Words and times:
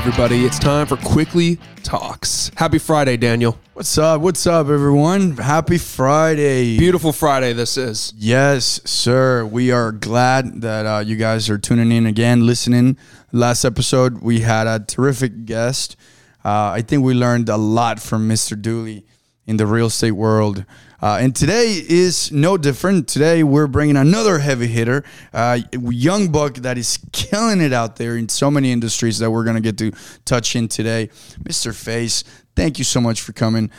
everybody? 0.00 0.46
It's 0.46 0.58
time 0.58 0.86
for 0.86 0.96
Quickly 0.96 1.58
Talks. 1.82 2.50
Happy 2.56 2.78
Friday, 2.78 3.18
Daniel. 3.18 3.58
What's 3.74 3.98
up? 3.98 4.22
What's 4.22 4.46
up, 4.46 4.68
everyone? 4.68 5.36
Happy 5.36 5.76
Friday. 5.76 6.78
Beautiful 6.78 7.12
Friday, 7.12 7.52
this 7.52 7.76
is. 7.76 8.14
Yes, 8.16 8.80
sir. 8.86 9.44
We 9.44 9.70
are 9.70 9.92
glad 9.92 10.62
that 10.62 10.86
uh, 10.86 11.00
you 11.00 11.16
guys 11.16 11.50
are 11.50 11.58
tuning 11.58 11.92
in 11.92 12.06
again, 12.06 12.46
listening. 12.46 12.96
Last 13.30 13.62
episode, 13.62 14.22
we 14.22 14.40
had 14.40 14.66
a 14.66 14.80
terrific 14.80 15.44
guest. 15.44 15.96
Uh, 16.42 16.70
I 16.70 16.80
think 16.80 17.04
we 17.04 17.12
learned 17.12 17.50
a 17.50 17.58
lot 17.58 18.00
from 18.00 18.26
Mr. 18.26 18.58
Dooley 18.58 19.04
in 19.44 19.58
the 19.58 19.66
real 19.66 19.88
estate 19.88 20.12
world. 20.12 20.64
Uh, 21.02 21.18
and 21.20 21.34
today 21.34 21.82
is 21.88 22.30
no 22.30 22.58
different. 22.58 23.08
Today 23.08 23.42
we're 23.42 23.66
bringing 23.66 23.96
another 23.96 24.38
heavy 24.38 24.66
hitter, 24.66 25.02
uh, 25.32 25.58
young 25.72 26.30
buck 26.30 26.56
that 26.56 26.76
is 26.76 26.98
killing 27.12 27.60
it 27.60 27.72
out 27.72 27.96
there 27.96 28.16
in 28.16 28.28
so 28.28 28.50
many 28.50 28.70
industries 28.70 29.18
that 29.18 29.30
we're 29.30 29.44
going 29.44 29.56
to 29.56 29.62
get 29.62 29.78
to 29.78 29.92
touch 30.26 30.54
in 30.56 30.68
today. 30.68 31.08
Mr. 31.42 31.74
Faze, 31.74 32.24
thank 32.54 32.78
you 32.78 32.84
so 32.84 33.00
much 33.00 33.22
for 33.22 33.32
coming. 33.32 33.70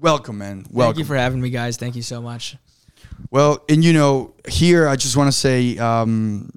Welcome, 0.00 0.38
man. 0.38 0.64
Welcome. 0.70 0.94
Thank 0.94 0.98
you 0.98 1.04
for 1.04 1.16
having 1.16 1.40
me, 1.40 1.50
guys. 1.50 1.76
Thank 1.76 1.96
you 1.96 2.02
so 2.02 2.22
much. 2.22 2.56
Well, 3.30 3.62
and 3.68 3.84
you 3.84 3.92
know, 3.92 4.34
here 4.48 4.88
I 4.88 4.96
just 4.96 5.16
want 5.16 5.28
to 5.28 5.36
say, 5.36 5.76
um, 5.76 6.50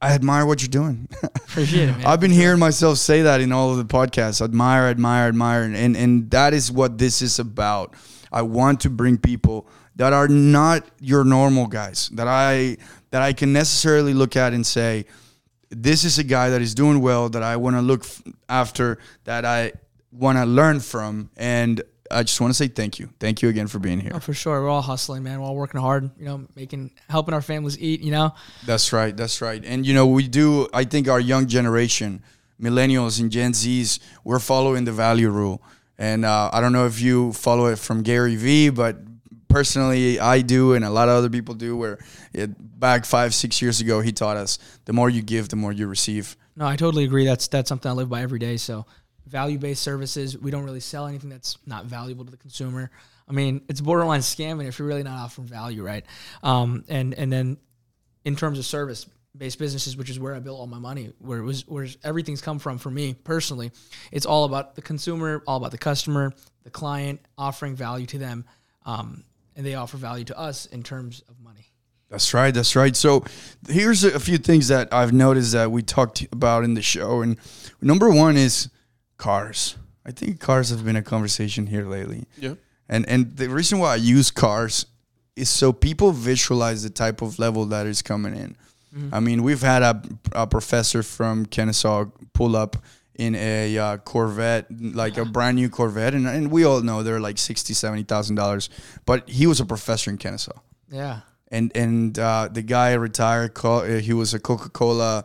I 0.00 0.14
admire 0.14 0.46
what 0.46 0.62
you're 0.62 0.68
doing. 0.68 1.08
Appreciate 1.22 1.88
it, 1.88 1.96
man. 1.98 2.06
I've 2.06 2.20
been 2.20 2.30
hearing 2.30 2.58
myself 2.58 2.98
say 2.98 3.22
that 3.22 3.40
in 3.40 3.52
all 3.52 3.70
of 3.70 3.78
the 3.78 3.84
podcasts. 3.84 4.40
Admire, 4.40 4.84
admire, 4.84 5.28
admire, 5.28 5.62
and 5.62 5.96
and 5.96 6.30
that 6.30 6.54
is 6.54 6.72
what 6.72 6.98
this 6.98 7.20
is 7.20 7.38
about. 7.38 7.94
I 8.32 8.42
want 8.42 8.80
to 8.80 8.90
bring 8.90 9.18
people 9.18 9.66
that 9.96 10.12
are 10.12 10.28
not 10.28 10.88
your 11.00 11.24
normal 11.24 11.66
guys 11.66 12.08
that 12.14 12.28
I 12.28 12.76
that 13.10 13.22
I 13.22 13.32
can 13.32 13.52
necessarily 13.52 14.14
look 14.14 14.36
at 14.36 14.52
and 14.52 14.66
say, 14.66 15.06
this 15.70 16.04
is 16.04 16.18
a 16.18 16.24
guy 16.24 16.50
that 16.50 16.62
is 16.62 16.74
doing 16.74 17.00
well 17.00 17.28
that 17.30 17.42
I 17.42 17.56
want 17.56 17.76
to 17.76 17.82
look 17.82 18.04
f- 18.04 18.22
after 18.48 18.98
that 19.24 19.44
I 19.44 19.72
want 20.12 20.38
to 20.38 20.44
learn 20.44 20.80
from 20.80 21.30
and 21.36 21.82
I 22.10 22.22
just 22.22 22.40
want 22.40 22.50
to 22.50 22.54
say 22.54 22.68
thank 22.68 22.98
you. 22.98 23.10
Thank 23.20 23.42
you 23.42 23.48
again 23.50 23.66
for 23.66 23.78
being 23.78 24.00
here. 24.00 24.12
Oh, 24.14 24.18
for 24.18 24.32
sure. 24.32 24.62
We're 24.62 24.70
all 24.70 24.80
hustling, 24.82 25.22
man. 25.22 25.40
We're 25.40 25.46
all 25.46 25.56
working 25.56 25.80
hard, 25.80 26.10
you 26.18 26.24
know, 26.24 26.46
making 26.56 26.92
helping 27.10 27.34
our 27.34 27.42
families 27.42 27.78
eat, 27.78 28.00
you 28.00 28.10
know. 28.10 28.34
That's 28.64 28.92
right. 28.92 29.14
That's 29.14 29.42
right. 29.42 29.62
And 29.64 29.86
you 29.86 29.92
know, 29.94 30.06
we 30.06 30.26
do 30.26 30.68
I 30.72 30.84
think 30.84 31.08
our 31.08 31.20
young 31.20 31.46
generation, 31.46 32.22
millennials 32.60 33.20
and 33.20 33.30
Gen 33.30 33.52
Zs, 33.52 33.98
we're 34.24 34.38
following 34.38 34.84
the 34.84 34.92
value 34.92 35.28
rule. 35.28 35.62
And 35.98 36.24
uh, 36.24 36.50
I 36.52 36.60
don't 36.60 36.72
know 36.72 36.86
if 36.86 37.00
you 37.00 37.32
follow 37.32 37.66
it 37.66 37.78
from 37.78 38.02
Gary 38.02 38.36
Vee, 38.36 38.70
but 38.70 38.96
personally, 39.48 40.20
I 40.20 40.42
do, 40.42 40.74
and 40.74 40.84
a 40.84 40.90
lot 40.90 41.08
of 41.08 41.16
other 41.16 41.28
people 41.28 41.54
do. 41.54 41.76
Where 41.76 41.98
it, 42.32 42.50
back 42.78 43.04
five, 43.04 43.34
six 43.34 43.60
years 43.60 43.80
ago, 43.80 44.00
he 44.00 44.12
taught 44.12 44.36
us 44.36 44.58
the 44.84 44.92
more 44.92 45.10
you 45.10 45.22
give, 45.22 45.48
the 45.48 45.56
more 45.56 45.72
you 45.72 45.86
receive. 45.88 46.36
No, 46.54 46.66
I 46.66 46.76
totally 46.76 47.04
agree. 47.04 47.24
That's 47.24 47.48
that's 47.48 47.68
something 47.68 47.90
I 47.90 47.94
live 47.94 48.08
by 48.08 48.22
every 48.22 48.38
day. 48.38 48.56
So 48.56 48.86
value 49.26 49.58
based 49.58 49.82
services, 49.82 50.38
we 50.38 50.50
don't 50.50 50.64
really 50.64 50.80
sell 50.80 51.06
anything 51.06 51.30
that's 51.30 51.58
not 51.66 51.84
valuable 51.84 52.24
to 52.24 52.30
the 52.30 52.36
consumer. 52.36 52.90
I 53.28 53.32
mean, 53.32 53.62
it's 53.68 53.80
borderline 53.80 54.20
scamming 54.20 54.66
if 54.66 54.78
you're 54.78 54.88
really 54.88 55.02
not 55.02 55.18
offering 55.18 55.46
value, 55.46 55.84
right? 55.84 56.04
Um, 56.42 56.84
and 56.88 57.12
and 57.14 57.32
then 57.32 57.58
in 58.24 58.36
terms 58.36 58.58
of 58.58 58.66
service 58.66 59.06
based 59.36 59.58
businesses, 59.58 59.96
which 59.96 60.10
is 60.10 60.18
where 60.18 60.34
I 60.34 60.40
built 60.40 60.58
all 60.58 60.66
my 60.66 60.78
money, 60.78 61.12
where 61.18 61.38
it 61.38 61.44
was 61.44 61.66
where 61.68 61.86
everything's 62.04 62.40
come 62.40 62.58
from 62.58 62.78
for 62.78 62.90
me 62.90 63.14
personally. 63.14 63.70
It's 64.10 64.26
all 64.26 64.44
about 64.44 64.74
the 64.74 64.82
consumer, 64.82 65.42
all 65.46 65.56
about 65.56 65.70
the 65.70 65.78
customer, 65.78 66.32
the 66.64 66.70
client, 66.70 67.20
offering 67.36 67.76
value 67.76 68.06
to 68.06 68.18
them, 68.18 68.44
um, 68.84 69.24
and 69.56 69.64
they 69.64 69.74
offer 69.74 69.96
value 69.96 70.24
to 70.26 70.38
us 70.38 70.66
in 70.66 70.82
terms 70.82 71.22
of 71.28 71.38
money. 71.40 71.66
That's 72.10 72.32
right. 72.32 72.54
That's 72.54 72.74
right. 72.74 72.96
So 72.96 73.24
here's 73.68 74.02
a 74.02 74.18
few 74.18 74.38
things 74.38 74.68
that 74.68 74.92
I've 74.92 75.12
noticed 75.12 75.52
that 75.52 75.70
we 75.70 75.82
talked 75.82 76.26
about 76.32 76.64
in 76.64 76.74
the 76.74 76.82
show, 76.82 77.20
and 77.20 77.36
number 77.82 78.10
one 78.10 78.36
is 78.36 78.70
cars. 79.18 79.76
I 80.06 80.10
think 80.10 80.40
cars 80.40 80.70
have 80.70 80.84
been 80.84 80.96
a 80.96 81.02
conversation 81.02 81.66
here 81.66 81.84
lately. 81.84 82.24
Yeah. 82.38 82.54
And 82.88 83.06
and 83.08 83.36
the 83.36 83.48
reason 83.50 83.78
why 83.78 83.92
I 83.92 83.96
use 83.96 84.30
cars 84.30 84.86
is 85.36 85.50
so 85.50 85.72
people 85.72 86.12
visualize 86.12 86.82
the 86.82 86.90
type 86.90 87.20
of 87.20 87.38
level 87.38 87.66
that 87.66 87.86
is 87.86 88.00
coming 88.00 88.34
in. 88.34 88.56
Mm-hmm. 88.94 89.14
I 89.14 89.20
mean, 89.20 89.42
we've 89.42 89.60
had 89.60 89.82
a, 89.82 90.02
a, 90.32 90.46
professor 90.46 91.02
from 91.02 91.46
Kennesaw 91.46 92.06
pull 92.32 92.56
up 92.56 92.76
in 93.16 93.34
a 93.34 93.76
uh, 93.76 93.96
Corvette, 93.98 94.66
like 94.70 95.18
a 95.18 95.24
brand 95.24 95.56
new 95.56 95.68
Corvette, 95.68 96.14
and, 96.14 96.26
and 96.26 96.50
we 96.50 96.64
all 96.64 96.80
know 96.80 97.02
they're 97.02 97.20
like 97.20 97.36
sixty, 97.36 97.74
seventy 97.74 98.04
thousand 98.04 98.36
dollars. 98.36 98.70
But 99.04 99.28
he 99.28 99.46
was 99.46 99.60
a 99.60 99.66
professor 99.66 100.10
in 100.10 100.18
Kennesaw. 100.18 100.58
Yeah. 100.90 101.20
And 101.50 101.72
and 101.76 102.18
uh, 102.18 102.48
the 102.50 102.62
guy 102.62 102.94
retired. 102.94 103.52
Uh, 103.62 103.82
he 103.96 104.12
was 104.12 104.34
a 104.34 104.40
Coca 104.40 104.70
Cola. 104.70 105.24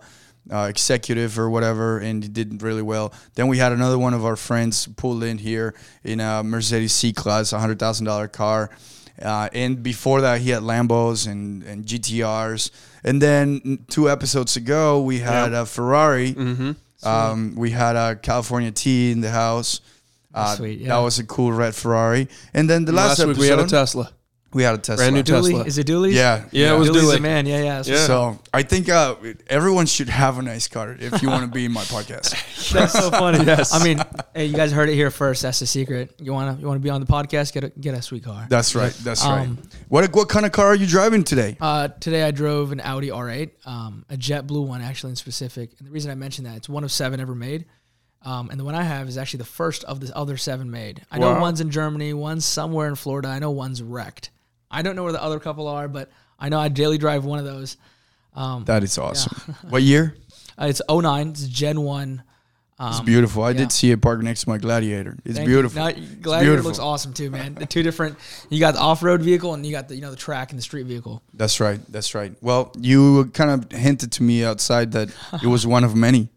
Uh, 0.51 0.67
executive 0.69 1.39
or 1.39 1.49
whatever, 1.49 1.99
and 1.99 2.21
he 2.21 2.27
did 2.27 2.61
really 2.61 2.81
well. 2.81 3.13
Then 3.35 3.47
we 3.47 3.59
had 3.59 3.71
another 3.71 3.97
one 3.97 4.13
of 4.13 4.25
our 4.25 4.35
friends 4.35 4.87
pull 4.97 5.23
in 5.23 5.37
here 5.37 5.73
in 6.03 6.19
a 6.19 6.43
Mercedes 6.43 6.91
C 6.91 7.13
Class, 7.13 7.53
a 7.53 7.59
hundred 7.59 7.79
thousand 7.79 8.07
dollar 8.07 8.27
car, 8.27 8.69
uh, 9.21 9.49
and 9.53 9.83
before 9.83 10.21
that 10.21 10.41
he 10.41 10.49
had 10.49 10.63
Lambos 10.63 11.27
and 11.27 11.63
and 11.63 11.85
GTRs. 11.85 12.71
And 13.03 13.21
then 13.21 13.85
two 13.89 14.09
episodes 14.09 14.55
ago, 14.55 15.01
we 15.01 15.19
had 15.19 15.53
a 15.53 15.65
Ferrari. 15.65 16.33
Mm-hmm. 16.33 16.71
Um, 17.07 17.55
we 17.55 17.71
had 17.71 17.95
a 17.95 18.15
California 18.15 18.71
T 18.71 19.11
in 19.11 19.21
the 19.21 19.29
house. 19.29 19.81
Uh, 20.33 20.55
Sweet, 20.55 20.79
yeah. 20.79 20.89
That 20.89 20.99
was 20.99 21.19
a 21.19 21.25
cool 21.25 21.51
red 21.51 21.75
Ferrari. 21.75 22.27
And 22.53 22.69
then 22.69 22.85
the 22.85 22.91
last, 22.91 23.19
Last 23.19 23.27
week 23.27 23.37
episode, 23.37 23.41
we 23.41 23.47
had 23.49 23.59
a 23.59 23.67
Tesla. 23.67 24.11
We 24.53 24.63
had 24.63 24.75
a 24.75 24.77
Tesla. 24.77 24.97
Brand 24.97 25.15
new 25.15 25.23
Dooley, 25.23 25.51
Tesla. 25.53 25.65
is 25.65 25.77
it 25.77 25.85
Dooley? 25.87 26.11
Yeah, 26.13 26.45
Yeah, 26.51 26.73
it 26.73 26.77
was 26.77 26.87
Dooley's 26.89 27.01
Dooley. 27.03 27.15
the 27.17 27.21
man. 27.21 27.45
Yeah, 27.45 27.63
yeah. 27.63 27.83
Yeah. 27.85 28.05
So 28.05 28.39
I 28.53 28.63
think 28.63 28.89
uh, 28.89 29.15
everyone 29.47 29.85
should 29.85 30.09
have 30.09 30.37
a 30.37 30.41
nice 30.41 30.67
car 30.67 30.95
if 30.99 31.21
you 31.21 31.29
want 31.29 31.43
to 31.43 31.47
be 31.51 31.65
in 31.65 31.71
my 31.71 31.83
podcast. 31.83 32.71
That's 32.73 32.93
so 32.93 33.09
funny. 33.11 33.43
Yes. 33.45 33.73
I 33.73 33.83
mean, 33.83 33.99
hey, 34.35 34.45
you 34.45 34.55
guys 34.55 34.71
heard 34.71 34.89
it 34.89 34.95
here 34.95 35.11
first. 35.11 35.41
That's 35.41 35.59
the 35.59 35.65
secret. 35.67 36.13
You 36.19 36.33
wanna 36.33 36.57
you 36.59 36.67
wanna 36.67 36.79
be 36.79 36.89
on 36.89 37.01
the 37.01 37.07
podcast? 37.07 37.53
Get 37.53 37.63
a 37.65 37.69
get 37.69 37.93
a 37.93 38.01
sweet 38.01 38.23
car. 38.23 38.45
That's 38.49 38.73
right. 38.75 38.93
That's 39.03 39.23
Um, 39.25 39.31
right. 39.31 39.49
What 39.89 40.13
what 40.15 40.29
kind 40.29 40.45
of 40.45 40.51
car 40.51 40.67
are 40.67 40.75
you 40.75 40.87
driving 40.87 41.23
today? 41.23 41.57
Uh, 41.59 41.87
today 41.89 42.23
I 42.23 42.31
drove 42.31 42.71
an 42.71 42.79
Audi 42.79 43.09
R8, 43.09 43.51
um, 43.65 44.05
a 44.09 44.17
jet 44.17 44.47
blue 44.47 44.61
one 44.61 44.81
actually 44.81 45.09
in 45.11 45.15
specific. 45.15 45.71
And 45.79 45.87
the 45.87 45.91
reason 45.91 46.09
I 46.11 46.15
mentioned 46.15 46.47
that 46.47 46.55
it's 46.57 46.69
one 46.69 46.83
of 46.83 46.91
seven 46.91 47.19
ever 47.19 47.35
made. 47.35 47.65
Um, 48.25 48.49
and 48.49 48.57
the 48.57 48.63
one 48.63 48.73
I 48.75 48.83
have 48.83 49.09
is 49.09 49.17
actually 49.17 49.39
the 49.39 49.43
first 49.45 49.83
of 49.83 49.99
the 49.99 50.15
other 50.15 50.37
seven 50.37 50.71
made. 50.71 51.01
I 51.11 51.19
know 51.19 51.37
one's 51.41 51.59
in 51.59 51.69
Germany, 51.71 52.13
one's 52.13 52.45
somewhere 52.45 52.87
in 52.87 52.95
Florida. 52.95 53.27
I 53.27 53.39
know 53.39 53.51
one's 53.51 53.83
wrecked. 53.83 54.29
I 54.73 54.81
don't 54.81 54.95
know 54.95 55.03
where 55.03 55.11
the 55.13 55.23
other 55.23 55.39
couple 55.39 55.67
are, 55.67 55.87
but 55.87 56.11
I 56.39 56.49
know 56.49 56.59
I 56.59 56.67
daily 56.67 56.97
drive 56.97 57.23
one 57.25 57.39
of 57.39 57.45
those. 57.45 57.77
Um, 58.35 58.65
That 58.65 58.83
is 58.83 58.97
awesome. 58.97 59.55
what 59.69 59.83
year? 59.83 60.15
uh, 60.59 60.65
it's 60.65 60.81
09, 60.89 61.27
it's 61.29 61.47
Gen 61.47 61.81
1. 61.81 62.23
It's 62.79 62.99
Um, 62.99 63.05
beautiful. 63.05 63.43
I 63.43 63.51
yeah. 63.51 63.57
did 63.59 63.71
see 63.71 63.91
it 63.91 64.01
parked 64.01 64.23
next 64.23 64.41
to 64.41 64.49
my 64.49 64.57
Gladiator. 64.57 65.15
It's 65.23 65.37
Thank 65.37 65.47
beautiful. 65.47 65.79
Now, 65.79 65.87
It's 65.89 65.99
Gladiator 65.99 66.49
beautiful. 66.53 66.69
looks 66.69 66.79
awesome 66.79 67.13
too, 67.13 67.29
man. 67.29 67.53
The 67.53 67.67
two 67.67 67.83
different, 67.83 68.17
you 68.49 68.59
got 68.59 68.73
the 68.73 68.79
off-road 68.81 69.21
vehicle 69.21 69.53
and 69.53 69.63
you 69.63 69.71
got 69.71 69.87
the 69.87 69.95
you 69.95 70.01
know 70.01 70.09
the 70.09 70.17
track 70.17 70.49
and 70.49 70.57
the 70.57 70.63
street 70.63 70.87
vehicle. 70.87 71.21
That's 71.35 71.59
right. 71.59 71.79
That's 71.91 72.15
right. 72.15 72.33
Well, 72.41 72.71
you 72.79 73.25
kind 73.33 73.51
of 73.51 73.71
hinted 73.71 74.11
to 74.13 74.23
me 74.23 74.43
outside 74.43 74.91
that 74.93 75.09
it 75.43 75.47
was 75.47 75.67
one 75.67 75.83
of 75.83 75.95
many. 75.95 76.29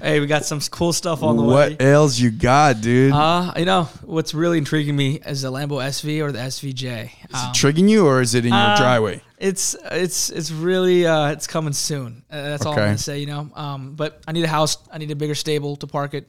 Hey, 0.00 0.18
we 0.18 0.26
got 0.26 0.44
some 0.44 0.60
cool 0.60 0.92
stuff 0.92 1.22
on 1.22 1.36
the 1.36 1.42
way. 1.42 1.48
what 1.70 1.80
way. 1.80 1.92
else 1.92 2.18
you 2.18 2.30
got, 2.30 2.80
dude? 2.80 3.12
Uh, 3.12 3.52
you 3.56 3.64
know 3.64 3.84
what's 4.02 4.34
really 4.34 4.58
intriguing 4.58 4.96
me 4.96 5.20
is 5.24 5.42
the 5.42 5.52
Lambo 5.52 5.80
SV 5.82 6.20
or 6.22 6.32
the 6.32 6.40
SVJ. 6.40 7.04
is 7.04 7.10
Um, 7.32 7.50
it 7.50 7.54
triggering 7.54 7.88
you 7.88 8.06
or 8.06 8.20
is 8.20 8.34
it 8.34 8.44
in 8.44 8.50
your 8.52 8.58
uh, 8.60 8.76
driveway? 8.76 9.22
it's 9.38 9.76
it's 9.90 10.30
it's 10.30 10.50
really 10.50 11.06
uh, 11.06 11.30
it's 11.30 11.46
coming 11.46 11.72
soon. 11.72 12.24
Uh, 12.30 12.42
that's 12.42 12.66
all 12.66 12.72
I'm 12.72 12.78
gonna 12.78 12.98
say. 12.98 13.18
You 13.20 13.26
know, 13.26 13.50
um, 13.54 13.94
but 13.94 14.20
I 14.26 14.32
need 14.32 14.44
a 14.44 14.48
house. 14.48 14.76
I 14.92 14.98
need 14.98 15.10
a 15.12 15.16
bigger 15.16 15.34
stable 15.36 15.76
to 15.76 15.86
park 15.86 16.14
it. 16.14 16.28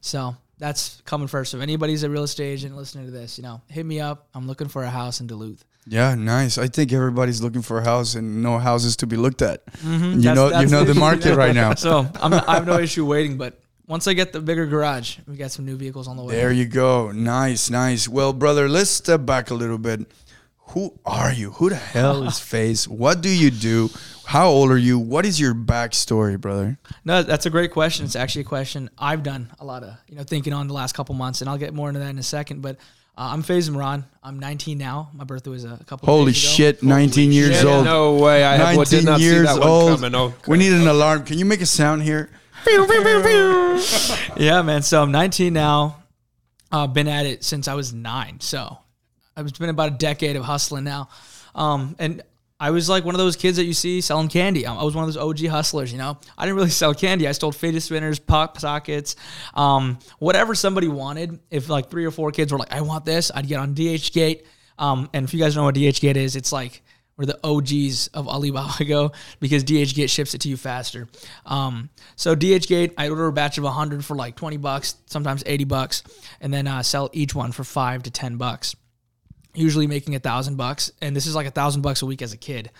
So 0.00 0.34
that's 0.58 1.02
coming 1.04 1.28
first. 1.28 1.50
So 1.50 1.58
if 1.58 1.62
anybody's 1.62 2.02
a 2.02 2.10
real 2.10 2.22
estate 2.24 2.52
agent 2.52 2.76
listening 2.76 3.04
to 3.06 3.10
this, 3.10 3.36
you 3.38 3.42
know, 3.42 3.60
hit 3.68 3.84
me 3.84 4.00
up. 4.00 4.28
I'm 4.34 4.46
looking 4.46 4.68
for 4.68 4.82
a 4.84 4.90
house 4.90 5.20
in 5.20 5.26
Duluth. 5.26 5.64
Yeah, 5.86 6.14
nice. 6.14 6.58
I 6.58 6.68
think 6.68 6.92
everybody's 6.92 7.42
looking 7.42 7.62
for 7.62 7.78
a 7.78 7.84
house 7.84 8.14
and 8.14 8.42
no 8.42 8.58
houses 8.58 8.96
to 8.96 9.06
be 9.06 9.16
looked 9.16 9.42
at. 9.42 9.64
Mm-hmm. 9.66 10.04
You 10.04 10.20
That's- 10.20 10.36
know, 10.36 10.60
you 10.60 10.66
know 10.66 10.84
the 10.84 10.90
issue, 10.92 11.00
market 11.08 11.36
right 11.36 11.54
now. 11.54 11.74
So 11.74 12.06
I'm 12.20 12.34
I 12.34 12.54
have 12.56 12.66
no 12.66 12.78
issue 12.78 13.04
waiting, 13.06 13.36
but 13.38 13.58
once 13.86 14.06
I 14.06 14.12
get 14.12 14.32
the 14.32 14.40
bigger 14.40 14.66
garage, 14.66 15.18
we 15.26 15.36
got 15.36 15.50
some 15.50 15.64
new 15.64 15.76
vehicles 15.76 16.06
on 16.06 16.16
the 16.16 16.22
way. 16.22 16.34
There 16.36 16.52
you 16.52 16.66
go. 16.66 17.10
Nice, 17.10 17.70
nice. 17.70 18.06
Well, 18.08 18.32
brother, 18.32 18.68
let's 18.68 18.90
step 18.90 19.26
back 19.26 19.50
a 19.50 19.54
little 19.54 19.78
bit. 19.78 20.06
Who 20.68 20.96
are 21.04 21.32
you? 21.32 21.50
Who 21.52 21.70
the 21.70 21.74
hell 21.76 22.22
is 22.22 22.38
Faze? 22.50 22.86
What 22.86 23.20
do 23.22 23.28
you 23.28 23.50
do? 23.50 23.90
How 24.26 24.48
old 24.48 24.70
are 24.70 24.78
you? 24.78 24.96
What 25.00 25.26
is 25.26 25.40
your 25.40 25.52
backstory, 25.56 26.40
brother? 26.40 26.78
No, 27.04 27.24
that's 27.24 27.46
a 27.46 27.50
great 27.50 27.72
question. 27.72 28.04
It's 28.04 28.14
actually 28.14 28.42
a 28.42 28.44
question 28.44 28.88
I've 28.96 29.24
done 29.24 29.50
a 29.58 29.64
lot 29.64 29.82
of, 29.82 29.94
you 30.06 30.14
know, 30.14 30.22
thinking 30.22 30.52
on 30.52 30.68
the 30.68 30.74
last 30.74 30.92
couple 30.94 31.16
months, 31.16 31.40
and 31.40 31.50
I'll 31.50 31.58
get 31.58 31.74
more 31.74 31.88
into 31.88 31.98
that 31.98 32.10
in 32.10 32.18
a 32.20 32.22
second. 32.22 32.62
But 32.62 32.76
uh, 33.18 33.28
I'm 33.32 33.42
Faisal 33.42 33.70
Imran. 33.74 34.04
I'm 34.22 34.38
19 34.38 34.78
now. 34.78 35.10
My 35.14 35.24
birthday 35.24 35.50
was 35.50 35.64
a 35.64 35.78
couple. 35.86 36.06
Holy 36.06 36.32
days 36.32 36.42
ago. 36.44 36.52
shit, 36.52 36.82
19 36.82 37.32
years 37.32 37.56
Shit, 37.56 37.64
old. 37.66 37.84
No 37.84 38.16
way. 38.16 38.44
I 38.44 38.56
19 38.74 38.84
did 38.84 39.04
not 39.04 39.18
see 39.18 39.24
years 39.24 39.46
that 39.46 39.58
one 39.58 39.68
old. 39.68 40.00
coming. 40.00 40.14
Oh, 40.14 40.34
We 40.46 40.58
need 40.58 40.72
an 40.72 40.86
alarm. 40.86 41.24
Can 41.24 41.38
you 41.38 41.44
make 41.44 41.60
a 41.60 41.66
sound 41.66 42.02
here? 42.02 42.30
Yeah, 44.36 44.62
man. 44.62 44.82
So 44.82 45.02
I'm 45.02 45.12
19 45.12 45.52
now. 45.52 46.02
I've 46.72 46.90
uh, 46.90 46.92
been 46.92 47.08
at 47.08 47.26
it 47.26 47.42
since 47.44 47.66
I 47.68 47.74
was 47.74 47.92
nine. 47.92 48.38
So 48.40 48.78
it's 49.36 49.58
been 49.58 49.70
about 49.70 49.88
a 49.88 49.96
decade 49.96 50.36
of 50.36 50.44
hustling 50.44 50.84
now. 50.84 51.08
Um, 51.54 51.96
and 51.98 52.22
I 52.60 52.70
was 52.70 52.90
like 52.90 53.04
one 53.06 53.14
of 53.14 53.18
those 53.18 53.36
kids 53.36 53.56
that 53.56 53.64
you 53.64 53.72
see 53.72 54.02
selling 54.02 54.28
candy. 54.28 54.66
I 54.66 54.82
was 54.82 54.94
one 54.94 55.08
of 55.08 55.12
those 55.12 55.16
OG 55.16 55.46
hustlers, 55.48 55.90
you 55.90 55.98
know. 55.98 56.18
I 56.36 56.44
didn't 56.44 56.56
really 56.56 56.70
sell 56.82 56.94
candy. 56.94 57.26
I 57.26 57.32
stole 57.32 57.52
fidget 57.52 57.82
spinners, 57.82 58.18
pop 58.18 58.60
sockets, 58.60 59.16
um, 59.54 59.98
whatever 60.18 60.54
somebody 60.54 60.86
wanted. 60.86 61.40
If 61.50 61.70
like 61.70 61.90
three 61.90 62.04
or 62.04 62.10
four 62.10 62.30
kids 62.30 62.52
were 62.52 62.58
like, 62.58 62.72
"I 62.72 62.82
want 62.82 63.06
this," 63.06 63.32
I'd 63.34 63.48
get 63.48 63.58
on 63.58 63.74
DHgate. 63.74 64.44
Um, 64.78 65.08
and 65.12 65.24
if 65.24 65.34
you 65.34 65.40
guys 65.40 65.56
know 65.56 65.64
what 65.64 65.74
DHgate 65.74 66.16
is, 66.16 66.36
it's 66.36 66.52
like 66.52 66.82
where 67.20 67.26
the 67.26 67.38
OGs 67.44 68.08
of 68.08 68.28
Alibaba 68.28 68.82
go 68.88 69.12
because 69.40 69.62
DHgate 69.62 70.08
ships 70.08 70.34
it 70.34 70.40
to 70.42 70.48
you 70.48 70.56
faster. 70.56 71.06
Um, 71.44 71.90
so 72.16 72.34
DHgate, 72.34 72.94
I 72.96 73.10
order 73.10 73.26
a 73.26 73.32
batch 73.32 73.58
of 73.58 73.64
100 73.64 74.02
for 74.02 74.16
like 74.16 74.36
20 74.36 74.56
bucks, 74.56 74.94
sometimes 75.04 75.42
80 75.44 75.64
bucks, 75.64 76.02
and 76.40 76.52
then 76.52 76.66
uh, 76.66 76.82
sell 76.82 77.10
each 77.12 77.34
one 77.34 77.52
for 77.52 77.62
five 77.62 78.04
to 78.04 78.10
10 78.10 78.36
bucks. 78.36 78.74
Usually 79.54 79.86
making 79.86 80.14
a 80.14 80.20
thousand 80.20 80.56
bucks, 80.56 80.92
and 81.00 81.14
this 81.16 81.26
is 81.26 81.34
like 81.34 81.46
a 81.46 81.50
thousand 81.50 81.82
bucks 81.82 82.02
a 82.02 82.06
week 82.06 82.22
as 82.22 82.32
a 82.32 82.36
kid. 82.36 82.70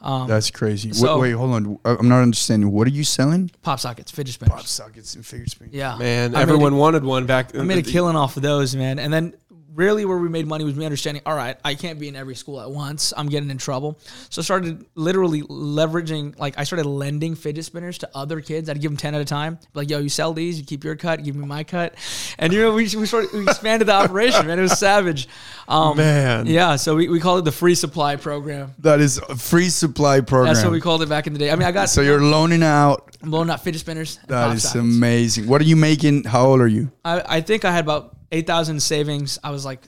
Um, 0.00 0.26
That's 0.28 0.50
crazy. 0.50 0.92
so- 0.92 1.14
wait, 1.18 1.30
wait, 1.30 1.38
hold 1.38 1.52
on. 1.54 1.78
I- 1.84 1.96
I'm 1.98 2.08
not 2.08 2.20
understanding. 2.20 2.70
What 2.72 2.86
are 2.86 2.90
you 2.90 3.04
selling? 3.04 3.50
pop 3.62 3.80
sockets, 3.80 4.10
fidget 4.10 4.34
spinners. 4.34 4.54
Pop 4.54 4.66
sockets 4.66 5.14
and 5.14 5.24
figure 5.24 5.46
spin. 5.46 5.70
Yeah, 5.72 5.96
Man, 5.96 6.34
I 6.34 6.42
everyone 6.42 6.74
a- 6.74 6.76
wanted 6.76 7.04
one 7.04 7.26
back. 7.26 7.56
I 7.56 7.62
made 7.62 7.78
a 7.86 7.90
killing 7.90 8.16
off 8.16 8.36
of 8.36 8.42
those, 8.42 8.74
man. 8.76 8.98
And 8.98 9.12
then 9.12 9.34
really 9.76 10.04
where 10.04 10.18
we 10.18 10.28
made 10.28 10.46
money 10.46 10.64
was 10.64 10.74
me 10.74 10.84
understanding, 10.84 11.22
all 11.26 11.36
right, 11.36 11.56
I 11.64 11.74
can't 11.74 12.00
be 12.00 12.08
in 12.08 12.16
every 12.16 12.34
school 12.34 12.60
at 12.60 12.70
once. 12.70 13.12
I'm 13.16 13.28
getting 13.28 13.50
in 13.50 13.58
trouble. 13.58 13.98
So 14.30 14.40
I 14.40 14.44
started 14.44 14.86
literally 14.94 15.42
leveraging, 15.42 16.38
like 16.38 16.58
I 16.58 16.64
started 16.64 16.86
lending 16.86 17.34
fidget 17.34 17.64
spinners 17.64 17.98
to 17.98 18.10
other 18.14 18.40
kids. 18.40 18.68
I'd 18.68 18.80
give 18.80 18.90
them 18.90 18.96
10 18.96 19.14
at 19.14 19.20
a 19.20 19.24
time. 19.24 19.58
Like, 19.74 19.90
yo, 19.90 19.98
you 19.98 20.08
sell 20.08 20.32
these, 20.32 20.58
you 20.58 20.64
keep 20.64 20.82
your 20.82 20.96
cut, 20.96 21.22
give 21.22 21.36
me 21.36 21.46
my 21.46 21.62
cut. 21.62 21.94
And, 22.38 22.52
you 22.52 22.62
know, 22.62 22.70
we, 22.72 22.84
we, 22.84 23.06
sort 23.06 23.26
of, 23.26 23.32
we 23.34 23.42
expanded 23.42 23.88
the 23.88 23.92
operation, 24.04 24.46
man. 24.46 24.58
It 24.58 24.62
was 24.62 24.78
savage. 24.78 25.28
Um, 25.68 25.96
Man. 25.96 26.46
Yeah, 26.46 26.76
so 26.76 26.94
we, 26.96 27.08
we 27.08 27.20
called 27.20 27.40
it 27.40 27.44
the 27.44 27.52
free 27.52 27.74
supply 27.74 28.16
program. 28.16 28.74
That 28.78 29.00
is 29.00 29.18
a 29.18 29.36
free 29.36 29.68
supply 29.68 30.20
program. 30.20 30.54
That's 30.54 30.64
what 30.64 30.72
we 30.72 30.80
called 30.80 31.02
it 31.02 31.08
back 31.08 31.26
in 31.26 31.32
the 31.32 31.38
day. 31.38 31.50
I 31.50 31.56
mean, 31.56 31.66
I 31.66 31.72
got 31.72 31.88
so 31.88 32.00
you're 32.00 32.20
loaning 32.20 32.62
out. 32.62 33.16
I'm 33.22 33.30
blowing 33.30 33.50
out 33.50 33.62
fidget 33.62 33.80
spinners. 33.80 34.16
that 34.16 34.22
is 34.22 34.28
That 34.28 34.46
pop 34.46 34.54
is 34.56 34.62
sockets. 34.62 34.80
amazing. 34.80 35.46
What 35.48 35.60
are 35.60 35.64
you 35.64 35.76
making? 35.76 36.24
How 36.24 36.46
old 36.46 36.60
are 36.60 36.68
you? 36.68 36.90
I, 37.04 37.22
I 37.36 37.40
think 37.40 37.64
I 37.64 37.72
had 37.72 37.84
about 37.84 38.15
eight 38.32 38.46
thousand 38.46 38.80
savings. 38.82 39.38
I 39.42 39.50
was 39.50 39.64
like 39.64 39.80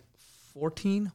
fourteen. 0.54 1.12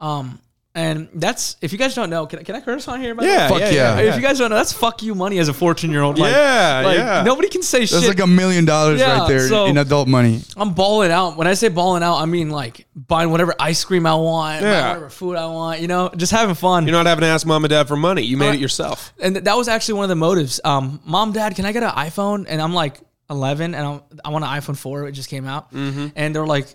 Um, 0.00 0.40
and 0.74 1.08
that's 1.14 1.56
if 1.62 1.72
you 1.72 1.78
guys 1.78 1.94
don't 1.94 2.10
know, 2.10 2.26
can, 2.26 2.40
I- 2.40 2.42
can 2.42 2.54
I 2.54 2.60
curse 2.60 2.86
on 2.86 3.00
here? 3.00 3.14
by? 3.14 3.24
Yeah, 3.24 3.48
Fuck 3.48 3.60
yeah, 3.60 3.70
yeah. 3.70 3.98
yeah. 3.98 4.08
If 4.10 4.16
you 4.16 4.20
guys 4.20 4.36
don't 4.36 4.50
know, 4.50 4.56
that's 4.56 4.74
fuck 4.74 5.02
you 5.02 5.14
money 5.14 5.38
as 5.38 5.48
a 5.48 5.54
fourteen 5.54 5.90
year 5.90 6.02
old. 6.02 6.18
Like, 6.18 6.32
Yeah, 6.34 6.82
like, 6.84 6.98
yeah. 6.98 7.22
Nobody 7.22 7.48
can 7.48 7.62
say 7.62 7.78
That's 7.78 7.92
shit. 7.92 8.00
That's 8.02 8.08
like 8.08 8.20
a 8.22 8.26
million 8.26 8.66
dollars 8.66 9.00
Yeah, 9.00 9.20
right 9.20 9.26
there 9.28 9.48
so- 9.48 9.64
in 9.66 9.78
adult 9.78 10.06
money. 10.06 10.42
I'm 10.54 10.74
balling 10.74 11.10
out. 11.10 11.38
When 11.38 11.46
I 11.46 11.54
say 11.54 11.68
balling 11.68 12.02
out, 12.02 12.16
I 12.16 12.26
mean 12.26 12.50
like 12.50 12.86
buying 12.94 13.30
whatever 13.30 13.54
ice 13.58 13.82
cream 13.86 14.04
I 14.04 14.16
want, 14.16 14.60
Yeah. 14.60 14.88
whatever 14.88 15.08
food 15.08 15.36
I 15.36 15.46
want. 15.46 15.80
You 15.80 15.88
know, 15.88 16.10
just 16.14 16.30
having 16.32 16.54
fun. 16.54 16.86
You're 16.86 16.92
not 16.92 17.06
having 17.06 17.22
to 17.22 17.28
ask 17.28 17.46
mom 17.46 17.64
and 17.64 17.70
dad 17.70 17.88
for 17.88 17.96
money. 17.96 18.20
You 18.22 18.36
made 18.36 18.50
Uh, 18.50 18.54
it 18.54 18.60
yourself. 18.60 19.14
and 19.18 19.34
that 19.36 19.56
was 19.56 19.68
actually 19.68 19.94
one 19.94 20.04
of 20.04 20.10
the 20.10 20.14
motives. 20.16 20.60
Um, 20.62 21.00
Mom, 21.06 21.32
Dad, 21.32 21.56
can 21.56 21.64
I 21.64 21.72
get 21.72 21.84
an 21.84 21.90
iPhone? 21.92 22.44
And 22.46 22.60
I'm 22.60 22.74
like 22.74 23.00
11, 23.30 23.74
and 23.74 23.86
I'm, 23.86 24.00
I 24.24 24.28
want 24.30 24.44
an 24.44 24.50
iPhone 24.50 24.76
4. 24.76 25.08
It 25.08 25.12
just 25.12 25.28
came 25.28 25.46
out, 25.46 25.72
Mm-hmm. 25.72 26.08
and 26.16 26.34
they're 26.34 26.46
like, 26.46 26.66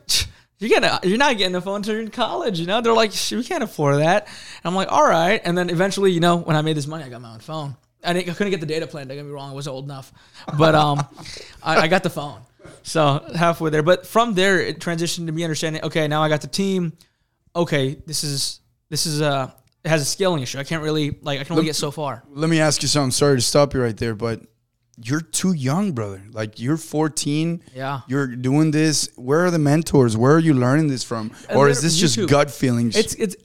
"You're 0.59 0.69
getting, 0.69 0.89
a, 0.89 0.99
you're 1.03 1.17
not 1.17 1.37
getting 1.37 1.55
a 1.55 1.61
phone 1.61 1.77
until 1.77 1.93
you're 1.93 2.03
in 2.03 2.11
college." 2.11 2.59
You 2.59 2.65
know, 2.65 2.81
they're 2.81 2.93
like, 2.93 3.11
"We 3.31 3.43
can't 3.43 3.63
afford 3.63 3.99
that." 4.01 4.25
And 4.27 4.65
I'm 4.65 4.75
like, 4.75 4.91
"All 4.91 5.07
right." 5.07 5.41
And 5.43 5.57
then 5.57 5.69
eventually, 5.69 6.11
you 6.11 6.19
know, 6.19 6.37
when 6.37 6.55
I 6.55 6.61
made 6.61 6.75
this 6.77 6.87
money, 6.87 7.03
I 7.03 7.09
got 7.09 7.21
my 7.21 7.33
own 7.33 7.39
phone. 7.39 7.75
I, 8.03 8.13
didn't, 8.13 8.29
I 8.29 8.33
couldn't 8.33 8.51
get 8.51 8.59
the 8.59 8.65
data 8.65 8.87
plan. 8.87 9.07
Don't 9.07 9.17
get 9.17 9.25
me 9.25 9.31
wrong, 9.31 9.51
I 9.51 9.53
wasn't 9.53 9.75
old 9.75 9.85
enough, 9.85 10.11
but 10.57 10.73
um, 10.75 10.99
I, 11.63 11.81
I 11.81 11.87
got 11.87 12.01
the 12.03 12.09
phone. 12.09 12.39
So 12.83 13.23
halfway 13.35 13.69
there, 13.69 13.83
but 13.83 14.05
from 14.07 14.33
there, 14.33 14.59
it 14.59 14.79
transitioned 14.79 15.27
to 15.27 15.31
me 15.31 15.43
understanding. 15.43 15.83
Okay, 15.83 16.07
now 16.07 16.21
I 16.23 16.29
got 16.29 16.41
the 16.41 16.47
team. 16.47 16.93
Okay, 17.55 17.97
this 18.05 18.23
is 18.23 18.59
this 18.89 19.05
is 19.05 19.21
a 19.21 19.53
it 19.83 19.89
has 19.89 20.01
a 20.01 20.05
scaling 20.05 20.41
issue. 20.43 20.57
I 20.59 20.63
can't 20.63 20.83
really 20.83 21.17
like 21.21 21.39
I 21.39 21.43
can 21.43 21.53
only 21.53 21.65
get 21.65 21.75
so 21.75 21.91
far. 21.91 22.23
Let 22.29 22.49
me 22.49 22.59
ask 22.59 22.81
you 22.81 22.87
something. 22.87 23.11
Sorry 23.11 23.35
to 23.37 23.41
stop 23.41 23.73
you 23.73 23.81
right 23.81 23.95
there, 23.97 24.15
but 24.15 24.41
you're 24.97 25.21
too 25.21 25.53
young, 25.53 25.91
brother. 25.93 26.21
Like 26.31 26.59
you're 26.59 26.77
14. 26.77 27.63
Yeah. 27.73 28.01
You're 28.07 28.27
doing 28.27 28.71
this. 28.71 29.09
Where 29.15 29.45
are 29.45 29.51
the 29.51 29.59
mentors? 29.59 30.17
Where 30.17 30.33
are 30.33 30.39
you 30.39 30.53
learning 30.53 30.87
this 30.87 31.03
from? 31.03 31.31
Or 31.53 31.69
is 31.69 31.81
this 31.81 31.97
just 31.97 32.27
gut 32.27 32.51
feelings? 32.51 32.95
It's 32.95 33.15
it's. 33.15 33.35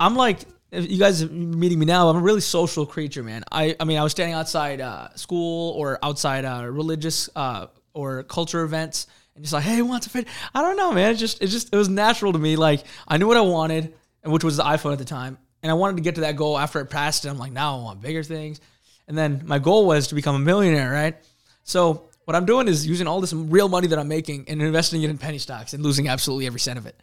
I'm 0.00 0.16
like 0.16 0.40
if 0.72 0.90
you 0.90 0.98
guys 0.98 1.22
are 1.22 1.28
meeting 1.28 1.78
me 1.78 1.86
now. 1.86 2.08
I'm 2.08 2.16
a 2.16 2.20
really 2.20 2.40
social 2.40 2.86
creature, 2.86 3.22
man. 3.22 3.44
I 3.52 3.76
I 3.78 3.84
mean 3.84 3.98
I 3.98 4.02
was 4.02 4.12
standing 4.12 4.34
outside 4.34 4.80
uh, 4.80 5.14
school 5.14 5.72
or 5.72 5.98
outside 6.02 6.44
uh, 6.44 6.66
religious 6.66 7.28
uh, 7.36 7.66
or 7.94 8.22
culture 8.24 8.62
events 8.62 9.06
and 9.34 9.44
just 9.44 9.52
like, 9.52 9.64
hey, 9.64 9.80
wants 9.82 10.06
a 10.06 10.10
fit? 10.10 10.26
I 10.54 10.62
don't 10.62 10.76
know, 10.76 10.92
man. 10.92 11.12
It 11.12 11.16
just 11.16 11.42
it 11.42 11.48
just 11.48 11.72
it 11.72 11.76
was 11.76 11.88
natural 11.88 12.32
to 12.32 12.38
me. 12.38 12.56
Like 12.56 12.84
I 13.06 13.18
knew 13.18 13.26
what 13.26 13.36
I 13.36 13.42
wanted, 13.42 13.94
and 14.22 14.32
which 14.32 14.44
was 14.44 14.56
the 14.56 14.64
iPhone 14.64 14.92
at 14.92 14.98
the 14.98 15.04
time, 15.04 15.38
and 15.62 15.70
I 15.70 15.74
wanted 15.74 15.96
to 15.96 16.02
get 16.02 16.16
to 16.16 16.22
that 16.22 16.36
goal 16.36 16.58
after 16.58 16.80
it 16.80 16.86
passed 16.86 17.24
it. 17.24 17.28
I'm 17.28 17.38
like, 17.38 17.52
now 17.52 17.78
I 17.78 17.82
want 17.82 18.00
bigger 18.00 18.22
things, 18.22 18.60
and 19.08 19.16
then 19.16 19.42
my 19.44 19.58
goal 19.58 19.86
was 19.86 20.08
to 20.08 20.14
become 20.14 20.34
a 20.34 20.40
millionaire, 20.40 20.90
right? 20.90 21.16
So. 21.64 22.08
What 22.24 22.36
I'm 22.36 22.46
doing 22.46 22.68
is 22.68 22.86
using 22.86 23.08
all 23.08 23.20
this 23.20 23.32
real 23.32 23.68
money 23.68 23.88
that 23.88 23.98
I'm 23.98 24.06
making 24.06 24.44
and 24.46 24.62
investing 24.62 25.02
it 25.02 25.10
in 25.10 25.18
penny 25.18 25.38
stocks 25.38 25.72
and 25.72 25.82
losing 25.82 26.06
absolutely 26.06 26.46
every 26.46 26.60
cent 26.60 26.78
of 26.78 26.86
it, 26.86 26.94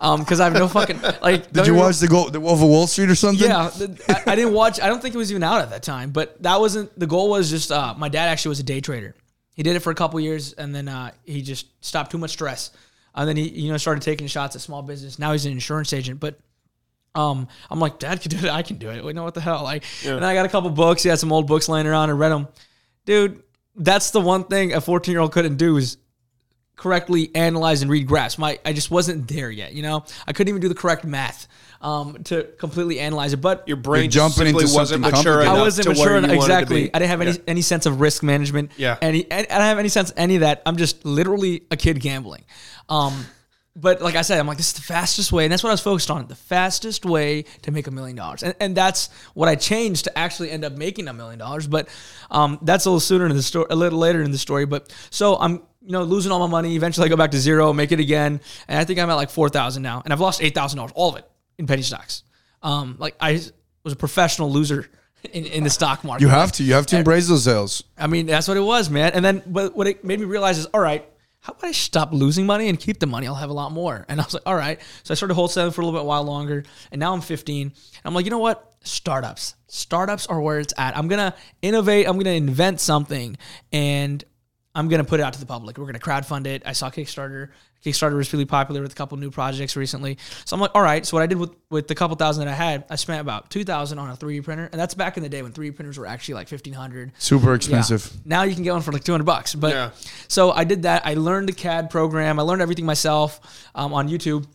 because 0.00 0.40
I 0.40 0.44
have 0.44 0.54
no 0.54 0.66
fucking 0.66 1.00
like. 1.22 1.52
Did 1.52 1.66
you 1.66 1.74
watch 1.74 1.98
the 1.98 2.08
go 2.08 2.28
the 2.28 2.40
Wolf 2.40 2.60
of 2.62 2.68
Wall 2.68 2.86
Street 2.86 3.10
or 3.10 3.14
something? 3.14 3.48
Yeah, 3.48 3.70
I, 4.08 4.32
I 4.32 4.34
didn't 4.34 4.54
watch. 4.54 4.80
I 4.80 4.88
don't 4.88 5.00
think 5.00 5.14
it 5.14 5.18
was 5.18 5.30
even 5.30 5.42
out 5.42 5.60
at 5.60 5.70
that 5.70 5.82
time. 5.82 6.10
But 6.10 6.42
that 6.42 6.58
wasn't 6.58 6.98
the 6.98 7.06
goal. 7.06 7.30
Was 7.30 7.50
just 7.50 7.70
uh, 7.70 7.94
my 7.96 8.08
dad 8.08 8.28
actually 8.28 8.50
was 8.50 8.60
a 8.60 8.64
day 8.64 8.80
trader. 8.80 9.14
He 9.54 9.62
did 9.62 9.76
it 9.76 9.80
for 9.80 9.90
a 9.90 9.94
couple 9.94 10.18
years, 10.20 10.54
and 10.54 10.74
then 10.74 10.88
uh, 10.88 11.10
he 11.24 11.42
just 11.42 11.66
stopped 11.84 12.10
too 12.10 12.18
much 12.18 12.30
stress. 12.30 12.70
And 13.14 13.28
then 13.28 13.36
he, 13.36 13.48
you 13.50 13.70
know, 13.70 13.76
started 13.76 14.02
taking 14.02 14.26
shots 14.26 14.56
at 14.56 14.62
small 14.62 14.80
business. 14.80 15.18
Now 15.18 15.32
he's 15.32 15.46
an 15.46 15.52
insurance 15.52 15.92
agent, 15.92 16.18
but. 16.18 16.38
Um, 17.14 17.48
I'm 17.70 17.78
like, 17.78 17.98
Dad 17.98 18.20
can 18.20 18.30
do 18.30 18.38
it. 18.38 18.50
I 18.50 18.62
can 18.62 18.78
do 18.78 18.90
it. 18.90 19.04
We 19.04 19.12
know 19.12 19.24
what 19.24 19.34
the 19.34 19.40
hell? 19.40 19.62
Like, 19.62 19.84
and 20.04 20.24
I 20.24 20.34
got 20.34 20.46
a 20.46 20.48
couple 20.48 20.70
books. 20.70 21.02
He 21.02 21.08
had 21.08 21.18
some 21.18 21.32
old 21.32 21.46
books 21.46 21.68
laying 21.68 21.86
around 21.86 22.10
and 22.10 22.18
read 22.18 22.30
them. 22.30 22.48
Dude, 23.04 23.42
that's 23.76 24.10
the 24.10 24.20
one 24.20 24.44
thing 24.44 24.72
a 24.72 24.80
14 24.80 25.12
year 25.12 25.20
old 25.20 25.32
couldn't 25.32 25.56
do 25.56 25.76
is 25.76 25.98
correctly 26.76 27.30
analyze 27.34 27.82
and 27.82 27.90
read 27.90 28.06
graphs. 28.06 28.38
My 28.38 28.58
I 28.64 28.72
just 28.72 28.90
wasn't 28.90 29.28
there 29.28 29.50
yet. 29.50 29.72
You 29.72 29.82
know, 29.82 30.04
I 30.26 30.32
couldn't 30.32 30.48
even 30.48 30.60
do 30.60 30.68
the 30.68 30.74
correct 30.74 31.04
math 31.04 31.48
um, 31.80 32.22
to 32.24 32.44
completely 32.58 32.98
analyze 33.00 33.32
it. 33.32 33.40
But 33.40 33.66
Your 33.68 33.76
brain 33.76 34.10
jumping 34.10 34.46
into 34.46 34.58
wasn't 34.58 34.88
something 34.88 35.00
mature 35.02 35.42
enough 35.42 35.56
I 35.56 35.60
wasn't 35.60 35.84
to 35.84 35.90
mature 35.90 36.16
enough. 36.16 36.30
you 36.30 36.38
wanted 36.38 36.48
to 36.48 36.54
Exactly. 36.54 36.94
I 36.94 36.98
didn't 36.98 37.10
have 37.10 37.20
any 37.20 37.38
any 37.46 37.62
sense 37.62 37.86
of 37.86 38.00
risk 38.00 38.22
management. 38.22 38.72
Yeah. 38.76 38.98
Any, 39.02 39.30
and 39.30 39.46
I 39.48 39.58
don't 39.58 39.66
have 39.66 39.78
any 39.78 39.88
sense 39.88 40.10
of 40.10 40.18
any 40.18 40.36
of 40.36 40.40
that. 40.40 40.62
I'm 40.66 40.76
just 40.76 41.04
literally 41.04 41.64
a 41.70 41.76
kid 41.76 42.00
gambling. 42.00 42.44
Um, 42.88 43.26
but 43.74 44.02
like 44.02 44.16
I 44.16 44.22
said, 44.22 44.38
I'm 44.38 44.46
like, 44.46 44.58
this 44.58 44.68
is 44.68 44.72
the 44.74 44.82
fastest 44.82 45.32
way, 45.32 45.44
and 45.44 45.52
that's 45.52 45.62
what 45.62 45.70
I 45.70 45.72
was 45.72 45.80
focused 45.80 46.10
on. 46.10 46.26
The 46.26 46.34
fastest 46.34 47.06
way 47.06 47.44
to 47.62 47.70
make 47.70 47.86
a 47.86 47.90
million 47.90 48.16
dollars, 48.16 48.42
and 48.42 48.54
and 48.60 48.76
that's 48.76 49.08
what 49.34 49.48
I 49.48 49.54
changed 49.54 50.04
to 50.04 50.18
actually 50.18 50.50
end 50.50 50.64
up 50.64 50.74
making 50.74 51.08
a 51.08 51.12
million 51.12 51.38
dollars. 51.38 51.66
But 51.66 51.88
um, 52.30 52.58
that's 52.62 52.84
a 52.84 52.90
little 52.90 53.00
sooner 53.00 53.26
in 53.26 53.34
the 53.34 53.42
story, 53.42 53.66
a 53.70 53.76
little 53.76 53.98
later 53.98 54.22
in 54.22 54.30
the 54.30 54.38
story. 54.38 54.66
But 54.66 54.94
so 55.10 55.36
I'm 55.36 55.62
you 55.80 55.92
know 55.92 56.02
losing 56.02 56.32
all 56.32 56.40
my 56.40 56.46
money. 56.46 56.76
Eventually, 56.76 57.06
I 57.06 57.08
go 57.08 57.16
back 57.16 57.30
to 57.30 57.38
zero, 57.38 57.72
make 57.72 57.92
it 57.92 58.00
again, 58.00 58.40
and 58.68 58.78
I 58.78 58.84
think 58.84 58.98
I'm 58.98 59.08
at 59.08 59.14
like 59.14 59.30
four 59.30 59.48
thousand 59.48 59.82
now, 59.82 60.02
and 60.04 60.12
I've 60.12 60.20
lost 60.20 60.42
eight 60.42 60.54
thousand 60.54 60.76
dollars, 60.76 60.92
all 60.94 61.10
of 61.10 61.16
it 61.16 61.28
in 61.58 61.66
penny 61.66 61.82
stocks. 61.82 62.24
Um, 62.62 62.96
like 62.98 63.16
I 63.20 63.40
was 63.84 63.94
a 63.94 63.96
professional 63.96 64.52
loser 64.52 64.88
in, 65.32 65.46
in 65.46 65.64
the 65.64 65.70
stock 65.70 66.04
market. 66.04 66.22
You 66.22 66.28
have 66.28 66.52
to. 66.52 66.64
You 66.64 66.74
have 66.74 66.86
to 66.86 66.98
embrace 66.98 67.28
those 67.28 67.44
sales. 67.44 67.84
I 67.96 68.06
mean, 68.06 68.26
that's 68.26 68.48
what 68.48 68.56
it 68.56 68.60
was, 68.60 68.90
man. 68.90 69.12
And 69.14 69.24
then, 69.24 69.42
but 69.46 69.74
what 69.74 69.86
it 69.86 70.04
made 70.04 70.20
me 70.20 70.26
realize 70.26 70.58
is, 70.58 70.66
all 70.66 70.80
right, 70.80 71.08
how 71.42 71.52
about 71.54 71.64
I 71.64 71.72
stop 71.72 72.12
losing 72.12 72.46
money 72.46 72.68
and 72.68 72.78
keep 72.78 73.00
the 73.00 73.06
money? 73.06 73.26
I'll 73.26 73.34
have 73.34 73.50
a 73.50 73.52
lot 73.52 73.72
more. 73.72 74.06
And 74.08 74.20
I 74.20 74.24
was 74.24 74.32
like, 74.32 74.44
all 74.46 74.54
right. 74.54 74.80
So 75.02 75.10
I 75.10 75.16
started 75.16 75.34
wholesaling 75.34 75.74
for 75.74 75.80
a 75.80 75.84
little 75.84 75.98
bit 75.98 76.06
while 76.06 76.22
longer, 76.22 76.62
and 76.92 77.00
now 77.00 77.12
I'm 77.12 77.20
15. 77.20 77.66
And 77.66 77.74
I'm 78.04 78.14
like, 78.14 78.24
you 78.24 78.30
know 78.30 78.38
what? 78.38 78.76
Startups. 78.84 79.56
Startups 79.66 80.28
are 80.28 80.40
where 80.40 80.60
it's 80.60 80.72
at. 80.78 80.96
I'm 80.96 81.08
gonna 81.08 81.34
innovate. 81.60 82.08
I'm 82.08 82.16
gonna 82.16 82.30
invent 82.30 82.78
something, 82.78 83.36
and 83.72 84.22
I'm 84.72 84.88
gonna 84.88 85.02
put 85.02 85.18
it 85.18 85.24
out 85.24 85.32
to 85.32 85.40
the 85.40 85.46
public. 85.46 85.78
We're 85.78 85.86
gonna 85.86 85.98
crowdfund 85.98 86.46
it. 86.46 86.62
I 86.64 86.72
saw 86.72 86.90
Kickstarter. 86.90 87.48
Kickstarter 87.84 88.14
was 88.14 88.32
really 88.32 88.44
popular 88.44 88.80
with 88.80 88.92
a 88.92 88.94
couple 88.94 89.18
new 89.18 89.30
projects 89.30 89.74
recently. 89.76 90.16
So 90.44 90.54
I'm 90.54 90.60
like, 90.60 90.70
all 90.74 90.82
right. 90.82 91.04
So 91.04 91.16
what 91.16 91.22
I 91.22 91.26
did 91.26 91.38
with 91.38 91.50
with 91.68 91.88
the 91.88 91.94
couple 91.94 92.16
thousand 92.16 92.44
that 92.46 92.50
I 92.52 92.54
had, 92.54 92.84
I 92.88 92.96
spent 92.96 93.20
about 93.20 93.50
two 93.50 93.64
thousand 93.64 93.98
on 93.98 94.08
a 94.10 94.16
3D 94.16 94.44
printer, 94.44 94.68
and 94.70 94.80
that's 94.80 94.94
back 94.94 95.16
in 95.16 95.22
the 95.22 95.28
day 95.28 95.42
when 95.42 95.52
3D 95.52 95.74
printers 95.74 95.98
were 95.98 96.06
actually 96.06 96.34
like 96.34 96.50
1500. 96.50 97.12
Super 97.18 97.48
Yeah. 97.48 97.54
expensive. 97.56 98.12
Now 98.24 98.42
you 98.44 98.54
can 98.54 98.62
get 98.62 98.72
one 98.72 98.82
for 98.82 98.92
like 98.92 99.04
200 99.04 99.24
bucks. 99.24 99.54
But 99.54 99.72
Yeah. 99.72 99.90
so 100.28 100.52
I 100.52 100.64
did 100.64 100.82
that. 100.84 101.04
I 101.06 101.14
learned 101.14 101.48
the 101.48 101.52
CAD 101.52 101.90
program. 101.90 102.38
I 102.38 102.42
learned 102.42 102.62
everything 102.62 102.86
myself 102.86 103.40
um, 103.74 103.92
on 103.92 104.08
YouTube. 104.08 104.46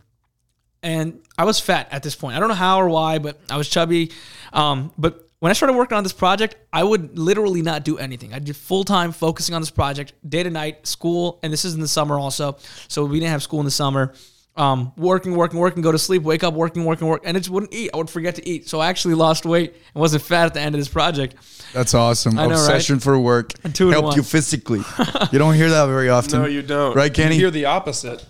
And 0.84 1.20
I 1.38 1.44
was 1.44 1.60
fat 1.60 1.88
at 1.92 2.04
this 2.04 2.16
point. 2.16 2.38
I 2.38 2.40
don't 2.40 2.50
know 2.50 2.56
how 2.56 2.80
or 2.80 2.88
why, 2.88 3.18
but 3.18 3.40
I 3.50 3.58
was 3.58 3.68
chubby. 3.68 4.12
Um, 4.54 4.92
but 4.98 5.27
when 5.40 5.52
I 5.52 5.54
started 5.54 5.78
working 5.78 5.98
on 5.98 6.04
this 6.04 6.14
project, 6.14 6.56
I 6.74 6.84
would 6.84 7.18
literally 7.18 7.62
not 7.62 7.84
do 7.84 7.98
anything. 7.98 8.34
I 8.34 8.40
did 8.40 8.56
full 8.56 8.84
time 8.84 9.12
focusing 9.12 9.54
on 9.54 9.62
this 9.62 9.70
project, 9.70 10.14
day 10.28 10.44
to 10.44 10.50
night, 10.50 10.88
school, 10.88 11.40
and 11.44 11.54
this 11.54 11.64
is 11.64 11.76
in 11.76 11.80
the 11.80 11.88
summer 11.88 12.18
also. 12.18 12.58
So 12.88 13.06
we 13.06 13.20
didn't 13.20 13.32
have 13.32 13.44
school 13.44 13.60
in 13.60 13.66
the 13.66 13.72
summer. 13.72 14.14
Um, 14.56 14.92
working, 14.98 15.36
working, 15.36 15.60
working, 15.60 15.84
go 15.84 15.92
to 15.92 16.00
sleep, 16.00 16.24
wake 16.24 16.44
up, 16.44 16.56
working, 16.56 16.84
working, 16.84 17.08
work, 17.08 17.22
and 17.26 17.38
it 17.38 17.42
just 17.42 17.52
wouldn't 17.52 17.72
eat. 17.76 17.92
I 17.94 17.98
would 17.98 18.10
forget 18.10 18.34
to 18.36 18.50
eat. 18.50 18.68
So 18.68 18.80
I 18.80 18.88
actually 18.88 19.14
lost 19.14 19.46
weight 19.46 19.76
and 19.94 20.02
wasn't 20.02 20.24
fat 20.24 20.48
at 20.48 20.56
the 20.56 20.60
end 20.60 20.74
of 20.74 20.82
this 20.82 20.88
project. 20.88 21.36
That's 21.74 21.94
awesome. 21.94 22.40
I 22.40 22.48
know, 22.48 22.56
right? 22.56 22.62
Obsession 22.62 23.00
for 23.00 23.20
work 23.20 23.54
two 23.74 23.90
in 23.90 23.94
helped 23.94 24.18
you 24.18 24.24
physically. 24.24 24.82
you 25.32 25.38
don't 25.38 25.54
hear 25.54 25.70
that 25.70 25.86
very 25.86 26.10
often. 26.10 26.42
No, 26.42 26.48
you 26.48 26.64
don't. 26.64 26.96
Right, 26.96 27.14
Kenny? 27.14 27.36
You 27.36 27.42
hear 27.42 27.52
the 27.52 27.66
opposite. 27.66 28.26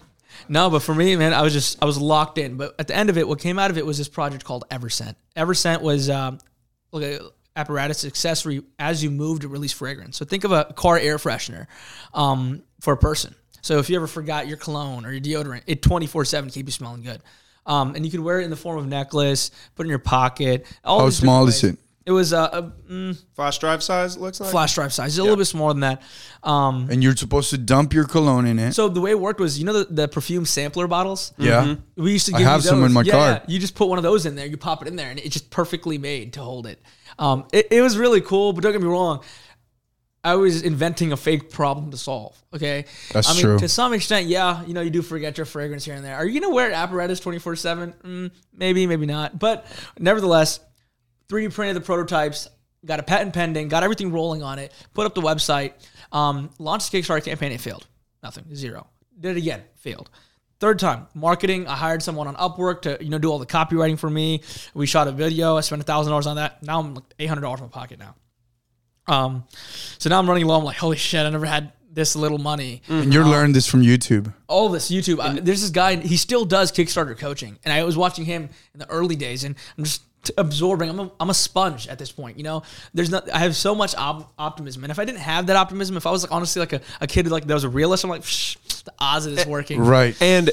No, 0.50 0.70
but 0.70 0.82
for 0.82 0.94
me, 0.94 1.16
man, 1.16 1.34
I 1.34 1.42
was 1.44 1.54
just 1.54 1.82
I 1.82 1.86
was 1.86 1.98
locked 1.98 2.38
in. 2.38 2.58
But 2.58 2.76
at 2.78 2.88
the 2.90 2.96
end 2.96 3.10
of 3.10 3.18
it, 3.18 3.26
what 3.26 3.40
came 3.40 3.58
out 3.58 3.72
of 3.72 3.78
it 3.78 3.86
was 3.86 3.98
this 3.98 4.10
project 4.10 4.44
called 4.44 4.66
Evercent. 4.70 5.16
Evercent 5.38 5.82
was 5.82 6.10
um, 6.10 6.40
like 6.40 6.40
a 6.40 6.57
apparatus 7.56 8.06
accessory 8.06 8.62
as 8.78 9.04
you 9.04 9.10
move 9.10 9.42
to 9.42 9.48
release 9.48 9.74
fragrance. 9.74 10.18
So 10.18 10.26
think 10.26 10.44
of 10.44 10.52
a 10.52 10.66
car 10.76 10.98
air 10.98 11.18
freshener 11.18 11.68
um, 12.14 12.62
for 12.80 12.94
a 12.94 12.98
person. 12.98 13.36
So 13.62 13.80
if 13.80 13.90
you 13.90 13.96
ever 13.98 14.08
forgot 14.08 14.48
your 14.48 14.58
cologne 14.58 15.06
or 15.06 15.12
your 15.12 15.22
deodorant, 15.22 15.64
it 15.68 15.82
24 15.82 16.26
7 16.26 16.50
keep 16.50 16.68
you 16.68 16.72
smelling 16.72 17.02
good. 17.02 17.22
Um, 17.66 17.96
and 17.96 18.06
you 18.06 18.12
can 18.12 18.24
wear 18.24 18.40
it 18.40 18.46
in 18.46 18.50
the 18.50 18.56
form 18.56 18.78
of 18.78 18.88
necklace, 18.88 19.52
put 19.76 19.86
it 19.86 19.88
in 19.88 19.90
your 19.90 20.00
pocket. 20.00 20.66
All 20.86 21.02
How 21.02 21.10
small 21.10 21.48
is 21.48 21.64
it? 21.64 21.78
It 22.08 22.12
was 22.12 22.32
a, 22.32 22.38
a 22.38 22.64
mm, 22.90 23.22
Flash 23.36 23.60
drive 23.60 23.84
size 23.84 24.16
it 24.16 24.22
looks 24.22 24.40
like. 24.40 24.50
flash 24.50 24.74
drive 24.76 24.94
size. 24.94 25.10
It's 25.10 25.18
a 25.20 25.24
little 25.24 25.36
bit 25.36 25.44
smaller 25.44 25.74
than 25.74 25.82
that. 25.82 26.02
Um, 26.42 26.88
And 26.90 27.04
you're 27.04 27.18
supposed 27.18 27.50
to 27.50 27.58
dump 27.58 27.94
your 27.94 28.06
cologne 28.06 28.48
in 28.48 28.58
it. 28.60 28.72
so 28.72 28.88
the 28.88 29.02
way 29.02 29.12
it 29.12 29.20
worked 29.20 29.42
was, 29.42 29.60
you 29.60 29.66
know, 29.66 29.74
the, 29.74 29.94
the 29.94 30.08
perfume 30.08 30.46
sampler 30.46 30.88
bottles. 30.88 31.34
yeah. 31.38 31.76
We 31.98 32.14
used 32.14 32.28
to 32.28 32.36
I 32.36 32.38
give 32.38 32.48
have 32.48 32.62
you 32.62 32.70
some 32.70 32.78
in 32.78 32.84
those. 32.84 32.94
my 32.94 33.02
yeah, 33.02 33.12
car. 33.12 33.30
yeah. 33.32 33.44
You 33.50 33.60
just 33.60 33.76
put 33.76 33.90
one 33.90 33.98
of 34.00 34.04
those 34.04 34.26
in 34.26 34.36
there, 34.38 34.46
you 34.48 34.56
pop 34.56 34.82
it 34.82 34.88
in 34.88 34.96
there, 34.96 35.10
and 35.10 35.20
it's 35.20 35.34
just 35.34 35.50
perfectly 35.50 35.98
made 35.98 36.32
to 36.34 36.40
hold 36.42 36.66
it. 36.66 36.82
Um, 37.20 37.46
it, 37.52 37.68
it 37.72 37.82
was 37.82 37.98
really 37.98 38.22
cool, 38.22 38.54
but 38.54 38.64
don't 38.64 38.72
get 38.72 38.82
me 38.82 38.88
wrong. 38.88 39.22
I 40.24 40.36
was 40.36 40.62
inventing 40.62 41.12
a 41.14 41.18
fake 41.18 41.52
problem 41.52 41.92
to 41.92 41.98
solve. 41.98 42.42
Okay, 42.54 42.86
That's 43.14 43.30
I 43.30 43.34
mean, 43.34 43.42
true. 43.44 43.60
To 43.60 43.70
some 43.70 43.94
extent, 43.94 44.28
yeah, 44.28 44.66
you 44.66 44.74
know, 44.74 44.82
you 44.82 44.90
do 44.90 45.02
forget 45.02 45.38
your 45.38 45.46
fragrance 45.46 45.86
here 45.86 45.96
and 45.96 46.04
there. 46.04 46.16
Are 46.16 46.26
you 46.26 46.40
gonna 46.42 46.54
wear 46.54 46.72
apparatus 46.72 47.20
twenty 47.20 47.40
four 47.40 47.56
seven? 47.56 48.32
Maybe, 48.54 48.88
maybe 48.88 49.06
not. 49.06 49.40
But 49.40 49.66
nevertheless, 50.00 50.60
3D 51.30 51.54
printed 51.54 51.76
the 51.76 51.82
prototypes, 51.82 52.48
got 52.86 53.00
a 53.00 53.04
patent 53.04 53.34
pending, 53.34 53.68
got 53.68 53.84
everything 53.84 54.12
rolling 54.12 54.44
on 54.44 54.60
it, 54.60 54.72
put 54.94 55.06
up 55.06 55.14
the 55.16 55.22
website, 55.22 55.74
um, 56.12 56.50
launched 56.60 56.92
the 56.92 57.02
Kickstarter 57.02 57.24
campaign, 57.24 57.52
it 57.52 57.62
failed. 57.62 57.86
Nothing, 58.24 58.46
zero. 58.56 58.88
Did 59.20 59.36
it 59.36 59.40
again, 59.40 59.64
failed. 59.76 60.10
Third 60.60 60.80
time, 60.80 61.08
marketing. 61.14 61.68
I 61.68 61.76
hired 61.76 62.02
someone 62.02 62.28
on 62.28 62.36
Upwork 62.36 62.82
to 62.84 62.98
you 63.00 63.10
know 63.10 63.20
do 63.20 63.30
all 63.32 63.38
the 63.40 63.46
copywriting 63.46 64.00
for 64.00 64.10
me. 64.10 64.42
We 64.74 64.88
shot 64.88 65.08
a 65.08 65.12
video. 65.12 65.56
I 65.56 65.62
spent 65.62 65.82
a 65.82 65.86
thousand 65.86 66.12
dollars 66.12 66.26
on 66.26 66.38
that. 66.38 66.64
Now 66.64 66.80
I'm 66.80 66.96
like 66.96 67.04
eight 67.20 67.28
hundred 67.28 67.42
dollars 67.42 67.60
in 67.60 67.68
my 67.68 67.70
pocket 67.72 68.00
now. 68.00 68.16
Um, 69.08 69.44
so 70.00 70.10
now 70.10 70.18
I'm 70.20 70.28
running 70.28 70.46
low. 70.46 70.58
I'm 70.58 70.64
like, 70.64 70.78
holy 70.78 70.98
shit! 70.98 71.26
I 71.26 71.30
never 71.30 71.46
had 71.46 71.74
this 71.92 72.16
little 72.16 72.38
money 72.38 72.84
And 72.90 73.12
you're 73.12 73.26
learning 73.26 73.54
this 73.54 73.66
from 73.66 73.82
YouTube. 73.82 74.32
all 74.48 74.70
this 74.70 74.92
YouTube. 74.92 75.18
Uh, 75.20 75.40
there's 75.42 75.62
this 75.62 75.70
guy. 75.72 75.96
He 75.96 76.18
still 76.18 76.46
does 76.46 76.72
Kickstarter 76.72 77.18
coaching, 77.18 77.58
and 77.64 77.72
I 77.74 77.84
was 77.84 77.96
watching 77.98 78.26
him 78.26 78.50
in 78.74 78.80
the 78.80 78.90
early 78.90 79.16
days, 79.16 79.44
and 79.44 79.56
I'm 79.78 79.84
just 79.84 80.02
absorbing. 80.38 80.90
I'm 80.90 81.00
a, 81.00 81.12
I'm 81.20 81.30
a 81.30 81.34
sponge 81.34 81.88
at 81.88 82.00
this 82.00 82.12
point. 82.12 82.38
You 82.38 82.44
know, 82.44 82.64
there's 82.94 83.10
not. 83.10 83.30
I 83.32 83.40
have 83.40 83.56
so 83.56 83.74
much 83.76 83.96
op- 83.96 84.34
optimism, 84.38 84.84
and 84.84 84.92
if 84.92 85.00
I 85.00 85.06
didn't 85.06 85.20
have 85.22 85.48
that 85.48 85.56
optimism, 85.56 85.98
if 85.98 86.06
I 86.06 86.12
was 86.12 86.24
like 86.24 86.32
honestly 86.32 86.60
like 86.60 86.74
a, 86.74 86.82
a 87.02 87.08
kid 87.08 87.30
like 87.30 87.46
that 87.46 87.54
was 87.54 87.64
a 87.64 87.70
realist, 87.70 88.04
I'm 88.04 88.10
like, 88.10 88.22
Psh, 88.22 88.84
the 88.84 88.94
odds 89.00 89.26
of 89.26 89.36
this 89.36 89.46
working. 89.46 89.82
Right. 89.82 90.16
And 90.22 90.50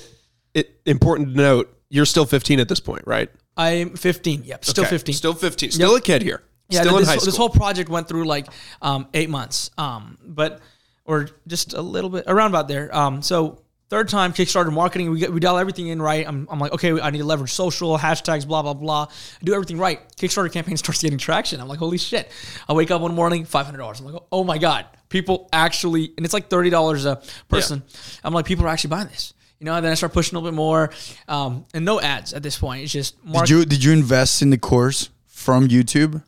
it, 0.54 0.80
important 0.86 1.30
to 1.30 1.34
note, 1.36 1.76
you're 1.88 2.06
still 2.06 2.24
15 2.26 2.60
at 2.60 2.68
this 2.68 2.80
point, 2.80 3.04
right? 3.06 3.30
I'm 3.56 3.96
15. 3.96 4.44
Yep, 4.44 4.64
still 4.64 4.84
Okay, 4.84 4.90
15. 4.90 5.14
Still 5.14 5.34
15. 5.34 5.70
Still 5.70 5.94
a 5.96 6.00
kid 6.00 6.22
here. 6.22 6.42
Yeah, 6.68 6.80
still 6.80 6.94
in 6.96 7.02
this, 7.02 7.08
high 7.08 7.12
whole- 7.14 7.20
school. 7.20 7.26
this 7.26 7.36
whole 7.36 7.48
project 7.50 7.88
went 7.90 8.08
through 8.08 8.24
like 8.24 8.46
um, 8.82 9.06
eight 9.14 9.30
months, 9.30 9.70
um, 9.78 10.18
but 10.24 10.60
or 11.04 11.28
just 11.46 11.74
a 11.74 11.82
little 11.82 12.08
bit 12.10 12.24
around 12.26 12.50
about 12.50 12.66
there. 12.68 12.94
Um, 12.96 13.20
so 13.22 13.60
third 13.94 14.08
time 14.08 14.32
Kickstarter 14.32 14.72
marketing, 14.72 15.10
we 15.12 15.20
get, 15.20 15.32
we 15.32 15.38
dial 15.38 15.56
everything 15.56 15.86
in 15.86 16.02
right. 16.02 16.26
I'm, 16.26 16.48
I'm 16.50 16.58
like, 16.58 16.72
okay, 16.72 17.00
I 17.00 17.10
need 17.10 17.18
to 17.18 17.24
leverage 17.24 17.52
social 17.52 17.96
hashtags, 17.96 18.44
blah 18.46 18.62
blah 18.62 18.74
blah. 18.74 19.06
I 19.08 19.44
do 19.44 19.54
everything 19.54 19.78
right. 19.78 20.00
Kickstarter 20.16 20.52
campaign 20.52 20.76
starts 20.84 21.00
getting 21.02 21.18
traction. 21.18 21.60
I'm 21.60 21.68
like, 21.68 21.78
holy 21.78 21.98
shit! 21.98 22.28
I 22.68 22.72
wake 22.72 22.90
up 22.90 23.00
one 23.00 23.14
morning, 23.14 23.44
five 23.44 23.66
hundred 23.66 23.78
dollars. 23.78 24.00
I'm 24.00 24.06
like, 24.06 24.20
oh 24.32 24.42
my 24.42 24.58
god, 24.58 24.86
people 25.08 25.48
actually, 25.52 26.12
and 26.16 26.24
it's 26.26 26.34
like 26.34 26.48
thirty 26.48 26.70
dollars 26.70 27.04
a 27.06 27.22
person. 27.48 27.84
I'm 28.24 28.34
like, 28.34 28.46
people 28.46 28.64
are 28.64 28.68
actually 28.68 28.90
buying 28.90 29.08
this. 29.08 29.32
You 29.60 29.66
know, 29.66 29.74
and 29.76 29.84
then 29.84 29.92
I 29.92 29.94
start 29.94 30.12
pushing 30.12 30.36
a 30.36 30.40
little 30.40 30.50
bit 30.50 30.56
more, 30.56 30.90
um, 31.28 31.64
and 31.72 31.84
no 31.84 32.00
ads 32.00 32.34
at 32.34 32.42
this 32.42 32.58
point. 32.58 32.82
It's 32.82 32.92
just 32.92 33.14
Did 33.24 33.48
you 33.48 33.64
did 33.64 33.84
you 33.84 33.92
invest 33.92 34.42
in 34.42 34.50
the 34.50 34.58
course 34.58 35.10
from 35.26 35.68
YouTube? 35.68 36.22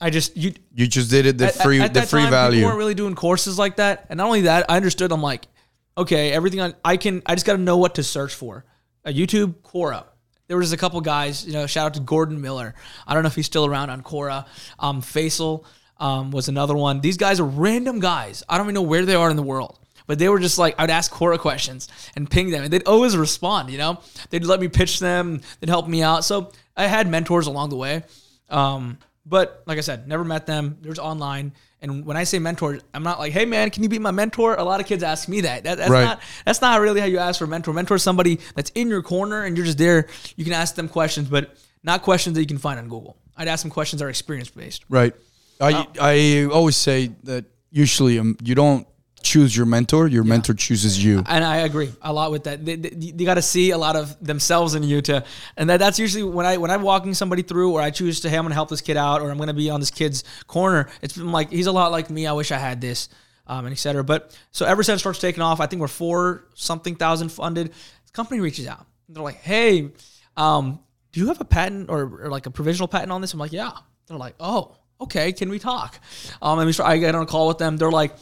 I 0.00 0.10
just 0.10 0.36
you 0.36 0.54
You 0.74 0.88
just 0.88 1.10
did 1.10 1.26
it 1.26 1.38
the 1.38 1.46
at- 1.48 1.54
free 1.54 1.80
at 1.80 1.92
the 1.94 2.00
that 2.00 2.08
free 2.08 2.22
time, 2.22 2.30
value. 2.30 2.58
People 2.60 2.70
weren't 2.70 2.78
really 2.78 2.94
doing 2.94 3.14
courses 3.14 3.58
like 3.58 3.76
that, 3.76 4.06
and 4.08 4.16
not 4.16 4.26
only 4.26 4.40
that, 4.42 4.64
I 4.68 4.76
understood. 4.76 5.12
I'm 5.12 5.22
like, 5.22 5.46
okay, 5.96 6.32
everything 6.32 6.60
on 6.60 6.74
I 6.84 6.96
can. 6.96 7.22
I 7.26 7.34
just 7.34 7.46
got 7.46 7.54
to 7.54 7.62
know 7.62 7.78
what 7.78 7.96
to 7.96 8.02
search 8.02 8.34
for. 8.34 8.64
A 9.04 9.12
YouTube 9.12 9.54
Quora. 9.62 10.04
There 10.48 10.56
was 10.56 10.72
a 10.72 10.76
couple 10.76 11.00
guys. 11.00 11.46
You 11.46 11.52
know, 11.52 11.66
shout 11.66 11.86
out 11.86 11.94
to 11.94 12.00
Gordon 12.00 12.40
Miller. 12.40 12.74
I 13.06 13.14
don't 13.14 13.22
know 13.22 13.28
if 13.28 13.34
he's 13.34 13.46
still 13.46 13.66
around 13.66 13.90
on 13.90 14.02
Quora. 14.02 14.46
Um, 14.78 15.00
Faisal 15.00 15.64
um, 15.98 16.30
was 16.30 16.48
another 16.48 16.74
one. 16.74 17.00
These 17.00 17.16
guys 17.16 17.40
are 17.40 17.46
random 17.46 18.00
guys. 18.00 18.42
I 18.48 18.58
don't 18.58 18.66
even 18.66 18.74
know 18.74 18.82
where 18.82 19.04
they 19.06 19.14
are 19.14 19.30
in 19.30 19.36
the 19.36 19.42
world. 19.42 19.78
But 20.06 20.18
they 20.18 20.28
were 20.28 20.40
just 20.40 20.58
like, 20.58 20.74
I'd 20.78 20.90
ask 20.90 21.12
Quora 21.12 21.38
questions 21.38 21.88
and 22.16 22.28
ping 22.28 22.50
them, 22.50 22.64
and 22.64 22.72
they'd 22.72 22.86
always 22.86 23.16
respond. 23.16 23.70
You 23.70 23.78
know, 23.78 24.00
they'd 24.30 24.44
let 24.44 24.60
me 24.60 24.68
pitch 24.68 24.98
them, 24.98 25.40
they'd 25.60 25.68
help 25.70 25.86
me 25.86 26.02
out. 26.02 26.24
So 26.24 26.52
I 26.76 26.86
had 26.86 27.08
mentors 27.08 27.46
along 27.46 27.70
the 27.70 27.76
way. 27.76 28.02
Um, 28.50 28.98
but 29.24 29.62
like 29.66 29.78
I 29.78 29.80
said, 29.80 30.08
never 30.08 30.24
met 30.24 30.46
them. 30.46 30.78
There's 30.80 30.98
online. 30.98 31.52
And 31.82 32.06
when 32.06 32.16
I 32.16 32.22
say 32.24 32.38
mentor, 32.38 32.78
I'm 32.94 33.02
not 33.02 33.18
like, 33.18 33.32
hey 33.32 33.44
man, 33.44 33.70
can 33.70 33.82
you 33.82 33.88
be 33.88 33.98
my 33.98 34.12
mentor? 34.12 34.54
A 34.54 34.62
lot 34.62 34.80
of 34.80 34.86
kids 34.86 35.02
ask 35.02 35.28
me 35.28 35.40
that. 35.42 35.64
that 35.64 35.78
that's 35.78 35.90
Right. 35.90 36.04
not 36.04 36.20
that's 36.46 36.60
not 36.60 36.80
really 36.80 37.00
how 37.00 37.06
you 37.06 37.18
ask 37.18 37.38
for 37.38 37.44
a 37.44 37.48
mentor. 37.48 37.72
Mentor 37.74 37.96
is 37.96 38.02
somebody 38.04 38.38
that's 38.54 38.70
in 38.76 38.88
your 38.88 39.02
corner 39.02 39.42
and 39.42 39.56
you're 39.56 39.66
just 39.66 39.78
there. 39.78 40.06
You 40.36 40.44
can 40.44 40.52
ask 40.52 40.76
them 40.76 40.88
questions, 40.88 41.28
but 41.28 41.56
not 41.82 42.02
questions 42.02 42.34
that 42.34 42.40
you 42.40 42.46
can 42.46 42.58
find 42.58 42.78
on 42.78 42.88
Google. 42.88 43.16
I'd 43.36 43.48
ask 43.48 43.62
them 43.62 43.70
questions 43.72 43.98
that 44.00 44.06
are 44.06 44.10
experience 44.10 44.48
based. 44.48 44.84
Right. 44.88 45.12
I 45.60 45.86
I 46.00 46.44
always 46.52 46.76
say 46.76 47.10
that 47.24 47.46
usually 47.70 48.18
um, 48.18 48.36
you 48.42 48.54
don't 48.54 48.86
choose 49.22 49.56
your 49.56 49.66
mentor, 49.66 50.08
your 50.08 50.24
mentor 50.24 50.54
chooses 50.54 51.02
you. 51.02 51.22
And 51.26 51.44
I 51.44 51.58
agree 51.58 51.92
a 52.02 52.12
lot 52.12 52.30
with 52.30 52.44
that. 52.44 52.64
They, 52.64 52.76
they, 52.76 52.90
you 52.94 53.24
got 53.24 53.34
to 53.34 53.42
see 53.42 53.70
a 53.70 53.78
lot 53.78 53.96
of 53.96 54.22
themselves 54.24 54.74
in 54.74 54.82
you 54.82 55.00
to, 55.02 55.24
and 55.56 55.70
that, 55.70 55.78
that's 55.78 55.98
usually 55.98 56.22
when 56.22 56.46
I 56.46 56.56
when 56.56 56.70
I'm 56.70 56.82
walking 56.82 57.14
somebody 57.14 57.42
through, 57.42 57.72
or 57.72 57.80
I 57.80 57.90
choose 57.90 58.20
to, 58.20 58.28
hey, 58.28 58.36
I'm 58.36 58.46
to 58.48 58.54
help 58.54 58.68
this 58.68 58.80
kid 58.80 58.96
out, 58.96 59.22
or 59.22 59.30
I'm 59.30 59.36
going 59.36 59.48
to 59.48 59.54
be 59.54 59.70
on 59.70 59.80
this 59.80 59.90
kid's 59.90 60.24
corner. 60.46 60.88
It's 61.00 61.16
been 61.16 61.32
like 61.32 61.50
he's 61.50 61.66
a 61.66 61.72
lot 61.72 61.92
like 61.92 62.10
me. 62.10 62.26
I 62.26 62.32
wish 62.32 62.52
I 62.52 62.58
had 62.58 62.80
this, 62.80 63.08
um, 63.46 63.66
and 63.66 63.72
et 63.72 63.78
cetera. 63.78 64.04
But 64.04 64.38
so 64.50 64.66
Evercent 64.66 64.98
starts 64.98 65.18
taking 65.18 65.42
off, 65.42 65.60
I 65.60 65.66
think 65.66 65.80
we're 65.80 65.88
four 65.88 66.48
something 66.54 66.96
thousand 66.96 67.30
funded. 67.30 67.68
The 67.68 68.12
company 68.12 68.40
reaches 68.40 68.66
out. 68.66 68.86
They're 69.08 69.22
like, 69.22 69.40
hey, 69.42 69.90
um, 70.36 70.80
do 71.12 71.20
you 71.20 71.28
have 71.28 71.40
a 71.40 71.44
patent 71.44 71.90
or, 71.90 72.24
or 72.24 72.30
like 72.30 72.46
a 72.46 72.50
provisional 72.50 72.88
patent 72.88 73.12
on 73.12 73.20
this? 73.20 73.32
I'm 73.32 73.38
like, 73.38 73.52
yeah. 73.52 73.72
They're 74.08 74.18
like, 74.18 74.34
oh, 74.40 74.76
okay, 75.02 75.32
can 75.32 75.48
we 75.48 75.58
talk? 75.58 75.98
Um, 76.40 76.58
I 76.58 76.98
get 76.98 77.14
on 77.14 77.22
a 77.22 77.26
call 77.26 77.48
with 77.48 77.58
them. 77.58 77.76
They're 77.76 77.90
like, 77.90 78.14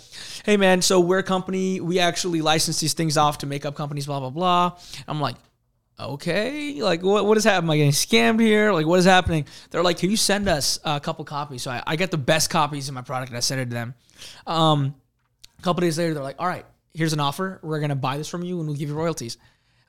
hey 0.44 0.56
man, 0.56 0.82
so 0.82 1.00
we're 1.00 1.18
a 1.18 1.22
company. 1.22 1.80
We 1.80 1.98
actually 1.98 2.40
license 2.40 2.80
these 2.80 2.94
things 2.94 3.16
off 3.16 3.38
to 3.38 3.46
makeup 3.46 3.74
companies, 3.74 4.06
blah 4.06 4.20
blah 4.20 4.30
blah. 4.30 4.78
I'm 5.06 5.20
like, 5.20 5.36
okay, 5.98 6.80
like 6.82 7.02
what 7.02 7.26
what 7.26 7.36
is 7.36 7.44
happening? 7.44 7.68
Am 7.68 7.70
I 7.70 7.76
getting 7.76 7.92
scammed 7.92 8.40
here? 8.40 8.72
Like 8.72 8.86
what 8.86 8.98
is 8.98 9.04
happening? 9.04 9.46
They're 9.70 9.82
like, 9.82 9.98
can 9.98 10.10
you 10.10 10.16
send 10.16 10.48
us 10.48 10.78
a 10.84 11.00
couple 11.00 11.24
copies? 11.24 11.62
So 11.62 11.70
I, 11.70 11.82
I 11.86 11.96
get 11.96 12.10
the 12.10 12.18
best 12.18 12.50
copies 12.50 12.88
of 12.88 12.94
my 12.94 13.02
product 13.02 13.30
and 13.30 13.36
I 13.36 13.40
send 13.40 13.60
it 13.60 13.66
to 13.66 13.70
them. 13.70 13.94
Um, 14.46 14.94
a 15.58 15.62
couple 15.62 15.82
days 15.82 15.98
later, 15.98 16.14
they're 16.14 16.22
like, 16.22 16.36
all 16.38 16.46
right, 16.46 16.64
here's 16.94 17.12
an 17.12 17.20
offer. 17.20 17.60
We're 17.62 17.80
gonna 17.80 17.96
buy 17.96 18.16
this 18.16 18.28
from 18.28 18.42
you 18.42 18.58
and 18.58 18.68
we'll 18.68 18.76
give 18.76 18.88
you 18.88 18.94
royalties. 18.94 19.36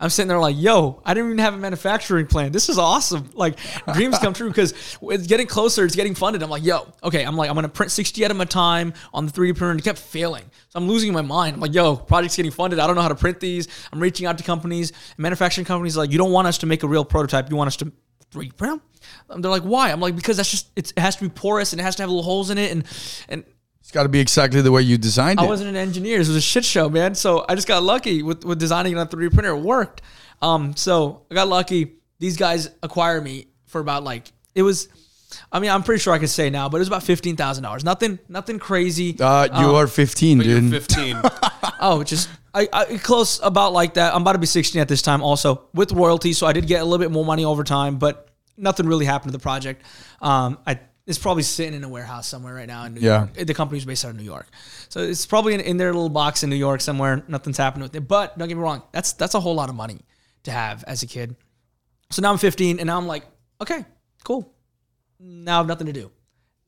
I'm 0.02 0.10
sitting 0.10 0.28
there 0.28 0.40
like, 0.40 0.56
yo, 0.58 1.00
I 1.06 1.14
didn't 1.14 1.30
even 1.30 1.38
have 1.40 1.54
a 1.54 1.58
manufacturing 1.58 2.26
plan. 2.26 2.52
This 2.52 2.70
is 2.70 2.80
awesome. 2.80 3.30
Like 3.36 3.60
dreams 3.94 4.18
come 4.18 4.34
true 4.34 4.50
because 4.50 4.98
it's 5.04 5.28
getting 5.28 5.46
closer. 5.46 5.86
It's 5.86 5.96
getting 5.96 6.16
funded. 6.16 6.42
I'm 6.42 6.50
like, 6.50 6.64
yo, 6.64 6.92
okay. 7.04 7.24
I'm 7.24 7.38
like, 7.38 7.50
I'm 7.50 7.56
gonna 7.56 7.70
print 7.70 7.92
60 7.92 8.26
at 8.26 8.32
a 8.32 8.46
time 8.46 8.94
on 9.14 9.28
the 9.28 9.32
3D 9.32 9.56
printer. 9.56 9.78
It 9.78 9.84
kept 9.84 10.00
failing, 10.00 10.44
so 10.70 10.80
I'm 10.80 10.88
losing 10.88 11.14
my 11.14 11.22
mind. 11.22 11.54
I'm 11.54 11.62
like, 11.62 11.74
yo, 11.74 11.96
project's 11.96 12.36
getting 12.36 12.52
funded. 12.52 12.80
I 12.80 12.88
don't 12.88 12.96
know 12.96 13.04
how 13.04 13.10
to 13.10 13.16
print 13.16 13.40
these. 13.40 13.68
I'm 13.94 14.00
reaching 14.00 14.26
out 14.26 14.40
to 14.40 14.44
companies, 14.44 14.92
manufacturing 15.18 15.66
companies. 15.66 15.96
Like, 15.96 16.12
you 16.12 16.18
don't 16.18 16.32
want 16.32 16.48
us 16.48 16.58
to 16.60 16.66
make 16.66 16.82
a 16.82 16.88
real 16.88 17.06
prototype. 17.06 17.50
You 17.52 17.56
want 17.56 17.68
us 17.68 17.78
to 17.78 17.92
3D 18.32 18.58
print 18.58 18.82
them. 19.30 19.42
They're 19.42 19.52
like, 19.52 19.64
why? 19.64 19.92
I'm 19.92 20.00
like, 20.00 20.16
because 20.16 20.38
that's 20.38 20.50
just 20.50 20.72
it 20.76 20.94
has 20.98 21.16
to 21.18 21.24
be 21.24 21.30
porous 21.30 21.74
and 21.74 21.80
it 21.80 21.84
has 21.84 21.96
to 21.98 22.04
have 22.04 22.10
little 22.10 22.24
holes 22.24 22.50
in 22.50 22.58
it 22.58 22.72
and 22.72 22.86
and 23.30 23.44
It's 23.82 23.92
got 23.92 24.04
to 24.04 24.10
be 24.10 24.20
exactly 24.20 24.62
the 24.62 24.72
way 24.72 24.82
you 24.84 24.98
designed 24.98 25.40
I 25.40 25.44
it. 25.44 25.46
I 25.48 25.50
wasn't 25.50 25.70
an 25.70 25.76
engineer. 25.76 26.16
It 26.16 26.20
was 26.20 26.30
a 26.30 26.42
shit 26.42 26.64
show, 26.64 26.88
man. 26.90 27.14
So 27.16 27.46
I 27.50 27.56
just 27.56 27.68
got 27.68 27.84
lucky 27.84 28.24
with, 28.24 28.46
with 28.46 28.60
designing 28.60 28.94
it 28.94 28.98
on 28.98 29.08
3D 29.08 29.34
printer. 29.34 29.52
It 29.52 29.60
worked. 29.62 30.02
Um, 30.42 30.76
so 30.76 31.24
I 31.30 31.36
got 31.36 31.48
lucky. 31.48 31.94
These 32.20 32.38
guys 32.38 32.70
acquired 32.84 33.24
me 33.24 33.48
for 33.66 33.82
about 33.82 34.04
like 34.04 34.32
it 34.56 34.64
was. 34.64 34.88
I 35.52 35.60
mean, 35.60 35.72
I'm 35.72 35.82
pretty 35.84 36.00
sure 36.02 36.14
I 36.14 36.20
can 36.20 36.28
say 36.28 36.50
now, 36.50 36.68
but 36.70 36.78
it 36.78 36.82
was 36.82 36.88
about 36.90 37.04
fifteen 37.04 37.36
thousand 37.36 37.64
dollars. 37.64 37.84
Nothing, 37.84 38.20
nothing 38.28 38.60
crazy. 38.60 39.16
uh, 39.20 39.48
you 39.62 39.76
are 39.76 39.88
15, 39.88 40.42
You're 40.42 40.60
dude. 40.60 40.72
15. 40.72 41.22
Oh, 41.84 42.04
just 42.04 42.30
I, 42.54 42.68
I 42.72 42.86
close 42.98 43.40
about 43.42 43.74
like 43.74 43.96
that. 43.96 44.14
I'm 44.14 44.22
about 44.22 44.34
to 44.34 44.38
be 44.40 44.46
16 44.46 44.80
at 44.80 44.88
this 44.88 45.02
time, 45.02 45.24
also 45.24 45.64
with 45.74 45.92
royalties. 45.92 46.38
So 46.38 46.46
I 46.46 46.54
did 46.54 46.68
get 46.68 46.80
a 46.82 46.84
little 46.84 47.00
bit 47.00 47.10
more 47.10 47.26
money 47.26 47.44
over 47.44 47.64
time, 47.64 47.98
but 47.98 48.30
nothing 48.56 48.86
really 48.86 49.06
happened 49.06 49.32
to 49.32 49.38
the 49.38 49.42
project. 49.42 49.84
Um, 50.22 50.60
I 50.68 50.80
it's 51.12 51.20
probably 51.20 51.44
sitting 51.44 51.76
in 51.76 51.84
a 51.84 51.90
warehouse 51.90 52.28
somewhere 52.28 52.56
right 52.56 52.68
now 52.68 52.86
in 52.86 52.96
New 52.96 53.02
Yeah. 53.02 53.28
York. 53.36 53.48
The 53.48 53.54
company's 53.54 53.86
based 53.86 54.04
out 54.04 54.12
of 54.12 54.18
New 54.18 54.24
York, 54.24 54.48
so 54.90 55.02
it's 55.02 55.26
probably 55.28 55.54
in, 55.54 55.60
in 55.62 55.78
their 55.78 55.94
little 55.94 56.10
box 56.10 56.42
in 56.44 56.50
New 56.50 56.56
York 56.56 56.82
somewhere. 56.82 57.24
Nothing's 57.28 57.58
happened 57.58 57.84
with 57.84 57.96
it, 57.96 58.08
but 58.08 58.38
don't 58.38 58.48
get 58.48 58.56
me 58.58 58.64
wrong. 58.64 58.82
That's 58.92 59.14
that's 59.14 59.36
a 59.36 59.40
whole 59.40 59.54
lot 59.54 59.70
of 59.70 59.76
money 59.76 60.00
to 60.44 60.52
have 60.52 60.84
as 60.88 61.04
a 61.04 61.08
kid. 61.08 61.36
So 62.10 62.22
now 62.24 62.32
I'm 62.32 62.38
15, 62.40 62.80
and 62.80 62.88
now 62.88 62.98
I'm 62.98 63.08
like, 63.08 63.24
okay, 63.62 63.86
cool. 64.24 64.52
Now 65.20 65.56
I 65.56 65.58
have 65.58 65.68
nothing 65.68 65.88
to 65.88 65.94
do. 65.94 66.12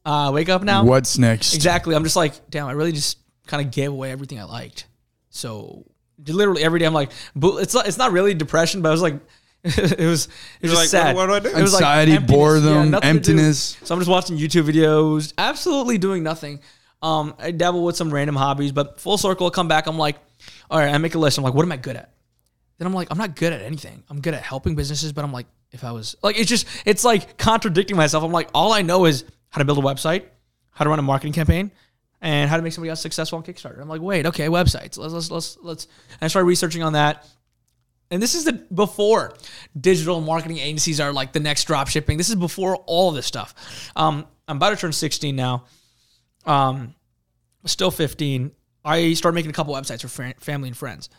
Uh, 0.06 0.32
wake 0.34 0.50
up 0.50 0.62
now. 0.64 0.84
What's 0.86 1.18
next? 1.18 1.54
Exactly. 1.56 1.96
I'm 1.96 2.04
just 2.04 2.16
like, 2.16 2.50
damn, 2.50 2.68
I 2.68 2.74
really 2.74 2.92
just 2.92 3.18
kind 3.48 3.66
of 3.66 3.72
gave 3.74 3.90
away 3.90 4.12
everything 4.12 4.40
I 4.40 4.44
liked. 4.44 4.86
So 5.30 5.86
literally 6.28 6.64
every 6.64 6.80
day 6.80 6.86
I'm 6.86 6.94
like, 6.94 7.12
it's 7.36 7.74
not, 7.74 7.88
it's 7.88 7.98
not 7.98 8.12
really 8.12 8.34
depression, 8.34 8.82
but 8.82 8.90
I 8.90 8.92
was 8.92 9.02
like, 9.02 9.16
it 9.78 9.98
was 10.00 10.28
it 10.28 10.64
was 10.64 10.72
just 10.72 10.76
like, 10.76 10.90
sad. 10.90 11.16
what- 11.16 11.30
what 11.30 11.44
do 11.44 11.50
I 11.50 11.52
do? 11.54 11.58
It 11.58 11.62
was 11.62 11.74
like 11.74 11.82
Anxiety, 11.82 12.12
emptiness. 12.14 12.38
boredom, 12.38 12.92
nothing 12.92 12.92
to 12.92 13.00
do. 13.00 13.08
emptiness. 13.32 13.78
So 13.84 13.96
I'm 13.96 14.00
just 14.02 14.12
watching 14.12 14.38
YouTube 14.38 14.70
videos, 14.70 15.34
absolutely 15.38 15.98
doing 15.98 16.22
nothing. 16.24 16.60
Um, 17.02 17.34
I 17.40 17.52
dabble 17.52 17.84
with 17.84 17.96
some 17.98 18.14
random 18.14 18.36
hobbies, 18.36 18.72
but 18.72 19.00
full 19.00 19.18
circle, 19.18 19.48
I 19.48 19.50
come 19.50 19.68
back. 19.68 19.88
I'm 19.88 19.98
like, 19.98 20.18
all 20.70 20.80
right, 20.80 20.94
I 20.94 20.98
make 20.98 21.16
a 21.16 21.20
list. 21.20 21.38
I'm 21.38 21.44
like, 21.44 21.54
what 21.54 21.64
am 21.64 21.72
I 21.72 21.78
good 21.78 21.96
at? 21.96 22.14
Then 22.78 22.88
I'm 22.88 22.94
like, 22.94 23.10
I'm 23.12 23.18
not 23.18 23.36
good 23.36 23.54
at 23.54 23.62
anything. 23.62 24.04
I'm 24.10 24.20
good 24.22 24.34
at 24.34 24.42
helping 24.42 24.76
businesses, 24.76 25.12
but 25.14 25.24
I'm 25.24 25.32
like, 25.32 25.46
if 25.72 25.84
I 25.84 25.92
was 25.92 26.16
like, 26.24 26.38
it's 26.40 26.50
just, 26.50 26.66
it's 26.86 27.04
like 27.04 27.38
contradicting 27.38 27.98
myself. 27.98 28.24
I'm 28.24 28.32
like, 28.32 28.50
all 28.54 28.72
I 28.74 28.82
know 28.84 29.06
is 29.06 29.26
how 29.50 29.60
to 29.60 29.66
build 29.66 29.78
a 29.80 29.82
website, 29.82 30.24
how 30.72 30.84
to 30.84 30.90
run 30.90 31.00
a 31.00 31.04
marketing 31.04 31.34
campaign, 31.34 31.72
and 32.22 32.50
how 32.50 32.56
to 32.58 32.64
make 32.64 32.72
somebody 32.74 32.90
else 32.90 33.02
successful 33.02 33.38
on 33.38 33.44
Kickstarter. 33.44 33.80
I'm 33.82 33.90
like, 33.90 34.02
wait, 34.02 34.26
okay, 34.28 34.48
websites. 34.48 34.98
Let's 34.98 35.14
let's 35.14 35.30
let's 35.32 35.58
let's. 35.62 35.86
And 35.86 36.20
I 36.22 36.28
started 36.28 36.48
researching 36.48 36.84
on 36.84 36.94
that. 36.94 37.28
And 38.14 38.22
this 38.22 38.36
is 38.36 38.46
the 38.46 38.54
before 38.54 39.34
digital 39.80 40.22
marketing 40.22 40.60
agencies 40.60 41.00
are 41.00 41.12
like 41.12 41.34
the 41.34 41.40
next 41.40 41.66
drop 41.66 41.88
shipping. 41.90 42.18
This 42.18 42.30
is 42.30 42.36
before 42.36 42.78
all 42.86 43.10
of 43.10 43.16
this 43.16 43.26
stuff. 43.26 43.92
Um, 43.96 44.26
I'm 44.48 44.58
about 44.58 44.70
to 44.70 44.76
turn 44.78 44.94
16 44.94 45.36
now. 45.36 45.66
Um, 46.46 46.96
still 47.66 47.92
15. 47.92 48.52
I 48.86 49.14
started 49.14 49.36
making 49.36 49.50
a 49.52 49.54
couple 49.54 49.74
websites 49.74 50.02
for 50.02 50.08
fr- 50.10 50.38
family 50.40 50.68
and 50.70 50.78
friends. 50.78 51.10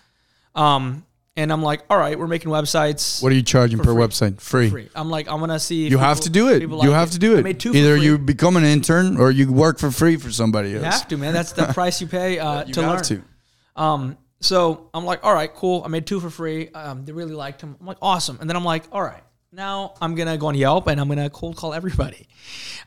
Um, 0.54 1.04
and 1.36 1.52
I'm 1.52 1.62
like, 1.62 1.82
all 1.90 1.98
right, 1.98 2.16
we're 2.16 2.28
making 2.28 2.52
websites. 2.52 3.20
What 3.22 3.32
are 3.32 3.34
you 3.34 3.42
charging 3.42 3.78
per 3.78 3.86
free. 3.92 3.94
website? 3.94 4.40
Free. 4.40 4.70
free. 4.70 4.88
I'm 4.94 5.10
like, 5.10 5.28
I'm 5.28 5.40
gonna 5.40 5.58
see. 5.58 5.86
if 5.86 5.90
You 5.90 5.98
have 5.98 6.20
to 6.20 6.30
do 6.30 6.48
it. 6.50 6.60
people 6.60 6.80
You 6.84 6.90
like 6.90 6.98
have 6.98 7.10
to 7.10 7.18
do 7.18 7.36
it. 7.36 7.42
made 7.42 7.58
two 7.58 7.72
for 7.72 7.76
Either 7.78 7.96
you 7.96 8.18
become 8.18 8.56
an 8.56 8.62
intern 8.64 9.16
or 9.16 9.32
you 9.32 9.50
work 9.52 9.80
for 9.80 9.90
free 9.90 10.16
for 10.16 10.30
somebody 10.30 10.74
else. 10.74 10.84
You 10.84 10.90
have 10.90 11.08
to, 11.08 11.16
man. 11.16 11.32
That's 11.32 11.50
the 11.52 11.66
price 11.72 12.00
you 12.00 12.06
pay 12.06 12.38
uh, 12.38 12.64
You 12.66 12.74
to 12.74 12.82
have 12.82 12.94
learn. 12.94 13.02
to. 13.02 13.22
Um, 13.74 14.18
so 14.44 14.90
I'm 14.94 15.04
like, 15.04 15.24
all 15.24 15.32
right, 15.34 15.52
cool. 15.52 15.82
I 15.84 15.88
made 15.88 16.06
two 16.06 16.20
for 16.20 16.30
free. 16.30 16.68
Um, 16.70 17.04
they 17.04 17.12
really 17.12 17.34
liked 17.34 17.60
them. 17.60 17.76
I'm 17.80 17.86
like, 17.86 17.98
awesome. 18.02 18.38
And 18.40 18.48
then 18.48 18.56
I'm 18.56 18.64
like, 18.64 18.84
all 18.92 19.02
right, 19.02 19.22
now 19.52 19.94
I'm 20.00 20.14
gonna 20.14 20.36
go 20.36 20.46
on 20.48 20.54
Yelp 20.54 20.86
and 20.88 21.00
I'm 21.00 21.08
gonna 21.08 21.30
cold 21.30 21.56
call 21.56 21.72
everybody. 21.74 22.28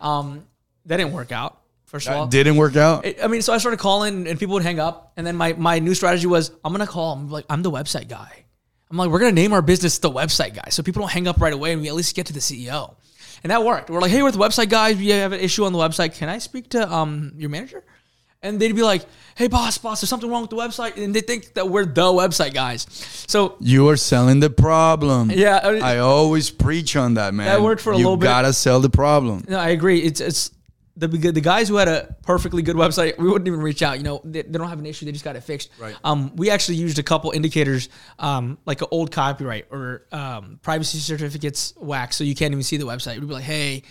Um, 0.01 0.45
that 0.85 0.97
didn't 0.97 1.13
work 1.13 1.31
out. 1.31 1.59
First 1.85 2.07
of 2.07 2.13
all, 2.17 2.27
didn't 2.27 2.57
work 2.57 2.75
out. 2.75 3.05
it- 3.05 3.23
I 3.23 3.27
mean, 3.27 3.41
so 3.41 3.53
I 3.53 3.57
started 3.59 3.77
calling 3.79 4.27
and 4.27 4.37
people 4.37 4.53
would 4.55 4.63
hang 4.63 4.77
up. 4.79 5.13
And 5.15 5.25
then 5.25 5.37
my, 5.37 5.53
my 5.53 5.79
new 5.79 5.93
strategy 5.93 6.27
was 6.27 6.51
I'm 6.65 6.73
going 6.73 6.85
to 6.85 6.91
call. 6.91 7.13
I'm 7.13 7.29
like, 7.29 7.45
I'm 7.49 7.61
the 7.63 7.71
website 7.71 8.09
guy. 8.09 8.43
I'm 8.91 8.97
like, 8.97 9.09
we're 9.09 9.19
going 9.19 9.33
to 9.33 9.41
name 9.41 9.53
our 9.53 9.61
business 9.61 9.97
the 9.99 10.09
website 10.11 10.53
guy. 10.53 10.67
So 10.69 10.83
people 10.83 11.01
don't 11.01 11.11
hang 11.11 11.27
up 11.29 11.39
right 11.39 11.53
away 11.53 11.71
and 11.71 11.81
we 11.81 11.87
at 11.87 11.95
least 11.95 12.13
get 12.13 12.25
to 12.25 12.33
the 12.33 12.41
CEO. 12.41 12.93
And 13.41 13.51
that 13.51 13.63
worked. 13.63 13.89
We're 13.89 14.01
like, 14.01 14.11
hey, 14.11 14.21
we're 14.21 14.31
the 14.31 14.37
website 14.37 14.67
guys. 14.69 14.97
We 14.97 15.09
have 15.09 15.31
an 15.31 15.39
issue 15.39 15.63
on 15.63 15.71
the 15.71 15.79
website. 15.79 16.13
Can 16.13 16.27
I 16.27 16.39
speak 16.39 16.69
to 16.71 16.91
um 16.91 17.31
your 17.37 17.49
manager? 17.49 17.85
And 18.47 18.59
they'd 18.59 18.75
be 18.75 18.83
like, 18.83 19.05
hey, 19.35 19.47
boss, 19.47 19.77
boss, 19.77 20.01
there's 20.01 20.09
something 20.09 20.29
wrong 20.29 20.41
with 20.41 20.49
the 20.49 20.55
website. 20.55 20.97
And 21.01 21.13
they 21.13 21.21
think 21.21 21.53
that 21.53 21.69
we're 21.69 21.85
the 21.85 22.01
website 22.03 22.53
guys. 22.53 22.85
So 23.27 23.55
You 23.59 23.89
are 23.89 23.97
selling 23.97 24.39
the 24.39 24.49
problem. 24.49 25.29
Yeah, 25.31 25.59
I 25.63 25.71
mean- 25.71 25.83
I 25.83 25.97
always 25.97 26.49
preach 26.49 26.95
on 26.95 27.15
that, 27.15 27.33
man. 27.33 27.47
That 27.47 27.61
worked 27.61 27.81
for 27.81 27.91
a 27.91 27.97
you 27.97 28.03
little 28.03 28.17
bit. 28.17 28.25
You 28.27 28.31
gotta 28.31 28.53
sell 28.53 28.79
the 28.79 28.89
problem. 28.89 29.43
No, 29.47 29.59
I 29.59 29.69
agree. 29.69 29.99
It's 29.99 30.21
it's 30.21 30.51
the 30.97 31.07
the 31.07 31.41
guys 31.41 31.67
who 31.69 31.75
had 31.75 31.87
a 31.87 32.15
perfectly 32.23 32.63
good 32.63 32.75
website, 32.75 33.17
we 33.19 33.29
wouldn't 33.29 33.47
even 33.47 33.61
reach 33.61 33.83
out. 33.83 33.97
You 33.97 34.03
know, 34.03 34.21
they, 34.23 34.41
they 34.41 34.57
don't 34.57 34.67
have 34.67 34.79
an 34.79 34.85
issue; 34.87 35.05
they 35.05 35.11
just 35.11 35.23
got 35.23 35.35
it 35.35 35.41
fixed. 35.41 35.69
Right. 35.79 35.95
Um, 36.03 36.35
we 36.35 36.49
actually 36.49 36.77
used 36.77 36.97
a 36.97 37.03
couple 37.03 37.29
indicators, 37.31 37.89
um, 38.17 38.57
like 38.65 38.81
an 38.81 38.87
old 38.89 39.11
copyright 39.11 39.67
or 39.69 40.07
um, 40.11 40.59
privacy 40.63 40.97
certificates 40.97 41.73
wax, 41.77 42.15
so 42.15 42.23
you 42.23 42.33
can't 42.33 42.51
even 42.51 42.63
see 42.63 42.77
the 42.77 42.85
website. 42.85 43.19
We'd 43.19 43.27
be 43.27 43.33
like, 43.35 43.43
"Hey, 43.43 43.83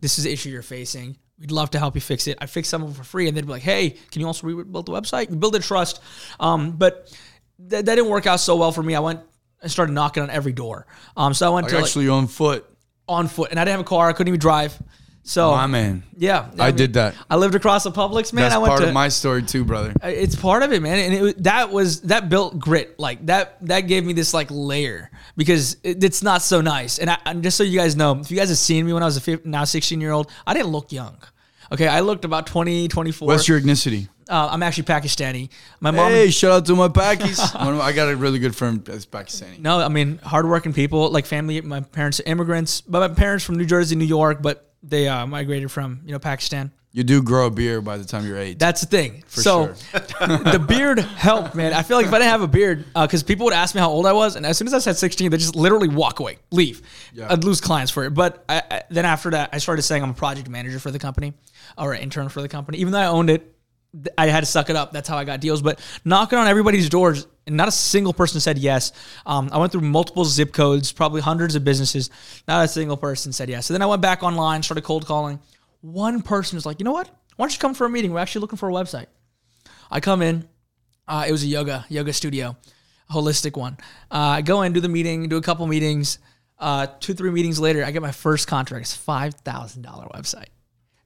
this 0.00 0.18
is 0.18 0.24
the 0.24 0.32
issue 0.32 0.48
you're 0.48 0.62
facing. 0.62 1.18
We'd 1.44 1.52
love 1.52 1.70
to 1.72 1.78
help 1.78 1.94
you 1.94 2.00
fix 2.00 2.26
it." 2.26 2.38
I 2.40 2.46
fixed 2.46 2.70
some 2.70 2.82
of 2.82 2.88
them 2.88 2.96
for 2.96 3.04
free, 3.04 3.28
and 3.28 3.36
they'd 3.36 3.44
be 3.44 3.52
like, 3.52 3.62
"Hey, 3.62 3.90
can 4.10 4.20
you 4.22 4.26
also 4.26 4.46
rebuild 4.46 4.86
the 4.86 4.92
website? 4.92 5.28
You 5.30 5.36
build 5.36 5.54
a 5.54 5.60
trust." 5.60 6.00
Um, 6.40 6.70
but 6.72 7.12
that, 7.58 7.84
that 7.84 7.94
didn't 7.96 8.08
work 8.10 8.26
out 8.26 8.40
so 8.40 8.56
well 8.56 8.72
for 8.72 8.82
me. 8.82 8.94
I 8.94 9.00
went. 9.00 9.20
I 9.62 9.66
started 9.68 9.92
knocking 9.92 10.22
on 10.22 10.30
every 10.30 10.52
door. 10.52 10.86
Um, 11.16 11.34
so 11.34 11.46
I 11.46 11.54
went 11.54 11.64
Like 11.64 11.70
to 11.72 11.76
like, 11.76 11.84
actually 11.84 12.08
on 12.08 12.26
foot. 12.26 12.64
on 13.06 13.28
foot, 13.28 13.50
and 13.50 13.60
I 13.60 13.64
didn't 13.64 13.72
have 13.78 13.86
a 13.86 13.88
car. 13.88 14.08
I 14.08 14.12
couldn't 14.14 14.28
even 14.28 14.40
drive. 14.40 14.78
So 15.26 15.52
My 15.52 15.66
man. 15.66 16.02
yeah, 16.18 16.50
I 16.58 16.70
did 16.70 16.92
that. 16.94 17.14
I 17.30 17.36
lived 17.36 17.54
across 17.54 17.82
the 17.84 17.90
Publix, 17.90 18.30
man. 18.34 18.42
That's 18.42 18.54
I 18.56 18.58
went 18.58 18.68
part 18.72 18.82
to. 18.82 18.88
of 18.88 18.92
my 18.92 19.08
story 19.08 19.42
too, 19.42 19.64
brother. 19.64 19.94
it's 20.02 20.36
part 20.36 20.62
of 20.62 20.70
it, 20.74 20.82
man, 20.82 20.98
and 20.98 21.28
it, 21.28 21.42
that 21.44 21.70
was 21.70 22.02
that 22.02 22.28
built 22.28 22.58
grit. 22.58 23.00
Like 23.00 23.24
that, 23.24 23.56
that 23.66 23.82
gave 23.82 24.04
me 24.04 24.12
this 24.12 24.34
like 24.34 24.48
layer 24.50 25.10
because 25.34 25.78
it, 25.82 26.04
it's 26.04 26.22
not 26.22 26.42
so 26.42 26.60
nice. 26.60 26.98
And, 26.98 27.08
I, 27.08 27.16
and 27.24 27.42
just 27.42 27.56
so 27.56 27.62
you 27.62 27.78
guys 27.78 27.96
know, 27.96 28.20
if 28.20 28.30
you 28.30 28.36
guys 28.36 28.50
have 28.50 28.58
seen 28.58 28.84
me 28.84 28.92
when 28.92 29.02
I 29.02 29.06
was 29.06 29.16
a 29.16 29.22
fif- 29.22 29.46
now 29.46 29.64
16 29.64 29.98
year 29.98 30.12
old, 30.12 30.30
I 30.46 30.52
didn't 30.52 30.68
look 30.72 30.92
young. 30.92 31.16
Okay, 31.74 31.88
I 31.88 32.00
looked 32.00 32.24
about 32.24 32.46
20, 32.46 32.88
24. 32.88 33.26
What's 33.28 33.48
your 33.48 33.60
ethnicity? 33.60 34.08
uh, 34.28 34.48
I'm 34.50 34.62
actually 34.62 34.84
Pakistani. 34.84 35.50
My 35.80 35.90
mom. 35.90 36.12
Hey, 36.12 36.30
shout 36.30 36.52
out 36.52 36.66
to 36.66 36.76
my 36.76 36.88
Pakis. 36.88 37.54
One 37.58 37.74
of 37.74 37.78
my- 37.78 37.84
I 37.84 37.92
got 37.92 38.08
a 38.08 38.16
really 38.16 38.38
good 38.38 38.56
friend 38.56 38.84
that's 38.84 39.06
Pakistani. 39.06 39.58
No, 39.58 39.80
I 39.80 39.88
mean 39.88 40.18
hardworking 40.18 40.72
people, 40.72 41.10
like 41.10 41.26
family. 41.26 41.60
My 41.60 41.80
parents 41.80 42.20
are 42.20 42.24
immigrants, 42.24 42.80
but 42.80 43.00
my 43.00 43.14
parents 43.14 43.44
from 43.44 43.56
New 43.56 43.66
Jersey, 43.66 43.96
New 43.96 44.04
York, 44.04 44.40
but 44.40 44.70
they 44.82 45.08
uh, 45.08 45.26
migrated 45.26 45.70
from 45.70 46.00
you 46.06 46.12
know 46.12 46.18
Pakistan. 46.18 46.72
You 46.92 47.02
do 47.02 47.24
grow 47.24 47.46
a 47.46 47.50
beard 47.50 47.84
by 47.84 47.96
the 47.98 48.04
time 48.04 48.24
you're 48.24 48.38
eight. 48.38 48.60
That's 48.60 48.82
the 48.82 48.86
thing. 48.86 49.24
so 49.26 49.66
the 49.92 50.64
beard 50.64 51.00
helped, 51.00 51.56
man. 51.56 51.72
I 51.72 51.82
feel 51.82 51.96
like 51.96 52.06
if 52.06 52.12
I 52.12 52.18
didn't 52.18 52.30
have 52.30 52.42
a 52.42 52.46
beard, 52.46 52.84
because 52.94 53.24
people 53.24 53.46
would 53.46 53.52
ask 53.52 53.74
me 53.74 53.80
how 53.80 53.90
old 53.90 54.06
I 54.06 54.12
was, 54.12 54.36
and 54.36 54.46
as 54.46 54.56
soon 54.56 54.68
as 54.68 54.74
I 54.74 54.78
said 54.78 54.96
16, 54.96 55.32
they 55.32 55.36
just 55.36 55.56
literally 55.56 55.88
walk 55.88 56.20
away, 56.20 56.38
leave. 56.52 56.82
Yeah. 57.12 57.32
I'd 57.32 57.42
lose 57.42 57.60
clients 57.60 57.90
for 57.90 58.04
it. 58.04 58.10
But 58.10 58.44
I, 58.48 58.62
I, 58.70 58.82
then 58.90 59.06
after 59.06 59.30
that, 59.30 59.50
I 59.52 59.58
started 59.58 59.82
saying 59.82 60.04
I'm 60.04 60.10
a 60.10 60.14
project 60.14 60.48
manager 60.48 60.78
for 60.78 60.92
the 60.92 61.00
company 61.00 61.34
or 61.78 61.92
an 61.92 62.02
intern 62.02 62.28
for 62.28 62.42
the 62.42 62.48
company. 62.48 62.78
Even 62.78 62.92
though 62.92 63.00
I 63.00 63.06
owned 63.06 63.30
it, 63.30 63.54
I 64.18 64.26
had 64.26 64.40
to 64.40 64.46
suck 64.46 64.70
it 64.70 64.76
up. 64.76 64.92
That's 64.92 65.08
how 65.08 65.16
I 65.16 65.24
got 65.24 65.40
deals. 65.40 65.62
But 65.62 65.80
knocking 66.04 66.38
on 66.38 66.46
everybody's 66.46 66.88
doors, 66.88 67.26
and 67.46 67.56
not 67.56 67.68
a 67.68 67.72
single 67.72 68.12
person 68.12 68.40
said 68.40 68.58
yes. 68.58 68.92
Um, 69.26 69.50
I 69.52 69.58
went 69.58 69.70
through 69.70 69.82
multiple 69.82 70.24
zip 70.24 70.52
codes, 70.52 70.92
probably 70.92 71.20
hundreds 71.20 71.54
of 71.54 71.64
businesses. 71.64 72.10
Not 72.48 72.64
a 72.64 72.68
single 72.68 72.96
person 72.96 73.32
said 73.32 73.48
yes. 73.48 73.66
So 73.66 73.74
then 73.74 73.82
I 73.82 73.86
went 73.86 74.02
back 74.02 74.22
online, 74.22 74.62
started 74.62 74.82
cold 74.82 75.06
calling. 75.06 75.38
One 75.82 76.22
person 76.22 76.56
was 76.56 76.64
like, 76.64 76.80
you 76.80 76.84
know 76.84 76.92
what? 76.92 77.10
Why 77.36 77.44
don't 77.44 77.52
you 77.52 77.58
come 77.58 77.74
for 77.74 77.84
a 77.84 77.90
meeting? 77.90 78.12
We're 78.12 78.20
actually 78.20 78.40
looking 78.40 78.56
for 78.56 78.70
a 78.70 78.72
website. 78.72 79.06
I 79.90 80.00
come 80.00 80.22
in. 80.22 80.48
Uh, 81.06 81.26
it 81.28 81.32
was 81.32 81.42
a 81.42 81.46
yoga 81.46 81.84
yoga 81.90 82.14
studio, 82.14 82.56
holistic 83.10 83.58
one. 83.58 83.76
Uh, 84.10 84.16
I 84.18 84.42
go 84.42 84.62
in, 84.62 84.72
do 84.72 84.80
the 84.80 84.88
meeting, 84.88 85.28
do 85.28 85.36
a 85.36 85.42
couple 85.42 85.66
meetings. 85.66 86.18
Uh, 86.58 86.86
two 87.00 87.12
three 87.12 87.30
meetings 87.30 87.60
later, 87.60 87.84
I 87.84 87.90
get 87.90 88.00
my 88.00 88.12
first 88.12 88.48
contract. 88.48 88.86
It's 88.86 88.96
five 88.96 89.34
thousand 89.34 89.82
dollar 89.82 90.06
website. 90.06 90.46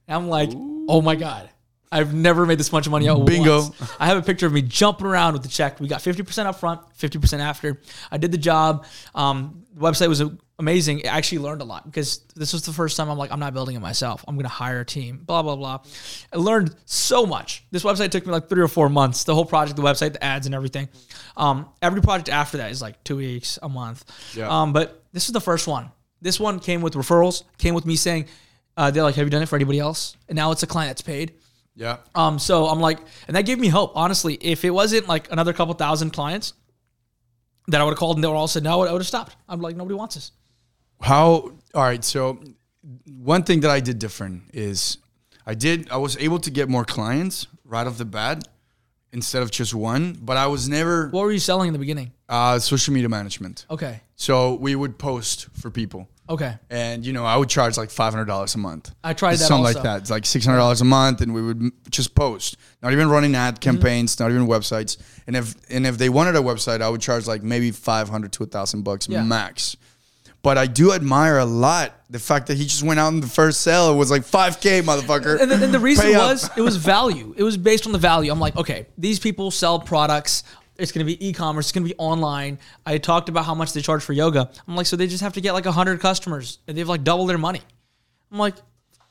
And 0.09 0.15
I'm 0.15 0.27
like, 0.27 0.49
oh 0.53 1.01
my 1.01 1.15
god, 1.15 1.49
I've 1.91 2.13
never 2.13 2.45
made 2.45 2.59
this 2.59 2.71
much 2.71 2.89
money 2.89 3.07
at 3.07 3.25
Bingo. 3.25 3.61
once. 3.61 3.93
I 3.99 4.07
have 4.07 4.17
a 4.17 4.21
picture 4.21 4.45
of 4.45 4.53
me 4.53 4.61
jumping 4.61 5.07
around 5.07 5.33
with 5.33 5.43
the 5.43 5.49
check. 5.49 5.79
We 5.79 5.87
got 5.87 6.01
fifty 6.01 6.23
percent 6.23 6.47
up 6.47 6.59
front, 6.59 6.81
fifty 6.95 7.19
percent 7.19 7.41
after. 7.41 7.79
I 8.11 8.17
did 8.17 8.31
the 8.31 8.37
job. 8.37 8.85
Um, 9.15 9.63
the 9.73 9.81
website 9.81 10.09
was 10.09 10.21
amazing. 10.57 11.07
I 11.07 11.17
actually 11.17 11.39
learned 11.39 11.61
a 11.61 11.63
lot 11.63 11.85
because 11.85 12.19
this 12.35 12.53
was 12.53 12.63
the 12.63 12.73
first 12.73 12.97
time 12.97 13.09
I'm 13.09 13.17
like, 13.17 13.31
I'm 13.31 13.39
not 13.39 13.53
building 13.53 13.75
it 13.75 13.79
myself. 13.79 14.25
I'm 14.27 14.35
gonna 14.35 14.49
hire 14.49 14.81
a 14.81 14.85
team. 14.85 15.21
Blah 15.25 15.43
blah 15.43 15.55
blah. 15.55 15.79
I 16.33 16.37
learned 16.37 16.75
so 16.85 17.25
much. 17.25 17.63
This 17.71 17.83
website 17.83 18.09
took 18.09 18.25
me 18.25 18.31
like 18.31 18.49
three 18.49 18.61
or 18.61 18.67
four 18.67 18.89
months. 18.89 19.23
The 19.23 19.33
whole 19.35 19.45
project, 19.45 19.75
the 19.75 19.83
website, 19.83 20.13
the 20.13 20.23
ads, 20.23 20.47
and 20.47 20.55
everything. 20.55 20.89
Um, 21.37 21.69
every 21.81 22.01
project 22.01 22.29
after 22.29 22.57
that 22.57 22.71
is 22.71 22.81
like 22.81 23.03
two 23.03 23.17
weeks, 23.17 23.57
a 23.61 23.69
month. 23.69 24.03
Yeah. 24.35 24.49
Um, 24.49 24.73
but 24.73 25.03
this 25.13 25.27
is 25.27 25.33
the 25.33 25.41
first 25.41 25.67
one. 25.67 25.91
This 26.21 26.39
one 26.39 26.59
came 26.59 26.81
with 26.81 26.95
referrals. 26.95 27.43
Came 27.57 27.73
with 27.73 27.85
me 27.85 27.95
saying, 27.95 28.25
uh, 28.77 28.91
they're 28.91 29.03
like, 29.03 29.15
"Have 29.15 29.25
you 29.25 29.29
done 29.29 29.41
it 29.41 29.47
for 29.49 29.55
anybody 29.55 29.79
else?" 29.79 30.15
And 30.27 30.35
now 30.35 30.51
it's 30.51 30.63
a 30.63 30.67
client 30.67 30.89
that's 30.91 31.01
paid. 31.01 31.33
yeah. 31.75 31.97
Um, 32.15 32.39
so 32.39 32.67
I'm 32.67 32.79
like, 32.79 32.99
and 33.27 33.35
that 33.35 33.43
gave 33.45 33.59
me 33.59 33.67
hope. 33.67 33.91
Honestly, 33.95 34.35
if 34.41 34.63
it 34.65 34.69
wasn't 34.71 35.07
like 35.07 35.31
another 35.31 35.53
couple 35.53 35.73
thousand 35.75 36.11
clients 36.11 36.53
that 37.67 37.79
I 37.81 37.83
would 37.83 37.91
have 37.91 37.99
called 37.99 38.17
and 38.17 38.23
they 38.23 38.27
were 38.27 38.35
all 38.35 38.47
said 38.47 38.63
no, 38.63 38.81
I 38.81 38.91
would 38.91 39.01
have 39.01 39.07
stopped. 39.07 39.35
I'm 39.47 39.61
like, 39.61 39.75
nobody 39.75 39.95
wants 39.95 40.15
this. 40.15 40.31
How? 41.01 41.51
All 41.73 41.83
right. 41.83 42.03
So, 42.03 42.39
one 43.05 43.43
thing 43.43 43.59
that 43.61 43.71
I 43.71 43.79
did 43.79 43.99
different 43.99 44.43
is 44.53 44.97
I 45.45 45.53
did. 45.55 45.89
I 45.91 45.97
was 45.97 46.17
able 46.17 46.39
to 46.39 46.51
get 46.51 46.69
more 46.69 46.85
clients 46.85 47.47
right 47.63 47.85
off 47.87 47.97
the 47.97 48.05
bat 48.05 48.47
instead 49.13 49.41
of 49.41 49.51
just 49.51 49.73
one. 49.73 50.17
But 50.21 50.37
I 50.37 50.47
was 50.47 50.67
never 50.69 51.09
What 51.09 51.21
were 51.23 51.31
you 51.31 51.39
selling 51.39 51.67
in 51.67 51.73
the 51.73 51.79
beginning? 51.79 52.11
uh, 52.27 52.59
social 52.59 52.93
media 52.93 53.09
management. 53.09 53.65
Okay, 53.69 54.01
So 54.15 54.53
we 54.55 54.75
would 54.75 54.97
post 54.99 55.47
for 55.53 55.71
people. 55.71 56.07
Okay. 56.29 56.55
And 56.69 57.05
you 57.05 57.11
know, 57.13 57.25
I 57.25 57.35
would 57.35 57.49
charge 57.49 57.77
like 57.77 57.89
five 57.89 58.13
hundred 58.13 58.25
dollars 58.25 58.55
a 58.55 58.57
month. 58.57 58.93
I 59.03 59.13
tried 59.13 59.33
that 59.33 59.37
something 59.39 59.65
also. 59.65 59.79
like 59.79 59.83
that. 59.83 60.01
It's 60.01 60.09
like 60.09 60.25
six 60.25 60.45
hundred 60.45 60.59
dollars 60.59 60.81
a 60.81 60.85
month, 60.85 61.21
and 61.21 61.33
we 61.33 61.41
would 61.41 61.71
just 61.89 62.15
post, 62.15 62.57
not 62.81 62.93
even 62.93 63.09
running 63.09 63.35
ad 63.35 63.55
Mm-hmm. 63.55 63.61
campaigns, 63.61 64.19
not 64.19 64.31
even 64.31 64.47
websites. 64.47 64.97
And 65.27 65.35
if 65.35 65.55
and 65.69 65.85
if 65.85 65.97
they 65.97 66.09
wanted 66.09 66.35
a 66.35 66.39
website, 66.39 66.81
I 66.81 66.89
would 66.89 67.01
charge 67.01 67.27
like 67.27 67.43
maybe 67.43 67.71
five 67.71 68.07
hundred 68.09 68.31
to 68.33 68.43
a 68.43 68.47
thousand 68.47 68.83
bucks 68.83 69.09
max. 69.09 69.75
But 70.41 70.57
I 70.57 70.67
do 70.67 70.93
admire 70.93 71.37
a 71.39 71.45
lot 71.45 71.93
the 72.09 72.17
fact 72.19 72.47
that 72.47 72.55
he 72.55 72.63
just 72.63 72.81
went 72.81 72.97
out 72.97 73.09
in 73.09 73.19
the 73.19 73.27
first 73.27 73.59
sale. 73.59 73.91
It 73.91 73.97
was 73.97 74.09
like 74.09 74.23
five 74.23 74.61
k, 74.61 74.81
motherfucker. 74.81 75.37
And 75.37 75.51
the, 75.51 75.61
and 75.61 75.73
the 75.73 75.79
reason 75.79 76.05
Pay 76.05 76.15
up. 76.15 76.31
was 76.31 76.49
it 76.55 76.61
was 76.61 76.77
value. 76.77 77.33
It 77.35 77.43
was 77.43 77.57
based 77.57 77.85
on 77.85 77.91
the 77.91 77.97
value. 77.99 78.31
I'm 78.31 78.39
like, 78.39 78.55
okay, 78.55 78.87
these 78.97 79.19
people 79.19 79.51
sell 79.51 79.79
products. 79.79 80.43
It's 80.79 80.91
going 80.91 81.05
to 81.05 81.17
be 81.17 81.27
e-commerce. 81.27 81.67
It's 81.67 81.71
going 81.71 81.83
to 81.83 81.93
be 81.93 81.97
online. 81.97 82.59
I 82.85 82.97
talked 82.97 83.29
about 83.29 83.45
how 83.45 83.55
much 83.55 83.73
they 83.73 83.81
charge 83.81 84.03
for 84.03 84.13
yoga. 84.13 84.49
I'm 84.67 84.75
like, 84.75 84.85
so 84.85 84.95
they 84.95 85.07
just 85.07 85.23
have 85.23 85.33
to 85.33 85.41
get 85.41 85.53
like 85.53 85.65
100 85.65 85.99
customers 85.99 86.59
and 86.67 86.75
they 86.75 86.81
have 86.81 86.89
like 86.89 87.03
doubled 87.03 87.29
their 87.29 87.37
money. 87.37 87.61
I'm 88.31 88.37
like, 88.37 88.55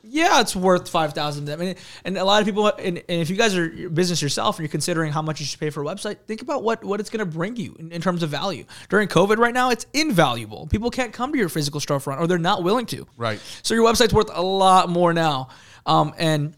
yeah, 0.03 0.41
it's 0.41 0.55
worth 0.55 0.89
five 0.89 1.13
thousand. 1.13 1.51
I 1.51 1.57
mean, 1.57 1.75
and 2.05 2.17
a 2.17 2.25
lot 2.25 2.41
of 2.41 2.47
people, 2.47 2.67
and, 2.69 2.99
and 2.99 3.21
if 3.21 3.31
you 3.31 3.37
guys 3.37 3.57
are 3.57 3.67
your 3.67 3.91
business 3.91 4.23
yourself 4.23 4.57
and 4.57 4.65
you're 4.65 4.71
considering 4.71 5.13
how 5.13 5.23
much 5.23 5.41
you 5.41 5.47
should 5.47 5.59
pay 5.59 5.71
for 5.71 5.83
a 5.83 5.87
website, 5.87 6.19
think 6.27 6.41
about 6.41 6.63
what 6.63 6.85
what 6.85 7.01
it's 7.01 7.11
going 7.11 7.19
to 7.19 7.27
bring 7.27 7.57
you 7.57 7.75
in, 7.79 7.91
in 7.91 8.01
terms 8.01 8.23
of 8.23 8.31
value. 8.31 8.65
During 8.89 9.09
COVID, 9.09 9.39
right 9.39 9.53
now, 9.53 9.71
it's 9.71 9.87
invaluable. 9.93 10.69
People 10.69 10.91
can't 10.91 11.13
come 11.13 11.33
to 11.33 11.39
your 11.39 11.49
physical 11.49 11.81
storefront, 11.81 12.21
or 12.21 12.29
they're 12.29 12.39
not 12.39 12.63
willing 12.63 12.87
to. 12.87 13.07
Right. 13.17 13.41
So 13.63 13.75
your 13.75 13.85
website's 13.85 14.15
worth 14.15 14.31
a 14.33 14.43
lot 14.43 14.89
more 14.89 15.13
now, 15.13 15.49
um, 15.85 16.15
and 16.17 16.55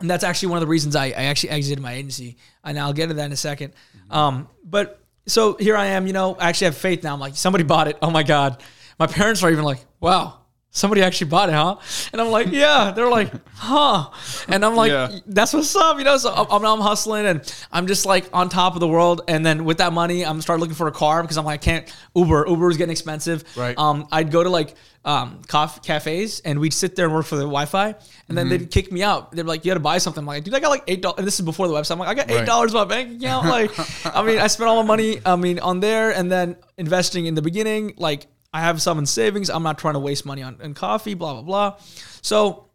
and 0.00 0.10
that's 0.10 0.24
actually 0.24 0.48
one 0.48 0.56
of 0.56 0.62
the 0.62 0.66
reasons 0.66 0.96
I, 0.96 1.06
I 1.06 1.24
actually 1.24 1.50
exited 1.50 1.80
my 1.80 1.92
agency. 1.92 2.38
And 2.64 2.78
I'll 2.78 2.92
get 2.92 3.08
to 3.08 3.14
that 3.14 3.26
in 3.26 3.32
a 3.32 3.36
2nd 3.36 3.72
Um, 4.10 4.48
but 4.64 5.00
so 5.26 5.56
here 5.56 5.76
I 5.76 5.86
am. 5.86 6.06
You 6.06 6.12
know, 6.12 6.34
I 6.34 6.48
actually 6.48 6.66
have 6.66 6.76
faith 6.76 7.02
now. 7.02 7.14
I'm 7.14 7.20
like, 7.20 7.36
somebody 7.36 7.64
bought 7.64 7.88
it. 7.88 7.98
Oh 8.02 8.10
my 8.10 8.22
god. 8.22 8.62
My 8.98 9.06
parents 9.06 9.42
are 9.42 9.50
even 9.50 9.64
like, 9.64 9.84
wow. 10.00 10.40
Somebody 10.72 11.02
actually 11.02 11.28
bought 11.30 11.48
it, 11.48 11.52
huh? 11.54 11.76
And 12.12 12.20
I'm 12.20 12.28
like, 12.30 12.46
yeah. 12.52 12.92
They're 12.92 13.08
like, 13.10 13.32
huh? 13.56 14.10
And 14.48 14.64
I'm 14.64 14.76
like, 14.76 14.92
Yeah. 14.92 15.18
that's 15.26 15.52
what's 15.52 15.74
up, 15.74 15.98
you 15.98 16.04
know. 16.04 16.16
So 16.16 16.32
I'm, 16.32 16.64
I'm 16.64 16.78
hustling 16.80 17.26
and 17.26 17.54
I'm 17.72 17.88
just 17.88 18.06
like 18.06 18.28
on 18.32 18.48
top 18.48 18.74
of 18.74 18.80
the 18.80 18.86
world. 18.86 19.22
And 19.26 19.44
then 19.44 19.64
with 19.64 19.78
that 19.78 19.92
money, 19.92 20.24
I'm 20.24 20.40
start 20.40 20.60
looking 20.60 20.76
for 20.76 20.86
a 20.86 20.92
car 20.92 21.22
because 21.22 21.36
I'm 21.38 21.44
like, 21.44 21.60
I 21.60 21.64
can't 21.64 21.96
Uber. 22.14 22.46
Uber 22.48 22.70
is 22.70 22.76
getting 22.76 22.92
expensive. 22.92 23.42
Right. 23.56 23.76
Um, 23.76 24.06
I'd 24.12 24.30
go 24.30 24.44
to 24.44 24.48
like 24.50 24.76
um 25.04 25.40
cof- 25.48 25.82
cafes 25.82 26.40
and 26.44 26.60
we'd 26.60 26.74
sit 26.74 26.94
there 26.94 27.06
and 27.06 27.14
work 27.14 27.24
for 27.26 27.36
the 27.36 27.42
Wi-Fi, 27.42 27.94
and 28.28 28.38
then 28.38 28.46
Mm-hmm. 28.46 28.48
they'd 28.50 28.70
kick 28.70 28.92
me 28.92 29.02
out. 29.02 29.32
They're 29.32 29.44
like, 29.44 29.64
you 29.64 29.70
got 29.70 29.74
to 29.74 29.80
buy 29.80 29.98
something. 29.98 30.20
I'm 30.22 30.26
like, 30.26 30.44
dude, 30.44 30.54
I 30.54 30.60
got 30.60 30.68
like 30.68 30.84
eight 30.86 31.02
dollars. 31.02 31.18
And 31.18 31.26
this 31.26 31.40
is 31.40 31.44
before 31.44 31.66
the 31.66 31.74
website. 31.74 31.92
I'm 31.92 31.98
like, 31.98 32.08
I 32.10 32.14
got 32.14 32.30
eight 32.30 32.36
Right. 32.36 32.46
dollars 32.46 32.72
in 32.72 32.78
my 32.78 32.84
bank 32.84 33.16
account. 33.20 33.46
Like, 33.48 33.72
I 34.06 34.22
mean, 34.22 34.38
I 34.38 34.46
spent 34.46 34.68
all 34.68 34.80
my 34.82 34.86
money. 34.86 35.20
I 35.26 35.34
mean, 35.36 35.58
on 35.58 35.80
there, 35.80 36.10
and 36.12 36.30
then 36.30 36.56
investing 36.78 37.26
in 37.26 37.34
the 37.34 37.42
beginning. 37.42 37.94
Like, 37.96 38.28
I 38.52 38.60
have 38.60 38.82
some 38.82 38.98
in 38.98 39.06
savings. 39.06 39.48
I'm 39.50 39.62
not 39.62 39.78
trying 39.78 39.94
to 39.94 40.00
waste 40.00 40.26
money 40.26 40.42
on, 40.42 40.58
on 40.62 40.74
coffee. 40.74 41.14
Blah 41.14 41.34
blah 41.34 41.42
blah. 41.42 41.76
So 42.22 42.66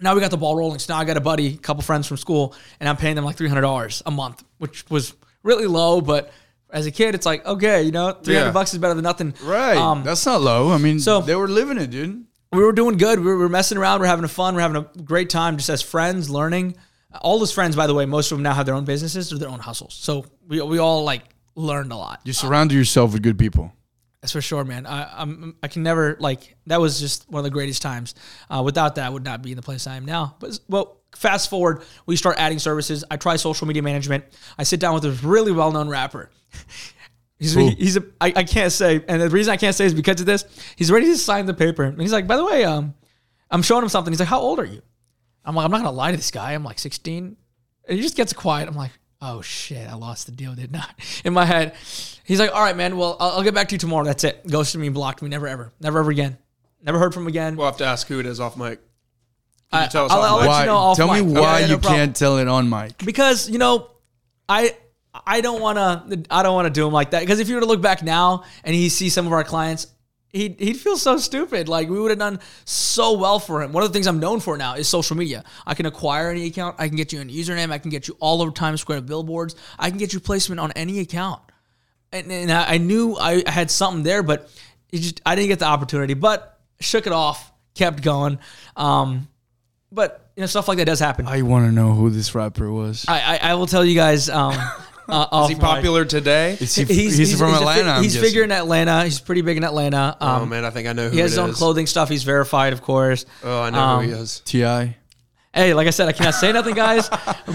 now 0.00 0.14
we 0.14 0.20
got 0.20 0.30
the 0.30 0.36
ball 0.36 0.54
rolling. 0.56 0.78
So 0.78 0.92
now 0.94 1.00
I 1.00 1.04
got 1.04 1.16
a 1.16 1.20
buddy, 1.20 1.54
a 1.54 1.56
couple 1.56 1.82
friends 1.82 2.06
from 2.06 2.16
school, 2.16 2.54
and 2.78 2.88
I'm 2.88 2.96
paying 2.96 3.16
them 3.16 3.24
like 3.24 3.36
three 3.36 3.48
hundred 3.48 3.62
dollars 3.62 4.02
a 4.06 4.10
month, 4.10 4.44
which 4.58 4.88
was 4.90 5.14
really 5.42 5.66
low. 5.66 6.00
But 6.00 6.30
as 6.70 6.86
a 6.86 6.90
kid, 6.90 7.14
it's 7.14 7.26
like 7.26 7.44
okay, 7.46 7.82
you 7.82 7.90
know, 7.92 8.12
three 8.12 8.34
hundred 8.34 8.48
Yeah. 8.48 8.52
bucks 8.52 8.72
is 8.72 8.78
better 8.78 8.94
than 8.94 9.02
nothing. 9.04 9.34
Right. 9.42 9.76
Um, 9.76 10.04
That's 10.04 10.24
not 10.24 10.40
low. 10.40 10.70
I 10.70 10.78
mean, 10.78 11.00
so- 11.00 11.20
they 11.20 11.34
were 11.36 11.48
living 11.48 11.78
it, 11.78 11.90
dude. 11.90 12.24
we 12.52 12.62
were 12.62 12.72
doing 12.72 12.96
good. 12.96 13.18
We 13.20 13.34
were, 13.34 13.48
messing 13.48 13.76
around. 13.76 14.00
We 14.00 14.06
are 14.06 14.10
having 14.10 14.26
fun. 14.28 14.54
We 14.54 14.60
are 14.62 14.68
having 14.68 14.76
a 14.82 15.02
great 15.02 15.28
time 15.30 15.56
just 15.56 15.68
as 15.68 15.82
friends, 15.82 16.30
learning. 16.30 16.76
All 17.20 17.38
those 17.38 17.52
friends, 17.52 17.74
by 17.74 17.86
the 17.86 17.94
way, 17.94 18.06
most 18.06 18.30
of 18.30 18.38
them 18.38 18.42
now 18.42 18.54
have 18.54 18.66
their 18.66 18.74
own 18.74 18.84
businesses 18.84 19.32
or 19.32 19.38
their 19.38 19.48
own 19.48 19.58
hustles. 19.58 19.94
So 19.94 20.24
we, 20.46 20.60
we 20.62 20.78
all 20.78 21.04
like 21.04 21.22
learned 21.56 21.90
a 21.92 21.96
lot. 21.96 22.20
You 22.24 22.32
surrounded 22.32 22.74
yourself 22.74 23.12
with 23.14 23.22
good 23.22 23.38
people. 23.38 23.72
That's 24.20 24.32
for 24.32 24.40
sure, 24.40 24.64
man. 24.64 24.84
I, 24.84 25.22
I'm 25.22 25.56
I 25.62 25.68
can 25.68 25.82
never 25.82 26.16
like 26.18 26.56
that 26.66 26.80
was 26.80 26.98
just 26.98 27.30
one 27.30 27.40
of 27.40 27.44
the 27.44 27.50
greatest 27.50 27.82
times. 27.82 28.14
Uh, 28.50 28.62
without 28.64 28.96
that, 28.96 29.06
I 29.06 29.08
would 29.10 29.24
not 29.24 29.42
be 29.42 29.50
in 29.52 29.56
the 29.56 29.62
place 29.62 29.86
I 29.86 29.96
am 29.96 30.04
now. 30.04 30.36
But 30.40 30.58
well, 30.68 30.98
fast 31.14 31.48
forward, 31.48 31.82
we 32.06 32.16
start 32.16 32.36
adding 32.38 32.58
services. 32.58 33.04
I 33.10 33.16
try 33.16 33.36
social 33.36 33.66
media 33.68 33.82
management. 33.82 34.24
I 34.58 34.64
sit 34.64 34.80
down 34.80 34.94
with 34.94 35.04
a 35.04 35.12
really 35.26 35.52
well 35.52 35.70
known 35.70 35.88
rapper. 35.88 36.30
He's 37.38 37.54
he's 37.54 37.96
a 37.96 38.02
I, 38.20 38.32
I 38.34 38.42
can't 38.42 38.72
say, 38.72 39.04
and 39.06 39.22
the 39.22 39.30
reason 39.30 39.52
I 39.52 39.56
can't 39.56 39.74
say 39.74 39.84
is 39.84 39.94
because 39.94 40.18
of 40.18 40.26
this. 40.26 40.44
He's 40.74 40.90
ready 40.90 41.06
to 41.06 41.16
sign 41.16 41.46
the 41.46 41.54
paper, 41.54 41.84
and 41.84 42.00
he's 42.00 42.12
like, 42.12 42.26
by 42.26 42.36
the 42.36 42.44
way, 42.44 42.64
um, 42.64 42.94
I'm 43.48 43.62
showing 43.62 43.84
him 43.84 43.88
something. 43.88 44.12
He's 44.12 44.18
like, 44.18 44.28
how 44.28 44.40
old 44.40 44.58
are 44.58 44.64
you? 44.64 44.82
I'm 45.44 45.54
like, 45.54 45.64
I'm 45.64 45.70
not 45.70 45.78
gonna 45.78 45.92
lie 45.92 46.10
to 46.10 46.16
this 46.16 46.32
guy. 46.32 46.54
I'm 46.54 46.64
like 46.64 46.80
16. 46.80 47.36
And 47.88 47.96
he 47.96 48.02
just 48.02 48.16
gets 48.16 48.32
quiet. 48.32 48.68
I'm 48.68 48.74
like, 48.74 48.90
oh 49.20 49.40
shit, 49.42 49.88
I 49.88 49.94
lost 49.94 50.26
the 50.26 50.32
deal, 50.32 50.54
didn't 50.54 50.80
In 51.24 51.32
my 51.32 51.44
head, 51.44 51.74
he's 52.24 52.38
like, 52.40 52.52
all 52.54 52.62
right, 52.62 52.76
man. 52.76 52.96
Well, 52.96 53.16
I'll, 53.20 53.30
I'll 53.32 53.42
get 53.42 53.54
back 53.54 53.68
to 53.68 53.74
you 53.74 53.78
tomorrow. 53.78 54.04
That's 54.04 54.24
it. 54.24 54.46
Ghosted 54.46 54.80
me, 54.80 54.88
blocked 54.88 55.22
me. 55.22 55.28
Never 55.28 55.46
ever, 55.48 55.72
never 55.80 55.98
ever 56.00 56.10
again. 56.10 56.38
Never 56.82 56.98
heard 56.98 57.12
from 57.12 57.24
him 57.24 57.28
again. 57.28 57.56
We'll 57.56 57.66
have 57.66 57.78
to 57.78 57.84
ask 57.84 58.06
who 58.06 58.20
it 58.20 58.26
is 58.26 58.38
off 58.40 58.56
mic. 58.56 58.80
I, 59.72 59.84
you 59.84 59.90
tell 59.90 60.06
us 60.06 60.12
I'll, 60.12 60.22
I'll 60.22 60.40
mic? 60.40 60.48
let 60.48 60.60
you 60.60 60.66
know 60.66 60.76
off 60.76 60.96
Tell 60.96 61.12
me 61.12 61.20
why 61.20 61.60
Yeah, 61.60 61.66
no 61.66 61.72
you 61.74 61.78
problem. 61.78 61.94
can't 61.98 62.16
tell 62.16 62.38
it 62.38 62.48
on 62.48 62.70
mic. 62.70 62.96
because 63.04 63.50
you 63.50 63.58
know 63.58 63.90
i 64.48 64.74
i 65.26 65.42
don't 65.42 65.60
want 65.60 65.76
to 65.76 66.24
i 66.30 66.42
don't 66.42 66.54
want 66.54 66.64
to 66.66 66.70
do 66.72 66.86
him 66.86 66.92
like 66.94 67.10
that 67.10 67.20
because 67.20 67.38
if 67.38 67.50
you 67.50 67.54
were 67.56 67.60
to 67.60 67.66
look 67.66 67.82
back 67.82 68.02
now 68.02 68.44
and 68.64 68.74
he 68.74 68.88
sees 68.88 69.12
some 69.12 69.26
of 69.26 69.32
our 69.34 69.44
clients 69.44 69.88
he'd, 70.32 70.58
he'd 70.60 70.76
feel 70.76 70.96
so 70.96 71.16
stupid 71.16 71.68
like 71.68 71.88
we 71.88 71.98
would 71.98 72.10
have 72.10 72.18
done 72.18 72.38
so 72.64 73.18
well 73.18 73.38
for 73.38 73.62
him 73.62 73.72
one 73.72 73.82
of 73.82 73.88
the 73.88 73.92
things 73.92 74.06
i'm 74.06 74.20
known 74.20 74.40
for 74.40 74.56
now 74.56 74.74
is 74.74 74.88
social 74.88 75.16
media 75.16 75.42
i 75.66 75.74
can 75.74 75.86
acquire 75.86 76.30
any 76.30 76.46
account 76.46 76.76
i 76.78 76.86
can 76.86 76.96
get 76.96 77.12
you 77.12 77.20
an 77.20 77.28
username 77.28 77.70
i 77.70 77.78
can 77.78 77.90
get 77.90 78.08
you 78.08 78.16
all 78.20 78.42
over 78.42 78.50
times 78.50 78.80
square 78.80 79.00
billboards 79.00 79.54
i 79.78 79.88
can 79.88 79.98
get 79.98 80.12
you 80.12 80.20
placement 80.20 80.60
on 80.60 80.70
any 80.72 81.00
account 81.00 81.40
and, 82.12 82.30
and 82.32 82.52
I, 82.52 82.74
I 82.74 82.78
knew 82.78 83.16
I 83.16 83.48
had 83.48 83.70
something 83.70 84.02
there, 84.02 84.22
but 84.22 84.50
it 84.90 84.98
just 84.98 85.20
I 85.24 85.34
didn't 85.34 85.48
get 85.48 85.58
the 85.58 85.66
opportunity. 85.66 86.14
But 86.14 86.58
shook 86.80 87.06
it 87.06 87.12
off, 87.12 87.52
kept 87.74 88.02
going. 88.02 88.38
Um, 88.76 89.28
but 89.90 90.30
you 90.36 90.42
know, 90.42 90.46
stuff 90.46 90.68
like 90.68 90.78
that 90.78 90.86
does 90.86 91.00
happen. 91.00 91.26
I, 91.26 91.38
I 91.38 91.42
want 91.42 91.66
to 91.66 91.72
know 91.72 91.92
who 91.92 92.10
this 92.10 92.34
rapper 92.34 92.70
was. 92.70 93.04
I, 93.08 93.38
I 93.42 93.54
will 93.54 93.66
tell 93.66 93.84
you 93.84 93.94
guys. 93.94 94.28
Um, 94.28 94.54
uh, 95.32 95.42
Is 95.44 95.48
he 95.50 95.54
popular 95.54 96.04
today? 96.04 96.56
Is 96.60 96.74
he, 96.74 96.84
he's, 96.84 97.38
from 97.38 97.50
a 97.50 97.52
fi- 97.54 97.58
Atlanta. 97.60 97.90
I'm 97.90 98.02
he's 98.02 98.14
guessing. 98.14 98.28
figuring 98.28 98.52
Atlanta. 98.52 99.04
He's 99.04 99.20
pretty 99.20 99.40
big 99.42 99.56
in 99.56 99.64
Atlanta. 99.64 100.16
Um, 100.20 100.42
oh 100.42 100.46
man, 100.46 100.64
I 100.64 100.70
think 100.70 100.86
I 100.88 100.92
know 100.92 101.08
who 101.08 101.10
he 101.10 101.14
is. 101.14 101.14
He 101.16 101.20
has 101.22 101.32
it 101.32 101.34
his 101.34 101.38
own 101.38 101.50
is. 101.50 101.56
clothing 101.56 101.86
stuff. 101.86 102.08
He's 102.08 102.24
verified, 102.24 102.72
of 102.72 102.82
course. 102.82 103.24
Oh, 103.42 103.62
I 103.62 103.70
know 103.70 103.78
Um, 103.78 104.04
who 104.04 104.10
he 104.10 104.14
is. 104.20 104.40
T.I. 104.44 104.96
Hey, 105.54 105.72
like 105.74 105.86
I 105.86 105.90
said, 105.90 106.08
I 106.08 106.12
cannot 106.12 106.34
say 106.34 106.52
nothing, 106.52 106.74
guys. 106.74 107.08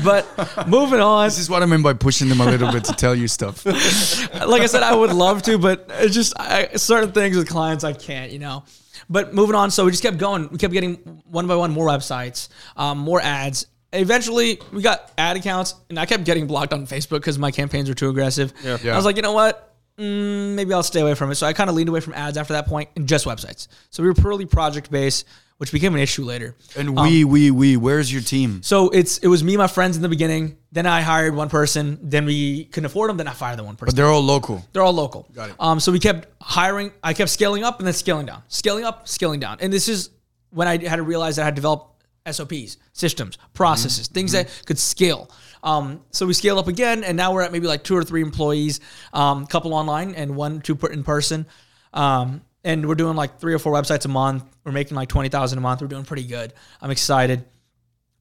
But 0.03 0.67
moving 0.67 0.99
on. 0.99 1.27
This 1.27 1.37
is 1.37 1.49
what 1.49 1.61
I 1.61 1.67
mean 1.67 1.83
by 1.83 1.93
pushing 1.93 2.27
them 2.27 2.41
a 2.41 2.45
little 2.45 2.71
bit 2.71 2.83
to 2.85 2.93
tell 2.93 3.15
you 3.15 3.27
stuff. 3.27 3.65
like 3.65 4.61
I 4.61 4.65
said, 4.65 4.81
I 4.83 4.95
would 4.95 5.13
love 5.13 5.43
to, 5.43 5.57
but 5.59 5.85
it's 5.89 6.13
just 6.13 6.33
I, 6.39 6.69
certain 6.75 7.11
things 7.11 7.37
with 7.37 7.47
clients 7.47 7.83
I 7.83 7.93
can't, 7.93 8.31
you 8.31 8.39
know. 8.39 8.63
But 9.09 9.33
moving 9.33 9.55
on, 9.55 9.69
so 9.69 9.85
we 9.85 9.91
just 9.91 10.01
kept 10.03 10.17
going. 10.17 10.49
We 10.49 10.57
kept 10.57 10.73
getting 10.73 10.95
one 11.29 11.45
by 11.45 11.55
one 11.55 11.71
more 11.71 11.87
websites, 11.87 12.49
um, 12.75 12.97
more 12.97 13.21
ads. 13.21 13.67
Eventually, 13.93 14.59
we 14.71 14.81
got 14.81 15.11
ad 15.17 15.37
accounts, 15.37 15.75
and 15.89 15.99
I 15.99 16.05
kept 16.05 16.25
getting 16.25 16.47
blocked 16.47 16.73
on 16.73 16.87
Facebook 16.87 17.19
because 17.19 17.37
my 17.37 17.51
campaigns 17.51 17.87
were 17.87 17.95
too 17.95 18.09
aggressive. 18.09 18.53
Yeah. 18.63 18.77
Yeah. 18.83 18.93
I 18.93 18.95
was 18.95 19.05
like, 19.05 19.15
you 19.15 19.21
know 19.21 19.33
what? 19.33 19.73
Mm, 19.97 20.55
maybe 20.55 20.73
I'll 20.73 20.81
stay 20.83 21.01
away 21.01 21.13
from 21.13 21.31
it. 21.31 21.35
So 21.35 21.45
I 21.45 21.53
kind 21.53 21.69
of 21.69 21.75
leaned 21.75 21.89
away 21.89 21.99
from 21.99 22.13
ads 22.13 22.37
after 22.37 22.53
that 22.53 22.67
point 22.67 22.89
and 22.95 23.07
just 23.07 23.25
websites. 23.25 23.67
So 23.91 24.01
we 24.01 24.09
were 24.09 24.15
purely 24.15 24.47
project 24.47 24.89
based, 24.89 25.27
which 25.57 25.71
became 25.71 25.93
an 25.93 26.01
issue 26.01 26.23
later. 26.23 26.55
And 26.75 26.99
we, 26.99 27.23
we, 27.23 27.51
we, 27.51 27.77
where's 27.77 28.11
your 28.11 28.23
team? 28.23 28.63
So 28.63 28.89
it's 28.89 29.19
it 29.19 29.27
was 29.27 29.43
me, 29.43 29.53
and 29.53 29.59
my 29.59 29.67
friends 29.67 29.95
in 29.95 30.01
the 30.01 30.09
beginning. 30.09 30.57
Then 30.71 30.87
I 30.87 31.01
hired 31.01 31.35
one 31.35 31.49
person. 31.49 31.99
Then 32.01 32.25
we 32.25 32.65
couldn't 32.65 32.87
afford 32.87 33.11
them. 33.11 33.17
Then 33.17 33.27
I 33.27 33.33
fired 33.33 33.59
the 33.59 33.63
one 33.63 33.75
person. 33.75 33.91
But 33.91 33.95
they're 33.95 34.07
all 34.07 34.23
local. 34.23 34.65
They're 34.73 34.81
all 34.81 34.93
local. 34.93 35.29
Got 35.31 35.51
it. 35.51 35.55
Um, 35.59 35.79
so 35.79 35.91
we 35.91 35.99
kept 35.99 36.27
hiring. 36.41 36.91
I 37.03 37.13
kept 37.13 37.29
scaling 37.29 37.63
up 37.63 37.77
and 37.77 37.85
then 37.85 37.93
scaling 37.93 38.25
down, 38.25 38.41
scaling 38.47 38.85
up, 38.85 39.07
scaling 39.07 39.39
down. 39.39 39.59
And 39.61 39.71
this 39.71 39.87
is 39.87 40.09
when 40.49 40.67
I 40.67 40.83
had 40.83 40.95
to 40.95 41.03
realize 41.03 41.35
that 41.35 41.43
I 41.43 41.45
had 41.45 41.55
developed 41.55 41.92
SOPs, 42.29 42.77
systems, 42.93 43.37
processes, 43.53 44.07
things 44.07 44.31
that 44.31 44.49
could 44.65 44.79
scale. 44.79 45.29
Um, 45.63 46.01
so 46.11 46.25
we 46.25 46.33
scale 46.33 46.59
up 46.59 46.67
again, 46.67 47.03
and 47.03 47.17
now 47.17 47.33
we're 47.33 47.41
at 47.41 47.51
maybe 47.51 47.67
like 47.67 47.83
two 47.83 47.95
or 47.95 48.03
three 48.03 48.21
employees, 48.21 48.79
um, 49.13 49.45
couple 49.45 49.73
online 49.73 50.15
and 50.15 50.35
one, 50.35 50.61
two 50.61 50.77
in 50.91 51.03
person. 51.03 51.45
Um, 51.93 52.41
and 52.63 52.87
we're 52.87 52.95
doing 52.95 53.15
like 53.15 53.39
three 53.39 53.53
or 53.53 53.59
four 53.59 53.73
websites 53.73 54.05
a 54.05 54.09
month. 54.09 54.43
We're 54.63 54.71
making 54.71 54.95
like 54.95 55.09
twenty 55.09 55.29
thousand 55.29 55.57
a 55.57 55.61
month. 55.61 55.81
We're 55.81 55.87
doing 55.87 56.05
pretty 56.05 56.23
good. 56.23 56.53
I'm 56.81 56.91
excited. 56.91 57.45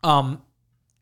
Um, 0.03 0.43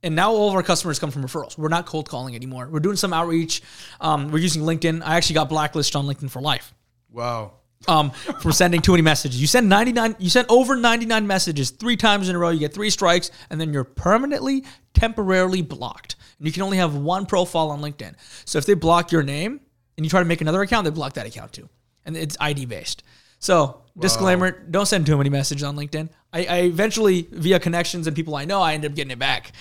and 0.02 0.14
now 0.14 0.32
all 0.32 0.48
of 0.48 0.54
our 0.54 0.62
customers 0.62 0.98
come 0.98 1.10
from 1.10 1.24
referrals. 1.24 1.58
We're 1.58 1.68
not 1.68 1.86
cold 1.86 2.08
calling 2.08 2.34
anymore. 2.34 2.68
We're 2.70 2.80
doing 2.80 2.96
some 2.96 3.12
outreach. 3.12 3.62
Um, 4.00 4.30
we're 4.30 4.38
using 4.38 4.62
LinkedIn. 4.62 5.02
I 5.04 5.16
actually 5.16 5.34
got 5.34 5.48
blacklisted 5.48 5.96
on 5.96 6.06
LinkedIn 6.06 6.30
for 6.30 6.40
life 6.40 6.72
Wow. 7.10 7.52
Um, 7.88 8.10
for 8.10 8.52
sending 8.52 8.82
too 8.82 8.92
many 8.92 9.02
messages. 9.02 9.40
You 9.40 9.46
send 9.46 9.68
99, 9.68 10.16
you 10.18 10.30
send 10.30 10.46
over 10.50 10.76
99 10.76 11.26
messages 11.26 11.70
three 11.70 11.96
times 11.96 12.28
in 12.28 12.36
a 12.36 12.38
row. 12.38 12.50
You 12.50 12.60
get 12.60 12.74
three 12.74 12.90
strikes, 12.90 13.30
and 13.48 13.60
then 13.60 13.72
you're 13.72 13.84
permanently, 13.84 14.64
temporarily 14.94 15.62
blocked. 15.62 16.16
And 16.38 16.46
you 16.46 16.52
can 16.52 16.62
only 16.62 16.76
have 16.76 16.94
one 16.94 17.26
profile 17.26 17.70
on 17.70 17.80
LinkedIn. 17.80 18.14
So 18.44 18.58
if 18.58 18.66
they 18.66 18.74
block 18.74 19.12
your 19.12 19.22
name 19.22 19.60
and 19.96 20.04
you 20.04 20.10
try 20.10 20.20
to 20.20 20.26
make 20.26 20.40
another 20.40 20.62
account, 20.62 20.84
they 20.84 20.90
block 20.90 21.14
that 21.14 21.26
account 21.26 21.52
too. 21.52 21.68
And 22.04 22.16
it's 22.16 22.36
ID 22.40 22.66
based. 22.66 23.02
So 23.38 23.82
disclaimer: 23.98 24.50
don't 24.50 24.86
send 24.86 25.06
too 25.06 25.16
many 25.16 25.30
messages 25.30 25.62
on 25.62 25.76
LinkedIn. 25.76 26.10
I, 26.32 26.44
I 26.44 26.56
eventually, 26.60 27.26
via 27.30 27.58
connections 27.58 28.06
and 28.06 28.14
people 28.14 28.36
I 28.36 28.44
know, 28.44 28.60
I 28.60 28.74
end 28.74 28.84
up 28.84 28.94
getting 28.94 29.10
it 29.10 29.18
back. 29.18 29.52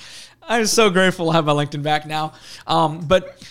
I'm 0.42 0.66
so 0.66 0.90
grateful 0.90 1.28
to 1.28 1.32
have 1.34 1.46
my 1.46 1.54
LinkedIn 1.54 1.84
back 1.84 2.06
now. 2.06 2.34
Um, 2.66 3.06
but 3.06 3.42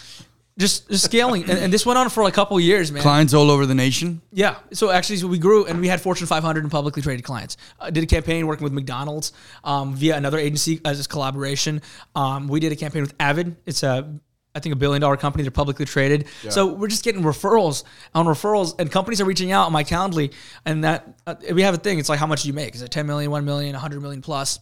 just, 0.58 0.88
just 0.88 1.04
scaling, 1.04 1.44
and, 1.48 1.58
and 1.58 1.72
this 1.72 1.86
went 1.86 1.98
on 1.98 2.10
for 2.10 2.24
a 2.24 2.32
couple 2.32 2.58
years, 2.58 2.90
man. 2.90 3.02
Clients 3.02 3.32
all 3.32 3.50
over 3.50 3.64
the 3.64 3.74
nation. 3.74 4.20
Yeah. 4.32 4.56
So 4.72 4.90
actually, 4.90 5.18
so 5.18 5.28
we 5.28 5.38
grew 5.38 5.66
and 5.66 5.80
we 5.80 5.86
had 5.88 6.00
Fortune 6.00 6.26
500 6.26 6.64
and 6.64 6.70
publicly 6.70 7.00
traded 7.00 7.24
clients. 7.24 7.56
I 7.78 7.90
did 7.90 8.02
a 8.02 8.06
campaign 8.06 8.46
working 8.46 8.64
with 8.64 8.72
McDonald's 8.72 9.32
um, 9.62 9.94
via 9.94 10.16
another 10.16 10.38
agency 10.38 10.80
as 10.84 11.04
a 11.04 11.08
collaboration. 11.08 11.80
Um, 12.14 12.48
we 12.48 12.58
did 12.58 12.72
a 12.72 12.76
campaign 12.76 13.02
with 13.02 13.14
Avid. 13.20 13.56
It's 13.66 13.82
a 13.82 14.12
I 14.54 14.60
think 14.60 14.72
a 14.72 14.76
billion 14.76 15.00
dollar 15.00 15.16
company. 15.16 15.42
They're 15.42 15.50
publicly 15.52 15.84
traded. 15.84 16.26
So 16.48 16.66
we're 16.66 16.88
just 16.88 17.04
getting 17.04 17.22
referrals 17.22 17.84
on 18.14 18.26
referrals, 18.26 18.74
and 18.80 18.90
companies 18.90 19.20
are 19.20 19.24
reaching 19.24 19.52
out 19.52 19.66
on 19.66 19.72
my 19.72 19.84
Calendly, 19.84 20.34
and 20.64 20.82
that 20.82 21.06
uh, 21.26 21.36
we 21.52 21.62
have 21.62 21.74
a 21.74 21.78
thing. 21.78 22.00
It's 22.00 22.08
like 22.08 22.18
how 22.18 22.26
much 22.26 22.42
do 22.42 22.48
you 22.48 22.54
make? 22.54 22.74
Is 22.74 22.82
it 22.82 22.90
10 22.90 23.06
million, 23.06 23.30
1 23.30 23.44
million, 23.44 23.74
100 23.74 24.00
million 24.02 24.22
plus? 24.22 24.58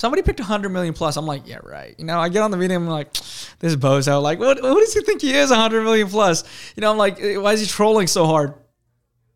Somebody 0.00 0.22
picked 0.22 0.40
100 0.40 0.70
million 0.70 0.94
plus. 0.94 1.18
I'm 1.18 1.26
like, 1.26 1.46
yeah, 1.46 1.58
right. 1.62 1.94
You 1.98 2.06
know, 2.06 2.18
I 2.18 2.30
get 2.30 2.40
on 2.40 2.50
the 2.50 2.56
meeting. 2.56 2.74
I'm 2.74 2.86
like, 2.86 3.12
this 3.58 3.76
bozo. 3.76 4.22
Like, 4.22 4.38
what, 4.38 4.62
what 4.62 4.80
does 4.80 4.94
he 4.94 5.02
think 5.02 5.20
he 5.20 5.34
is? 5.34 5.50
100 5.50 5.82
million 5.82 6.08
plus. 6.08 6.42
You 6.74 6.80
know, 6.80 6.90
I'm 6.90 6.96
like, 6.96 7.20
eh, 7.20 7.36
why 7.36 7.52
is 7.52 7.60
he 7.60 7.66
trolling 7.66 8.06
so 8.06 8.24
hard? 8.24 8.54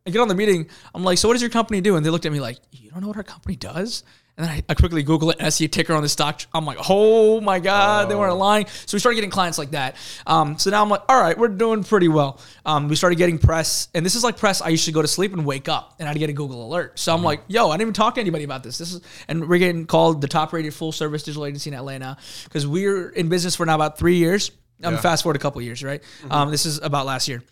I 0.06 0.10
get 0.10 0.20
on 0.20 0.28
the 0.28 0.34
meeting. 0.34 0.70
I'm 0.94 1.04
like, 1.04 1.18
so 1.18 1.28
what 1.28 1.34
does 1.34 1.42
your 1.42 1.50
company 1.50 1.82
do? 1.82 1.96
And 1.96 2.06
they 2.06 2.08
looked 2.08 2.24
at 2.24 2.32
me 2.32 2.40
like, 2.40 2.56
you 2.72 2.90
don't 2.90 3.02
know 3.02 3.08
what 3.08 3.18
our 3.18 3.22
company 3.22 3.56
does? 3.56 4.04
And 4.36 4.44
then 4.46 4.52
I, 4.52 4.62
I 4.68 4.74
quickly 4.74 5.04
Google 5.04 5.30
it 5.30 5.38
and 5.38 5.46
I 5.46 5.50
see 5.50 5.64
a 5.64 5.68
ticker 5.68 5.94
on 5.94 6.02
the 6.02 6.08
stock. 6.08 6.40
I'm 6.52 6.64
like, 6.66 6.78
oh 6.90 7.40
my 7.40 7.60
God, 7.60 8.08
they 8.08 8.16
weren't 8.16 8.36
lying. 8.36 8.66
So 8.84 8.96
we 8.96 8.98
started 8.98 9.14
getting 9.14 9.30
clients 9.30 9.58
like 9.58 9.70
that. 9.70 9.94
Um, 10.26 10.58
so 10.58 10.70
now 10.70 10.82
I'm 10.82 10.88
like, 10.88 11.02
all 11.08 11.20
right, 11.20 11.38
we're 11.38 11.46
doing 11.46 11.84
pretty 11.84 12.08
well. 12.08 12.40
Um, 12.66 12.88
we 12.88 12.96
started 12.96 13.14
getting 13.16 13.38
press. 13.38 13.86
And 13.94 14.04
this 14.04 14.16
is 14.16 14.24
like 14.24 14.36
press 14.36 14.60
I 14.60 14.70
used 14.70 14.86
to 14.86 14.92
go 14.92 15.02
to 15.02 15.06
sleep 15.06 15.32
and 15.34 15.46
wake 15.46 15.68
up 15.68 15.94
and 16.00 16.08
I'd 16.08 16.18
get 16.18 16.30
a 16.30 16.32
Google 16.32 16.66
alert. 16.66 16.98
So 16.98 17.14
I'm 17.14 17.22
like, 17.22 17.42
yo, 17.46 17.68
I 17.68 17.74
didn't 17.74 17.82
even 17.82 17.94
talk 17.94 18.16
to 18.16 18.20
anybody 18.20 18.42
about 18.42 18.64
this. 18.64 18.76
This 18.76 18.92
is, 18.94 19.02
and 19.28 19.48
we're 19.48 19.58
getting 19.58 19.86
called 19.86 20.20
the 20.20 20.26
top 20.28 20.52
rated 20.52 20.74
full 20.74 20.90
service 20.90 21.22
digital 21.22 21.46
agency 21.46 21.70
in 21.70 21.74
Atlanta 21.74 22.16
because 22.44 22.66
we're 22.66 23.10
in 23.10 23.28
business 23.28 23.54
for 23.54 23.64
now 23.66 23.76
about 23.76 23.98
three 23.98 24.16
years. 24.16 24.50
I'm 24.82 24.94
Yeah. 24.94 25.00
fast 25.00 25.22
forward 25.22 25.36
a 25.36 25.38
couple 25.38 25.62
years, 25.62 25.84
right? 25.84 26.02
Um, 26.28 26.50
this 26.50 26.66
is 26.66 26.80
about 26.80 27.06
last 27.06 27.28
year, 27.28 27.44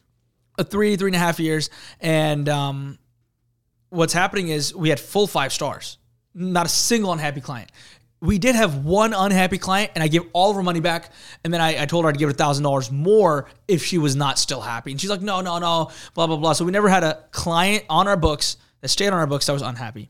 a 0.58 0.64
three, 0.64 0.96
three 0.96 1.10
and 1.10 1.16
a 1.16 1.20
half 1.20 1.38
years. 1.38 1.70
And, 2.00 2.48
um, 2.48 2.98
what's 3.90 4.12
happening 4.12 4.48
is 4.48 4.74
we 4.74 4.88
had 4.88 4.98
full 4.98 5.26
five 5.28 5.52
stars, 5.52 5.98
not 6.34 6.66
a 6.66 6.68
single 6.68 7.12
unhappy 7.12 7.40
client. 7.40 7.70
We 8.20 8.38
did 8.38 8.54
have 8.54 8.84
one 8.84 9.14
unhappy 9.14 9.58
client, 9.58 9.92
and 9.94 10.04
I 10.04 10.08
gave 10.08 10.22
all 10.32 10.50
of 10.50 10.56
her 10.56 10.62
money 10.62 10.78
back. 10.78 11.10
And 11.42 11.52
then 11.52 11.60
I, 11.60 11.82
I 11.82 11.86
told 11.86 12.04
her 12.04 12.10
I'd 12.10 12.18
give 12.18 12.28
her 12.28 12.34
thousand 12.34 12.62
dollars 12.62 12.90
more 12.90 13.48
if 13.66 13.84
she 13.84 13.98
was 13.98 14.14
not 14.14 14.38
still 14.38 14.60
happy. 14.60 14.92
And 14.92 15.00
she's 15.00 15.10
like, 15.10 15.22
"No, 15.22 15.40
no, 15.40 15.58
no," 15.58 15.90
blah 16.14 16.26
blah 16.26 16.36
blah. 16.36 16.52
So 16.52 16.64
we 16.64 16.70
never 16.70 16.88
had 16.88 17.02
a 17.02 17.24
client 17.32 17.84
on 17.88 18.06
our 18.06 18.16
books 18.16 18.58
that 18.80 18.88
stayed 18.88 19.08
on 19.08 19.14
our 19.14 19.26
books 19.26 19.46
that 19.46 19.52
was 19.52 19.62
unhappy. 19.62 20.08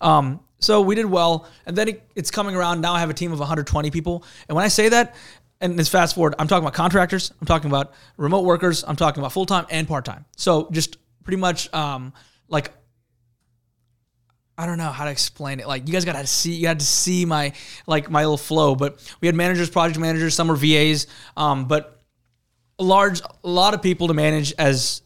Um, 0.00 0.40
so 0.60 0.80
we 0.80 0.94
did 0.94 1.06
well, 1.06 1.48
and 1.66 1.76
then 1.76 1.88
it, 1.88 2.10
it's 2.14 2.30
coming 2.30 2.54
around. 2.54 2.80
Now 2.80 2.92
I 2.92 3.00
have 3.00 3.10
a 3.10 3.14
team 3.14 3.32
of 3.32 3.38
120 3.40 3.90
people, 3.90 4.24
and 4.48 4.54
when 4.54 4.64
I 4.64 4.68
say 4.68 4.88
that, 4.88 5.16
and 5.60 5.78
this 5.78 5.88
fast 5.88 6.14
forward, 6.14 6.34
I'm 6.38 6.46
talking 6.46 6.64
about 6.64 6.74
contractors, 6.74 7.32
I'm 7.40 7.46
talking 7.46 7.70
about 7.70 7.92
remote 8.16 8.44
workers, 8.44 8.84
I'm 8.86 8.96
talking 8.96 9.20
about 9.20 9.32
full 9.32 9.46
time 9.46 9.66
and 9.70 9.86
part 9.88 10.04
time. 10.04 10.24
So 10.36 10.68
just 10.70 10.98
pretty 11.24 11.38
much 11.38 11.72
um, 11.74 12.12
like 12.48 12.72
I 14.58 14.66
don't 14.66 14.76
know 14.76 14.90
how 14.90 15.04
to 15.04 15.10
explain 15.10 15.60
it. 15.60 15.68
Like 15.68 15.86
you 15.86 15.92
guys 15.92 16.04
got 16.04 16.16
to 16.16 16.26
see, 16.26 16.52
you 16.52 16.62
got 16.62 16.80
to 16.80 16.84
see 16.84 17.24
my 17.24 17.52
like 17.86 18.10
my 18.10 18.22
little 18.22 18.36
flow. 18.36 18.74
But 18.74 19.00
we 19.20 19.26
had 19.26 19.36
managers, 19.36 19.70
project 19.70 20.00
managers, 20.00 20.34
some 20.34 20.48
were 20.48 20.56
VAs, 20.56 21.06
um, 21.36 21.66
but 21.66 22.02
a 22.80 22.82
large, 22.82 23.20
a 23.20 23.48
lot 23.48 23.72
of 23.74 23.82
people 23.82 24.08
to 24.08 24.14
manage 24.14 24.52
as 24.58 25.02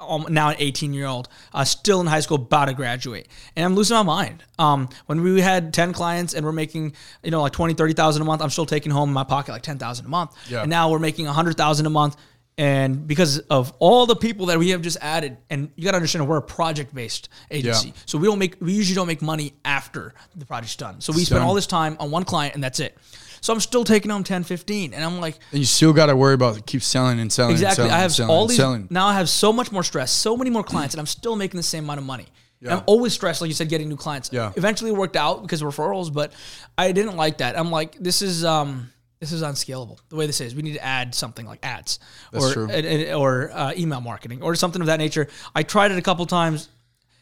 um, 0.00 0.26
now 0.30 0.48
an 0.48 0.56
18 0.58 0.92
year 0.92 1.06
old, 1.06 1.28
uh, 1.52 1.64
still 1.64 2.00
in 2.00 2.06
high 2.06 2.20
school, 2.20 2.38
about 2.38 2.66
to 2.66 2.74
graduate, 2.74 3.28
and 3.54 3.64
I'm 3.64 3.74
losing 3.74 3.96
my 3.96 4.02
mind. 4.02 4.42
Um, 4.58 4.88
when 5.06 5.22
we 5.22 5.40
had 5.40 5.72
10 5.74 5.92
clients 5.92 6.34
and 6.34 6.44
we're 6.44 6.52
making, 6.52 6.94
you 7.22 7.30
know, 7.30 7.42
like 7.42 7.52
20, 7.52 7.74
30,000 7.74 8.22
a 8.22 8.24
month, 8.24 8.42
I'm 8.42 8.50
still 8.50 8.66
taking 8.66 8.92
home 8.92 9.10
in 9.10 9.14
my 9.14 9.24
pocket 9.24 9.52
like 9.52 9.62
10,000 9.62 10.04
a 10.04 10.08
month. 10.08 10.32
Yeah. 10.48 10.62
And 10.62 10.70
now 10.70 10.90
we're 10.90 10.98
making 10.98 11.26
100,000 11.26 11.86
a 11.86 11.90
month. 11.90 12.16
And 12.60 13.06
because 13.06 13.38
of 13.38 13.72
all 13.78 14.04
the 14.04 14.14
people 14.14 14.46
that 14.46 14.58
we 14.58 14.68
have 14.68 14.82
just 14.82 14.98
added, 15.00 15.38
and 15.48 15.70
you 15.76 15.84
got 15.84 15.92
to 15.92 15.96
understand, 15.96 16.28
we're 16.28 16.36
a 16.36 16.42
project 16.42 16.94
based 16.94 17.30
agency. 17.50 17.88
Yeah. 17.88 17.94
So 18.04 18.18
we 18.18 18.26
don't 18.26 18.38
make, 18.38 18.56
we 18.60 18.74
usually 18.74 18.94
don't 18.94 19.06
make 19.06 19.22
money 19.22 19.54
after 19.64 20.12
the 20.36 20.44
project's 20.44 20.76
done. 20.76 21.00
So 21.00 21.10
we 21.14 21.24
spend 21.24 21.42
all 21.42 21.54
this 21.54 21.66
time 21.66 21.96
on 21.98 22.10
one 22.10 22.24
client 22.24 22.54
and 22.54 22.62
that's 22.62 22.78
it. 22.78 22.98
So 23.40 23.54
I'm 23.54 23.60
still 23.60 23.82
taking 23.82 24.10
home 24.10 24.24
10, 24.24 24.44
15. 24.44 24.92
And 24.92 25.02
I'm 25.02 25.20
like, 25.22 25.38
And 25.52 25.60
you 25.60 25.64
still 25.64 25.94
got 25.94 26.06
to 26.06 26.16
worry 26.16 26.34
about 26.34 26.66
keep 26.66 26.82
selling 26.82 27.18
and 27.18 27.32
selling. 27.32 27.52
and 27.52 27.62
Exactly. 27.62 27.76
selling 27.76 27.92
I 27.92 27.94
and 27.94 28.02
have 28.02 28.12
selling 28.12 28.30
all 28.30 28.46
these 28.46 28.58
selling. 28.58 28.88
now. 28.90 29.06
I 29.06 29.14
have 29.14 29.30
so 29.30 29.54
much 29.54 29.72
more 29.72 29.82
stress, 29.82 30.12
so 30.12 30.36
many 30.36 30.50
more 30.50 30.62
clients, 30.62 30.92
and 30.94 31.00
I'm 31.00 31.06
still 31.06 31.36
making 31.36 31.56
the 31.56 31.62
same 31.64 31.84
amount 31.84 32.00
of 32.00 32.04
money. 32.04 32.26
Yeah. 32.60 32.76
I'm 32.76 32.82
always 32.84 33.14
stressed, 33.14 33.40
like 33.40 33.48
you 33.48 33.54
said, 33.54 33.70
getting 33.70 33.88
new 33.88 33.96
clients. 33.96 34.28
Yeah. 34.30 34.52
Eventually, 34.54 34.90
it 34.90 34.96
worked 34.98 35.16
out 35.16 35.40
because 35.40 35.62
of 35.62 35.74
referrals, 35.74 36.12
but 36.12 36.34
I 36.76 36.92
didn't 36.92 37.16
like 37.16 37.38
that. 37.38 37.58
I'm 37.58 37.70
like, 37.70 37.96
this 37.98 38.20
is 38.20 38.44
um, 38.44 38.90
this 39.20 39.32
is 39.32 39.42
unscalable. 39.42 40.00
The 40.08 40.16
way 40.16 40.26
this 40.26 40.40
is, 40.40 40.54
we 40.54 40.62
need 40.62 40.72
to 40.74 40.84
add 40.84 41.14
something 41.14 41.46
like 41.46 41.58
ads 41.62 41.98
That's 42.32 42.44
or 42.46 42.52
true. 42.54 42.68
and- 42.70 42.86
and- 42.86 43.14
or 43.14 43.50
uh, 43.52 43.72
email 43.76 44.00
marketing 44.00 44.42
or 44.42 44.54
something 44.54 44.80
of 44.80 44.86
that 44.86 44.98
nature. 44.98 45.28
I 45.54 45.62
tried 45.62 45.92
it 45.92 45.98
a 45.98 46.02
couple 46.02 46.24
times. 46.26 46.68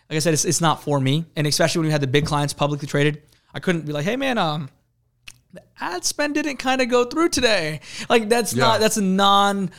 Like 0.08 0.16
I 0.16 0.20
said, 0.20 0.32
it's, 0.32 0.44
it's 0.44 0.60
not 0.60 0.82
for 0.82 0.98
me, 1.00 1.26
and 1.36 1.46
especially 1.46 1.80
when 1.80 1.86
we 1.88 1.92
had 1.92 2.00
the 2.00 2.06
big 2.06 2.24
clients 2.24 2.54
publicly 2.54 2.86
traded, 2.88 3.22
I 3.52 3.58
couldn't 3.60 3.84
be 3.84 3.92
like, 3.92 4.04
hey 4.04 4.16
man, 4.16 4.38
um, 4.38 4.70
the 5.52 5.62
ad 5.80 6.04
spend 6.04 6.34
didn't 6.34 6.58
kind 6.58 6.80
of 6.80 6.88
go 6.88 7.04
through 7.04 7.30
today. 7.30 7.80
Like 8.08 8.28
that's 8.28 8.54
Yeah. 8.54 8.64
not 8.64 8.80
that's 8.80 8.96
a 8.96 9.02
non 9.02 9.70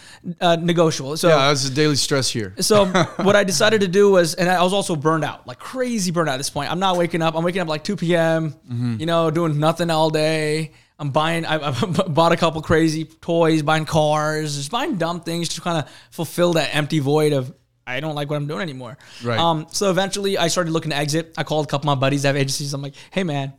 uh, 0.41 0.57
negotiable. 0.57 1.15
So 1.17 1.29
Yeah, 1.29 1.47
that's 1.47 1.69
the 1.69 1.73
daily 1.73 1.95
stress 1.95 2.29
here. 2.29 2.53
so 2.59 2.85
what 3.17 3.35
I 3.35 3.43
decided 3.43 3.81
to 3.81 3.87
do 3.87 4.11
was, 4.11 4.33
and 4.35 4.49
I 4.49 4.61
was 4.61 4.73
also 4.73 4.95
burned 4.95 5.23
out, 5.23 5.47
like 5.47 5.57
crazy 5.59 6.11
burned 6.11 6.27
out 6.29 6.33
at 6.33 6.37
this 6.37 6.49
point. 6.49 6.69
I'm 6.71 6.79
not 6.79 6.97
waking 6.97 7.21
up. 7.21 7.35
I'm 7.35 7.43
waking 7.43 7.61
up 7.61 7.67
like 7.69 7.83
2 7.83 7.95
p.m. 7.95 8.51
Mm-hmm. 8.51 8.95
You 8.99 9.05
know, 9.05 9.31
doing 9.31 9.57
nothing 9.59 9.89
all 9.89 10.09
day. 10.09 10.73
I'm 10.99 11.11
buying. 11.11 11.45
I, 11.45 11.55
I 11.69 11.85
bought 12.07 12.33
a 12.33 12.37
couple 12.37 12.61
crazy 12.61 13.05
toys, 13.05 13.63
buying 13.63 13.85
cars, 13.85 14.57
just 14.57 14.69
buying 14.69 14.97
dumb 14.97 15.21
things 15.21 15.49
to 15.49 15.61
kind 15.61 15.79
of 15.79 15.89
fulfill 16.11 16.53
that 16.53 16.75
empty 16.75 16.99
void 16.99 17.33
of 17.33 17.53
I 17.87 18.01
don't 18.01 18.13
like 18.13 18.29
what 18.29 18.35
I'm 18.35 18.47
doing 18.47 18.61
anymore. 18.61 18.97
Right. 19.23 19.39
Um. 19.39 19.65
So 19.71 19.89
eventually, 19.89 20.37
I 20.37 20.47
started 20.47 20.71
looking 20.71 20.91
to 20.91 20.97
exit. 20.97 21.33
I 21.37 21.43
called 21.43 21.65
a 21.65 21.69
couple 21.69 21.89
of 21.89 21.97
my 21.97 21.99
buddies 21.99 22.23
that 22.23 22.29
have 22.29 22.35
agencies. 22.35 22.73
I'm 22.73 22.81
like, 22.81 22.93
hey 23.11 23.23
man, 23.23 23.53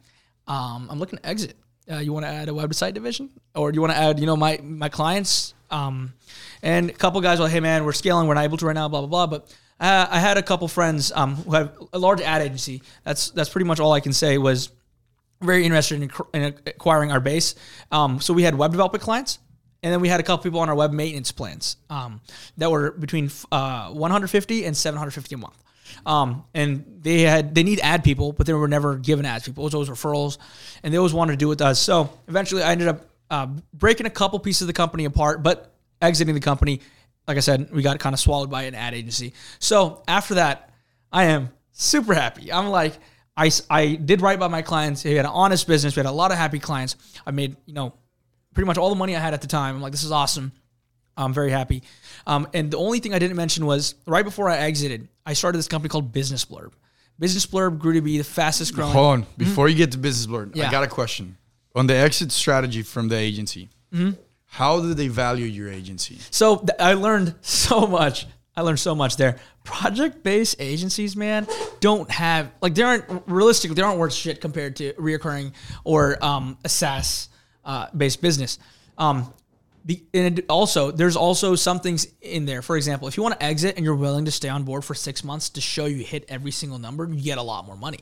um, 0.47 0.89
I'm 0.91 0.99
looking 0.99 1.19
to 1.19 1.27
exit. 1.27 1.57
Uh, 1.91 1.97
you 1.97 2.13
want 2.13 2.25
to 2.25 2.31
add 2.31 2.49
a 2.49 2.53
website 2.53 2.95
division, 2.95 3.31
or 3.55 3.73
do 3.73 3.77
you 3.77 3.81
want 3.81 3.93
to 3.93 3.99
add, 3.99 4.21
you 4.21 4.27
know, 4.27 4.37
my 4.37 4.61
my 4.63 4.89
clients? 4.89 5.55
Um, 5.71 6.15
and 6.63 6.91
a 6.91 6.93
couple 6.93 7.21
guys 7.21 7.39
were 7.39 7.45
like, 7.45 7.53
hey 7.53 7.61
man, 7.61 7.85
we're 7.85 7.93
scaling, 7.93 8.29
we're 8.29 8.35
not 8.35 8.45
able 8.45 8.57
to 8.59 8.67
right 8.67 8.75
now, 8.75 8.89
blah 8.89 9.01
blah 9.01 9.09
blah. 9.09 9.27
But 9.27 9.57
uh, 9.81 10.07
I 10.11 10.21
had 10.21 10.37
a 10.37 10.43
couple 10.43 10.69
friends 10.69 11.11
um, 11.13 11.37
who 11.37 11.53
have 11.53 11.73
a 11.93 11.99
large 11.99 12.21
ad 12.21 12.43
agency. 12.43 12.83
That's 13.05 13.31
that's 13.31 13.49
pretty 13.49 13.67
much 13.67 13.81
all 13.81 13.93
I 13.93 14.01
can 14.01 14.13
say 14.13 14.39
was 14.39 14.71
very 15.41 15.65
interested 15.65 16.03
in, 16.03 16.11
in 16.35 16.55
acquiring 16.67 17.13
our 17.13 17.21
base. 17.21 17.55
Um, 17.91 18.21
so 18.21 18.35
we 18.35 18.43
had 18.43 18.55
web 18.55 18.73
development 18.73 19.03
clients, 19.03 19.39
and 19.83 19.93
then 19.93 20.01
we 20.01 20.09
had 20.09 20.21
a 20.21 20.23
couple 20.23 20.43
people 20.43 20.61
on 20.61 20.69
our 20.69 20.75
web 20.75 20.93
maintenance 20.93 21.33
plans 21.33 21.77
um, 21.89 22.21
that 22.59 22.71
were 22.71 22.91
between 22.93 23.31
uh, 23.51 23.91
150 23.91 24.65
and 24.65 24.77
750 24.77 25.35
a 25.35 25.39
month. 25.39 25.57
Um, 26.07 26.45
and 26.55 27.01
they 27.03 27.23
had 27.23 27.55
they 27.55 27.63
need 27.63 27.81
ad 27.81 28.05
people, 28.05 28.33
but 28.33 28.47
they 28.47 28.53
were 28.53 28.69
never 28.69 28.97
given 28.97 29.25
ads 29.25 29.45
people. 29.45 29.65
It 29.65 29.67
was 29.67 29.75
always 29.75 29.89
referrals, 29.89 30.39
and 30.83 30.95
they 30.95 30.99
always 30.99 31.13
wanted 31.13 31.33
to 31.33 31.37
do 31.37 31.47
it 31.47 31.51
with 31.51 31.63
us. 31.63 31.81
So 31.81 32.11
eventually, 32.29 32.63
I 32.63 32.73
ended 32.73 32.89
up 32.89 33.07
uh, 33.31 33.49
breaking 33.75 34.07
a 34.07 34.11
couple 34.11 34.39
pieces 34.39 34.63
of 34.63 34.67
the 34.69 34.73
company 34.73 35.05
apart, 35.05 35.43
but 35.43 35.75
exiting 36.01 36.35
the 36.35 36.41
company. 36.41 36.81
Like 37.27 37.37
I 37.37 37.41
said, 37.41 37.71
we 37.73 37.83
got 37.83 37.99
kind 37.99 38.15
of 38.15 38.21
swallowed 38.21 38.51
by 38.51 38.63
an 38.65 38.75
ad 38.75 38.95
agency. 38.95 39.35
So 39.59 40.03
after 40.09 40.35
that, 40.35 40.71
I 41.13 41.25
am 41.25 41.51
super 41.73 42.15
happy. 42.15 42.53
I'm 42.53 42.69
like, 42.69 42.99
I, 43.41 43.51
I 43.71 43.95
did 43.95 44.21
right 44.21 44.39
by 44.39 44.49
my 44.49 44.63
clients. 44.63 45.03
We 45.05 45.15
had 45.15 45.25
an 45.25 45.33
honest 45.33 45.67
business. 45.67 45.97
We 45.97 46.01
had 46.01 46.07
a 46.07 46.13
lot 46.13 46.31
of 46.31 46.37
happy 46.39 46.59
clients. 46.59 46.97
I 47.27 47.31
made, 47.31 47.57
you 47.67 47.75
know, 47.75 47.95
pretty 48.55 48.67
much 48.67 48.77
all 48.79 48.91
the 48.91 48.95
money 48.97 49.17
I 49.17 49.21
had 49.21 49.33
at 49.35 49.41
the 49.41 49.47
time. 49.47 49.77
I'm 49.77 49.81
like, 49.83 49.93
this 49.93 50.05
is 50.05 50.13
awesome. 50.13 50.53
I'm 51.17 51.33
very 51.33 51.51
happy. 51.51 51.83
Um, 52.27 52.47
and 52.55 52.71
the 52.71 52.77
only 52.79 52.99
thing 53.01 53.15
I 53.15 53.19
didn't 53.19 53.37
mention 53.37 53.67
was 53.67 53.95
right 54.07 54.25
before 54.25 54.49
I 54.51 54.59
exited, 54.59 55.09
I 55.25 55.33
started 55.33 55.59
this 55.59 55.69
company 55.69 55.89
called 55.89 56.13
Business 56.13 56.45
Blurb. 56.45 56.73
Business 57.19 57.47
Blurb 57.47 57.79
grew 57.79 57.95
to 57.95 58.01
be 58.01 58.19
the 58.19 58.25
fastest 58.25 58.75
growing. 58.75 58.93
Hold 58.93 59.07
on. 59.13 59.27
Before 59.37 59.69
you 59.69 59.75
get 59.77 59.93
to 59.93 59.99
business 59.99 60.27
Mm-hmm. 60.27 60.57
Yeah. 60.57 60.69
I 60.69 60.71
got 60.71 60.85
a 60.85 60.89
question. 60.89 61.37
On 61.75 61.87
the 61.87 61.95
exit 61.95 62.33
strategy 62.33 62.83
from 62.83 63.09
the 63.09 63.17
agency, 63.17 63.69
Mm-hmm. 63.93 64.11
how 64.47 64.81
do 64.81 64.95
they 64.95 65.09
value 65.09 65.47
your 65.47 65.69
agency? 65.69 66.19
So 66.31 66.59
th- 66.59 66.71
I 66.79 66.95
learned 66.95 67.35
so 67.41 67.87
much. 67.87 68.27
I 68.57 68.63
learned 68.63 68.81
so 68.81 68.95
much 68.95 69.17
there. 69.17 69.39
Project 69.65 70.23
based 70.23 70.57
agencies, 70.59 71.17
man, 71.17 71.47
don't 71.81 72.11
have 72.11 72.51
like 72.61 72.75
they 72.75 72.83
aren't 72.83 73.05
realistically 73.27 73.75
they 73.75 73.83
aren't 73.83 73.99
worth 73.99 74.13
shit 74.13 74.41
compared 74.41 74.77
to 74.77 74.93
reoccurring 74.95 75.53
or 75.85 76.23
um, 76.25 76.59
a 76.65 76.69
SaaS 76.69 77.29
uh, 77.65 77.87
based 77.97 78.21
business. 78.21 78.59
Um, 78.99 79.33
be, 79.87 80.03
and 80.13 80.43
also 80.51 80.91
there's 80.91 81.17
also 81.17 81.55
some 81.55 81.81
things 81.81 82.09
in 82.21 82.45
there. 82.45 82.61
For 82.61 82.77
example, 82.77 83.09
if 83.09 83.17
you 83.17 83.23
want 83.23 83.39
to 83.39 83.47
exit 83.47 83.77
and 83.77 83.85
you're 83.85 83.95
willing 83.95 84.27
to 84.27 84.31
stay 84.31 84.49
on 84.49 84.65
board 84.65 84.85
for 84.85 84.95
six 84.95 85.25
months 85.25 85.49
to 85.51 85.61
show 85.61 85.87
you 85.87 86.05
hit 86.05 86.25
every 86.29 86.51
single 86.51 86.79
number, 86.79 87.09
you 87.09 87.23
get 87.23 87.39
a 87.39 87.43
lot 87.43 87.67
more 87.67 87.77
money. 87.77 88.01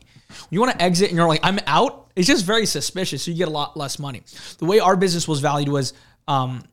You 0.51 0.61
want 0.61 0.73
to 0.73 0.83
exit 0.83 1.09
and 1.11 1.17
you're 1.17 1.29
like 1.29 1.41
I'm 1.43 1.61
out, 1.67 2.11
it's 2.17 2.27
just 2.27 2.45
very 2.45 2.67
suspicious. 2.67 3.23
So 3.23 3.31
you 3.31 3.37
get 3.37 3.49
a 3.49 3.53
lot 3.53 3.77
less 3.77 3.99
money. 3.99 4.23
The 4.59 4.65
way 4.65 4.81
our 4.81 4.97
business 4.97 5.29
was 5.29 5.41
valued 5.41 5.69
was. 5.69 5.93
Um, 6.27 6.65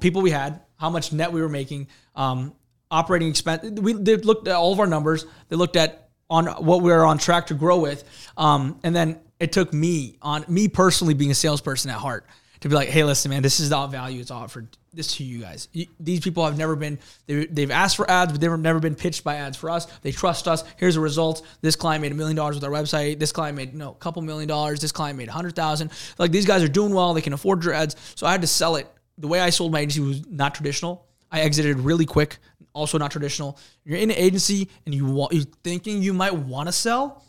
people 0.00 0.20
we 0.22 0.30
had, 0.30 0.62
how 0.76 0.90
much 0.90 1.12
net 1.12 1.32
we 1.32 1.40
were 1.40 1.48
making, 1.48 1.88
um, 2.14 2.54
operating 2.90 3.28
expense. 3.28 3.80
We 3.80 3.92
they 3.94 4.16
looked 4.16 4.48
at 4.48 4.54
all 4.54 4.72
of 4.72 4.80
our 4.80 4.86
numbers. 4.86 5.26
They 5.48 5.56
looked 5.56 5.76
at 5.76 6.08
on 6.28 6.46
what 6.46 6.82
we 6.82 6.90
were 6.90 7.04
on 7.04 7.18
track 7.18 7.46
to 7.48 7.54
grow 7.54 7.78
with, 7.78 8.04
um, 8.36 8.78
and 8.82 8.94
then 8.94 9.20
it 9.38 9.52
took 9.52 9.72
me 9.72 10.16
on 10.22 10.44
me 10.48 10.68
personally 10.68 11.14
being 11.14 11.30
a 11.30 11.34
salesperson 11.34 11.90
at 11.90 11.98
heart 11.98 12.26
to 12.60 12.68
be 12.68 12.74
like, 12.74 12.88
hey, 12.88 13.04
listen, 13.04 13.30
man, 13.30 13.42
this 13.42 13.60
is 13.60 13.68
the 13.68 13.86
value 13.86 14.20
it's 14.20 14.30
offered 14.30 14.68
this 14.92 15.14
to 15.16 15.24
you 15.24 15.38
guys. 15.40 15.68
You- 15.72 15.86
These 16.00 16.20
people 16.20 16.44
have 16.44 16.56
never 16.56 16.74
been 16.74 16.98
they, 17.26 17.44
they've 17.46 17.70
asked 17.70 17.96
for 17.96 18.10
ads, 18.10 18.32
but 18.32 18.40
they've 18.40 18.58
never 18.58 18.80
been 18.80 18.94
pitched 18.94 19.22
by 19.22 19.36
ads 19.36 19.56
for 19.56 19.68
us. 19.70 19.86
They 20.00 20.10
trust 20.10 20.48
us. 20.48 20.64
Here's 20.78 20.94
the 20.94 21.00
results. 21.02 21.42
This 21.60 21.76
client 21.76 22.00
made 22.02 22.12
a 22.12 22.14
million 22.14 22.34
dollars 22.34 22.54
with 22.56 22.64
our 22.64 22.70
website. 22.70 23.18
This 23.18 23.30
client 23.30 23.56
made 23.56 23.72
you 23.72 23.78
know, 23.78 23.90
a 23.90 23.94
couple 23.96 24.22
million 24.22 24.48
dollars. 24.48 24.80
This 24.80 24.92
client 24.92 25.18
made 25.18 25.28
a 25.28 25.32
hundred 25.32 25.54
thousand. 25.54 25.92
Like 26.18 26.32
these 26.32 26.46
guys 26.46 26.62
are 26.62 26.68
doing 26.68 26.94
well. 26.94 27.12
They 27.12 27.20
can 27.20 27.34
afford 27.34 27.62
your 27.62 27.74
ads. 27.74 27.94
So 28.14 28.26
I 28.26 28.32
had 28.32 28.40
to 28.40 28.46
sell 28.46 28.76
it. 28.76 28.88
The 29.18 29.28
way 29.28 29.40
I 29.40 29.50
sold 29.50 29.72
my 29.72 29.80
agency 29.80 30.00
was 30.00 30.26
not 30.26 30.54
traditional. 30.54 31.06
I 31.30 31.40
exited 31.40 31.78
really 31.78 32.06
quick. 32.06 32.38
Also 32.72 32.98
not 32.98 33.10
traditional. 33.10 33.58
You're 33.84 33.98
in 33.98 34.10
an 34.10 34.16
agency 34.16 34.68
and 34.84 34.94
you 34.94 35.06
want 35.06 35.32
you're 35.32 35.44
thinking 35.64 36.02
you 36.02 36.12
might 36.12 36.34
want 36.34 36.68
to 36.68 36.72
sell. 36.72 37.24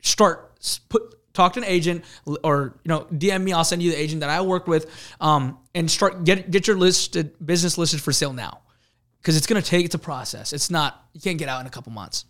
Start 0.00 0.52
put 0.88 1.14
talk 1.34 1.54
to 1.54 1.60
an 1.60 1.66
agent 1.66 2.04
or 2.42 2.78
you 2.84 2.88
know 2.88 3.06
DM 3.12 3.42
me. 3.42 3.52
I'll 3.52 3.64
send 3.64 3.82
you 3.82 3.90
the 3.90 4.00
agent 4.00 4.20
that 4.20 4.30
I 4.30 4.40
worked 4.40 4.68
with, 4.68 4.90
um, 5.20 5.58
and 5.74 5.90
start 5.90 6.24
get 6.24 6.50
get 6.50 6.66
your 6.66 6.76
listed 6.76 7.34
business 7.44 7.76
listed 7.76 8.00
for 8.00 8.12
sale 8.12 8.32
now, 8.32 8.60
because 9.20 9.36
it's 9.36 9.46
gonna 9.46 9.62
take 9.62 9.84
it's 9.84 9.94
a 9.94 9.98
process. 9.98 10.52
It's 10.52 10.70
not 10.70 11.06
you 11.12 11.20
can't 11.20 11.38
get 11.38 11.48
out 11.48 11.60
in 11.60 11.66
a 11.66 11.70
couple 11.70 11.92
months, 11.92 12.24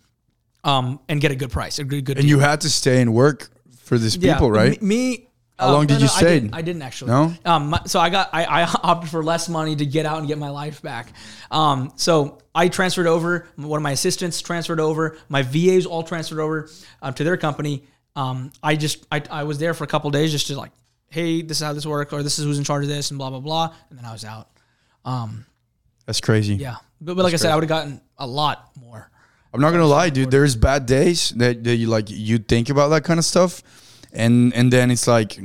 um, 0.63 0.99
and 1.07 1.21
get 1.21 1.31
a 1.31 1.35
good 1.35 1.51
price, 1.51 1.79
a 1.79 1.83
good 1.83 2.03
good. 2.03 2.17
And 2.17 2.27
you 2.27 2.39
had 2.39 2.61
to 2.61 2.69
stay 2.69 3.01
and 3.01 3.13
work 3.13 3.49
for 3.77 3.97
these 3.97 4.17
people, 4.17 4.51
right? 4.51 4.81
Me. 4.81 5.24
How 5.57 5.71
long 5.71 5.87
did 5.87 6.01
you 6.01 6.07
I 6.07 6.09
stay? 6.09 6.39
didn't, 6.39 6.53
I 6.53 6.61
didn't 6.61 6.81
actually. 6.81 7.11
No? 7.11 7.33
Um. 7.45 7.75
So 7.85 7.99
I 7.99 8.09
got 8.09 8.29
I, 8.33 8.43
I 8.43 8.63
opted 8.83 9.09
for 9.09 9.23
less 9.23 9.47
money 9.47 9.75
to 9.75 9.85
get 9.85 10.05
out 10.05 10.19
and 10.19 10.27
get 10.27 10.37
my 10.37 10.49
life 10.49 10.81
back. 10.81 11.13
Um. 11.49 11.93
So 11.95 12.39
I 12.53 12.67
transferred 12.67 13.07
over. 13.07 13.47
One 13.55 13.77
of 13.77 13.83
my 13.83 13.91
assistants 13.91 14.41
transferred 14.41 14.79
over. 14.79 15.17
My 15.29 15.43
VAs 15.43 15.85
all 15.85 16.03
transferred 16.03 16.39
over 16.39 16.69
uh, 17.01 17.11
to 17.11 17.23
their 17.23 17.37
company. 17.37 17.83
Um. 18.15 18.51
I 18.61 18.75
just 18.75 19.05
I 19.11 19.21
I 19.31 19.43
was 19.43 19.57
there 19.57 19.73
for 19.73 19.85
a 19.85 19.87
couple 19.87 20.11
days 20.11 20.31
just 20.31 20.47
to 20.47 20.57
like, 20.57 20.71
hey, 21.07 21.41
this 21.41 21.57
is 21.57 21.63
how 21.63 21.73
this 21.73 21.85
works, 21.85 22.11
or 22.11 22.21
this 22.21 22.37
is 22.37 22.45
who's 22.45 22.57
in 22.57 22.65
charge 22.65 22.83
of 22.83 22.89
this, 22.89 23.11
and 23.11 23.17
blah 23.17 23.29
blah 23.29 23.39
blah, 23.39 23.73
and 23.89 23.97
then 23.97 24.05
I 24.05 24.11
was 24.11 24.25
out. 24.25 24.49
That's 26.05 26.21
crazy. 26.21 26.55
Yeah. 26.55 26.75
But, 27.01 27.15
but 27.15 27.23
like 27.23 27.33
I 27.33 27.37
said, 27.37 27.51
I 27.51 27.55
would 27.55 27.63
have 27.63 27.69
gotten 27.69 28.01
a 28.17 28.27
lot 28.27 28.71
more. 28.79 29.09
I'm 29.53 29.61
not 29.61 29.71
gonna 29.71 29.85
lie, 29.85 30.09
dude. 30.09 30.31
There's 30.31 30.55
bad 30.55 30.85
days 30.85 31.29
that, 31.31 31.63
that 31.63 31.75
you 31.75 31.87
like 31.87 32.09
you 32.09 32.39
think 32.39 32.69
about 32.69 32.89
that 32.89 33.03
kind 33.05 33.19
of 33.19 33.25
stuff, 33.25 33.63
and 34.15 34.53
and 34.53 34.71
then 34.71 34.91
it's 34.91 35.07
like, 35.07 35.37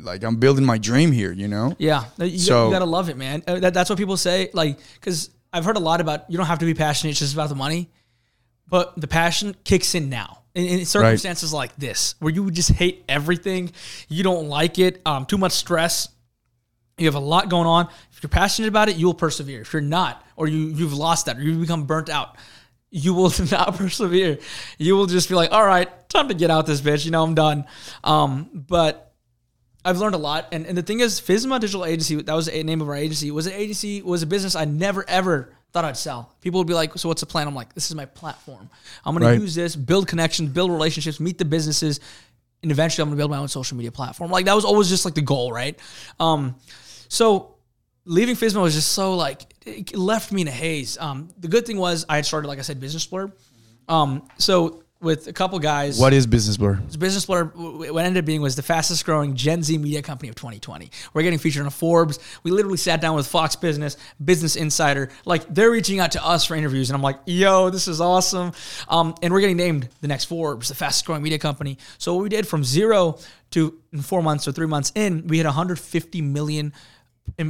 like 0.00 0.22
I'm 0.24 0.36
building 0.36 0.64
my 0.64 0.78
dream 0.78 1.12
here, 1.12 1.32
you 1.32 1.48
know. 1.48 1.74
Yeah, 1.78 2.04
you, 2.18 2.38
So- 2.38 2.66
you 2.66 2.72
gotta 2.72 2.84
love 2.84 3.08
it, 3.08 3.16
man. 3.16 3.42
Uh, 3.46 3.60
That, 3.60 3.74
that's 3.74 3.90
what 3.90 3.98
people 3.98 4.16
say. 4.16 4.50
Like, 4.52 4.78
because 4.94 5.30
I've 5.52 5.64
heard 5.64 5.76
a 5.76 5.80
lot 5.80 6.00
about 6.00 6.30
you 6.30 6.36
don't 6.36 6.46
have 6.46 6.58
to 6.58 6.66
be 6.66 6.74
passionate; 6.74 7.10
it's 7.12 7.20
just 7.20 7.34
about 7.34 7.48
the 7.48 7.54
money. 7.54 7.90
But 8.68 9.00
the 9.00 9.06
passion 9.08 9.56
kicks 9.64 9.94
in 9.94 10.10
now 10.10 10.42
in, 10.54 10.66
in 10.66 10.84
circumstances 10.86 11.52
like 11.54 11.74
this, 11.76 12.14
where 12.18 12.32
you 12.32 12.50
just 12.50 12.70
hate 12.70 13.04
everything, 13.08 13.72
you 14.08 14.22
don't 14.22 14.48
like 14.48 14.78
it, 14.78 15.00
um, 15.06 15.24
too 15.24 15.38
much 15.38 15.52
stress. 15.52 16.08
You 16.98 17.06
have 17.06 17.14
a 17.14 17.20
lot 17.20 17.48
going 17.48 17.66
on. 17.66 17.88
If 18.12 18.22
you're 18.22 18.28
passionate 18.28 18.68
about 18.68 18.88
it, 18.88 18.96
you 18.96 19.06
will 19.06 19.14
persevere. 19.14 19.60
If 19.62 19.72
you're 19.72 19.80
not, 19.80 20.26
or 20.36 20.48
you 20.48 20.58
you've 20.66 20.92
lost 20.92 21.26
that, 21.26 21.38
or 21.38 21.42
you 21.42 21.56
become 21.58 21.84
burnt 21.84 22.10
out, 22.10 22.36
you 22.90 23.14
will 23.14 23.32
not 23.50 23.76
persevere. 23.76 24.38
You 24.78 24.96
will 24.96 25.06
just 25.06 25.28
be 25.28 25.34
like, 25.34 25.52
all 25.52 25.64
right, 25.64 25.88
time 26.08 26.28
to 26.28 26.34
get 26.34 26.50
out 26.50 26.66
this 26.66 26.80
bitch. 26.80 27.04
You 27.04 27.10
know, 27.10 27.22
I'm 27.22 27.34
done. 27.34 27.64
Um, 28.04 28.48
but 28.52 29.12
I've 29.84 29.98
learned 29.98 30.14
a 30.14 30.18
lot. 30.18 30.48
And, 30.52 30.66
and 30.66 30.76
the 30.76 30.82
thing 30.82 31.00
is, 31.00 31.20
Fismma 31.20 31.60
Digital 31.60 31.84
Agency, 31.84 32.16
that 32.22 32.34
was 32.34 32.46
the 32.46 32.62
name 32.62 32.80
of 32.80 32.88
our 32.88 32.94
agency, 32.96 33.30
was 33.30 33.46
an 33.46 33.52
agency, 33.54 34.02
was 34.02 34.22
a 34.22 34.26
business 34.26 34.54
I 34.54 34.64
never 34.64 35.04
ever 35.08 35.54
thought 35.72 35.84
I'd 35.84 35.96
sell. 35.98 36.34
People 36.40 36.60
would 36.60 36.66
be 36.66 36.72
like, 36.74 36.96
so 36.96 37.08
what's 37.08 37.20
the 37.20 37.26
plan? 37.26 37.46
I'm 37.46 37.54
like, 37.54 37.74
this 37.74 37.90
is 37.90 37.94
my 37.94 38.06
platform. 38.06 38.70
I'm 39.04 39.14
going 39.14 39.22
Right. 39.24 39.36
to 39.36 39.40
use 39.42 39.54
this, 39.54 39.76
build 39.76 40.08
connections, 40.08 40.48
build 40.50 40.70
relationships, 40.70 41.20
meet 41.20 41.36
the 41.36 41.44
businesses, 41.44 42.00
and 42.62 42.72
eventually 42.72 43.02
I'm 43.02 43.10
going 43.10 43.18
to 43.18 43.20
build 43.20 43.30
my 43.30 43.36
own 43.36 43.48
social 43.48 43.76
media 43.76 43.92
platform. 43.92 44.30
Like 44.30 44.46
that 44.46 44.54
was 44.54 44.64
always 44.64 44.88
just 44.88 45.04
like 45.04 45.14
the 45.14 45.20
goal, 45.22 45.52
right? 45.52 45.78
Um, 46.18 46.56
so 47.08 47.56
leaving 48.08 48.34
Fismma 48.34 48.62
was 48.62 48.74
just 48.74 48.90
so 48.92 49.14
like, 49.14 49.42
it 49.66 49.94
left 49.96 50.32
me 50.32 50.42
in 50.42 50.48
a 50.48 50.52
haze. 50.52 50.96
Um, 50.98 51.28
the 51.38 51.48
good 51.48 51.66
thing 51.66 51.76
was 51.78 52.04
I 52.08 52.16
had 52.16 52.26
started, 52.26 52.48
like 52.48 52.58
I 52.58 52.62
said, 52.62 52.80
Business 52.80 53.06
Blurb. 53.06 53.32
Um, 53.88 54.26
so 54.38 54.82
with 55.00 55.28
a 55.28 55.32
couple 55.32 55.58
guys, 55.60 56.00
What 56.00 56.12
is 56.12 56.26
Business 56.26 56.56
Blur? 56.56 56.74
Business 56.98 57.24
Blurb, 57.26 57.52
w- 57.52 57.92
what 57.94 58.04
ended 58.04 58.20
up 58.22 58.26
being 58.26 58.40
was 58.42 58.56
the 58.56 58.62
fastest 58.62 59.04
growing 59.04 59.36
Gen 59.36 59.62
Z 59.62 59.78
media 59.78 60.02
company 60.02 60.28
of 60.28 60.34
2020. 60.34 60.90
We're 61.14 61.22
getting 61.22 61.38
featured 61.38 61.64
on 61.64 61.70
Forbes. 61.70 62.18
We 62.42 62.50
literally 62.50 62.78
sat 62.78 63.00
down 63.00 63.14
with 63.14 63.26
Fox 63.28 63.54
Business, 63.54 63.96
Business 64.24 64.56
Insider. 64.56 65.10
Like 65.24 65.46
they're 65.54 65.70
reaching 65.70 66.00
out 66.00 66.12
to 66.12 66.26
us 66.26 66.44
for 66.46 66.56
interviews, 66.56 66.90
and 66.90 66.96
I'm 66.96 67.02
like, 67.02 67.20
yo, 67.26 67.70
this 67.70 67.86
is 67.86 68.00
awesome. 68.00 68.50
Um, 68.88 69.14
and 69.22 69.32
we're 69.32 69.40
getting 69.40 69.56
named 69.56 69.88
the 70.00 70.08
next 70.08 70.24
Forbes, 70.24 70.68
the 70.68 70.74
fastest 70.74 71.04
growing 71.06 71.22
media 71.22 71.38
company. 71.38 71.78
So 71.98 72.14
what 72.14 72.22
we 72.24 72.28
did 72.28 72.48
from 72.48 72.64
zero 72.64 73.18
to 73.52 73.78
in 73.92 74.02
four 74.02 74.22
months 74.22 74.48
or 74.48 74.52
three 74.52 74.66
months 74.66 74.90
in, 74.96 75.28
we 75.28 75.38
had 75.38 75.46
150 75.46 76.22
million 76.22 76.72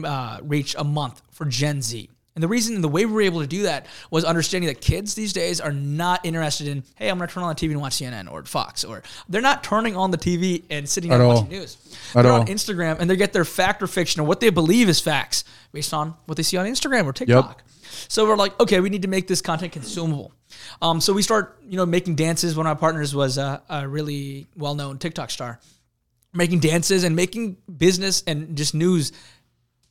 uh, 0.05 0.38
reach 0.43 0.75
a 0.79 0.85
month 0.85 1.21
for 1.31 1.45
Gen 1.45 1.83
Z. 1.83 2.09
And 2.38 2.43
the 2.45 2.49
reason, 2.49 2.77
and 2.77 2.85
the 2.85 2.88
way 2.88 3.05
we 3.05 3.12
were 3.12 3.23
able 3.23 3.41
to 3.41 3.49
do 3.49 3.62
that 3.64 3.87
was 4.12 4.25
understanding 4.25 4.69
that 4.69 4.81
kids 4.81 5.14
these 5.17 5.33
days 5.33 5.61
are 5.61 5.73
not 5.73 6.25
interested 6.25 6.69
in, 6.69 6.85
hey, 6.95 7.09
I'm 7.09 7.19
going 7.19 7.27
to 7.27 7.35
turn 7.35 7.43
on 7.43 7.49
the 7.49 7.57
TV 7.57 7.73
and 7.73 7.81
watch 7.81 7.95
CNN 7.95 8.31
or 8.31 8.45
Fox, 8.45 8.85
or 8.85 9.03
they're 9.29 9.43
not 9.43 9.64
turning 9.64 9.97
on 9.97 10.12
the 10.12 10.19
TV 10.19 10.62
and 10.71 10.88
sitting 10.88 11.11
there 11.11 11.27
watching 11.27 11.49
news. 11.49 11.77
At 12.14 12.23
they're 12.23 12.31
all. 12.31 12.43
on 12.43 12.47
Instagram 12.47 13.01
and 13.01 13.11
they 13.11 13.17
get 13.17 13.33
their 13.33 13.45
fact 13.45 13.83
or 13.83 13.88
fiction 13.88 14.21
or 14.21 14.25
what 14.25 14.38
they 14.38 14.51
believe 14.51 14.88
is 14.88 15.01
facts 15.01 15.43
based 15.73 15.93
on 15.93 16.14
what 16.27 16.37
they 16.37 16.45
see 16.45 16.57
on 16.57 16.67
Instagram 16.67 17.07
or 17.07 17.12
TikTok. 17.12 17.64
So 18.07 18.25
we're 18.25 18.37
like, 18.37 18.59
okay, 18.61 18.79
we 18.79 18.88
need 18.88 19.03
to 19.03 19.09
make 19.09 19.27
this 19.27 19.43
content 19.43 19.73
consumable. 19.73 20.33
Um, 20.81 21.01
so 21.01 21.12
we 21.12 21.23
start, 21.23 21.59
you 21.69 21.77
know, 21.77 21.87
making 21.87 22.14
dances. 22.14 22.57
One 22.57 22.67
of 22.67 22.77
my 22.77 22.79
partners 22.79 23.17
was 23.17 23.37
a, 23.37 23.62
a 23.69 23.88
really 23.88 24.47
well-known 24.57 24.99
TikTok 24.99 25.31
star, 25.31 25.59
making 26.33 26.61
dances 26.61 27.03
and 27.03 27.17
making 27.17 27.57
business 27.77 28.23
and 28.29 28.57
just 28.57 28.75
news 28.75 29.11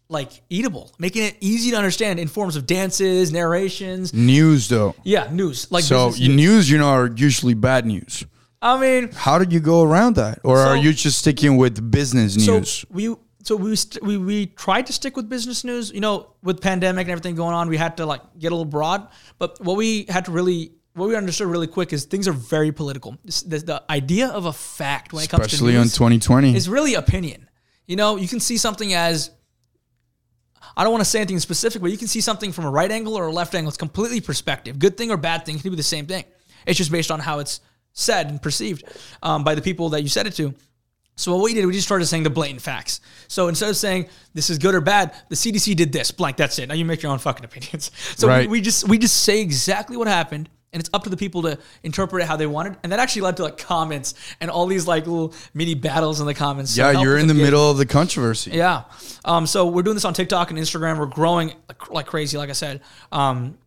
like 0.10 0.42
eatable, 0.50 0.94
making 1.00 1.24
it 1.24 1.36
easy 1.42 1.72
to 1.72 1.78
understand 1.78 2.20
in 2.20 2.28
forms 2.28 2.56
of 2.56 2.66
dances, 2.66 3.32
narrations. 3.32 4.14
News 4.14 4.68
though. 4.70 4.96
Yeah, 5.04 5.30
news. 5.32 5.72
Like 5.72 5.84
So 5.84 6.10
news. 6.10 6.20
news, 6.30 6.70
you 6.72 6.78
know, 6.78 6.88
are 6.90 7.08
usually 7.16 7.54
bad 7.54 7.86
news. 7.86 8.26
I 8.62 8.80
mean, 8.80 9.12
How 9.12 9.38
did 9.38 9.54
you 9.54 9.60
go 9.60 9.84
around 9.84 10.16
that, 10.16 10.40
or 10.44 10.58
are 10.60 10.76
you 10.78 10.92
just 10.94 11.20
sticking 11.20 11.58
with 11.58 11.92
business 11.92 12.36
news? 12.36 12.70
so 12.80 12.88
we 12.92 13.16
so 13.44 13.56
we, 13.56 13.76
st- 13.76 14.04
we 14.04 14.18
we 14.18 14.48
tried 14.48 14.88
to 14.88 14.94
stick 14.94 15.16
with 15.16 15.30
business 15.30 15.64
news. 15.64 15.92
You 15.92 16.02
know, 16.02 16.34
with 16.44 16.60
pandemic 16.60 17.04
and 17.08 17.12
everything 17.12 17.36
going 17.36 17.54
on, 17.54 17.70
we 17.70 17.78
had 17.78 17.98
to 17.98 18.06
like 18.06 18.22
get 18.40 18.48
a 18.52 18.56
little 18.56 18.66
broad. 18.66 19.08
But 19.38 19.60
what 19.62 19.78
we 19.78 20.06
had 20.10 20.26
to 20.26 20.32
really 20.32 20.72
what 20.96 21.08
we 21.10 21.16
understood 21.16 21.48
really 21.48 21.68
quick 21.68 21.94
is 21.94 22.06
things 22.06 22.28
are 22.28 22.34
very 22.34 22.72
political. 22.72 23.18
This- 23.24 23.44
The, 23.44 23.60
the 23.60 23.84
idea 23.90 24.28
of 24.30 24.46
a 24.46 24.54
fact 24.54 25.14
when 25.14 25.24
it 25.24 25.30
comes 25.30 25.42
to 25.42 25.46
Especially 25.48 25.78
on 25.78 25.86
2020. 25.86 26.56
is 26.56 26.68
really 26.68 26.96
opinion. 26.96 27.48
You 27.86 27.96
know, 27.96 28.16
you 28.18 28.28
can 28.28 28.40
see 28.40 28.58
something 28.58 28.94
as 28.96 29.30
I 30.78 30.84
don't 30.84 30.92
want 30.94 31.02
to 31.04 31.10
say 31.10 31.20
anything 31.20 31.40
specific, 31.40 31.82
but 31.82 31.92
you 31.92 31.98
can 31.98 32.08
see 32.08 32.22
something 32.22 32.52
from 32.54 32.66
a 32.66 32.70
right 32.70 32.92
angle 32.92 33.16
or 33.16 33.28
a 33.28 33.32
left 33.32 33.54
angle. 33.56 33.68
It's 33.70 33.78
completely 33.78 34.22
perspective. 34.22 34.78
Good 34.80 34.96
thing 34.96 35.12
or 35.12 35.18
bad 35.18 35.46
thing 35.46 35.58
can 35.60 35.70
be 35.72 35.76
the 35.76 35.84
same 35.84 36.06
thing. 36.06 36.24
It's 36.66 36.78
just 36.78 36.92
based 36.92 37.12
on 37.12 37.20
how 37.20 37.40
it's 37.40 37.60
said 37.94 38.28
and 38.30 38.40
perceived 38.42 38.84
um, 39.24 39.44
by 39.44 39.56
the 39.56 39.62
people 39.62 39.90
that 39.90 40.04
you 40.04 40.08
said 40.10 40.28
it 40.28 40.34
to. 40.36 40.54
So 41.16 41.34
what 41.36 41.44
we 41.44 41.56
did, 41.56 41.66
we 41.66 41.74
just 41.74 41.88
started 41.88 42.06
saying 42.06 42.22
the 42.24 42.30
blatant 42.30 42.62
facts. 42.62 43.02
So 43.28 43.48
instead 43.48 43.70
of 43.72 43.76
saying 43.76 44.08
this 44.36 44.52
is 44.52 44.60
good 44.60 44.76
or 44.76 44.82
bad, 44.82 45.16
the 45.30 45.36
CDC 45.36 45.76
did 45.76 45.92
this, 45.92 46.12
blank. 46.12 46.38
That's 46.38 46.60
it. 46.60 46.68
Now 46.70 46.76
you 46.76 46.86
make 46.86 47.02
your 47.02 47.12
own 47.12 47.18
fucking 47.18 47.44
opinions. 47.44 47.90
So 48.16 48.28
Right. 48.28 48.42
we, 48.48 48.60
we 48.60 48.62
just 48.62 48.88
we 48.88 49.00
just 49.00 49.24
say 49.24 49.42
exactly 49.42 49.98
what 49.98 50.08
happened, 50.08 50.48
and 50.74 50.80
it's 50.80 50.90
up 50.94 51.04
to 51.04 51.10
the 51.10 51.18
people 51.18 51.44
to 51.44 51.58
interpret 51.84 52.24
it 52.24 52.26
how 52.28 52.36
they 52.36 52.48
wanted. 52.48 52.78
And 52.84 52.92
that 52.92 53.00
actually 53.00 53.24
led 53.24 53.38
to 53.38 53.44
like 53.44 53.58
comments 53.58 54.14
and 54.42 54.52
all 54.52 54.66
these 54.66 54.88
like 54.88 55.08
little 55.08 55.34
mini 55.54 55.76
battles 55.76 56.20
in 56.20 56.26
the 56.26 56.34
comments. 56.34 56.76
So 56.76 56.90
yeah, 56.90 57.02
you're 57.02 57.18
in 57.18 57.28
the 57.28 57.34
middle 57.34 57.72
of 57.72 57.78
the 57.78 57.86
controversy. 57.86 58.52
Yeah. 58.52 58.84
Um, 59.24 59.48
so 59.48 59.68
we're 59.68 59.84
doing 59.84 59.96
this 59.96 60.06
on 60.06 60.14
TikTok 60.14 60.50
and 60.52 60.60
Instagram. 60.60 61.00
We're 61.00 61.06
growing 61.06 61.54
like, 61.70 61.90
like 61.90 62.06
crazy, 62.06 62.38
like 62.38 62.50
I 62.50 62.54
said. 62.54 62.82
Um, 63.12 63.58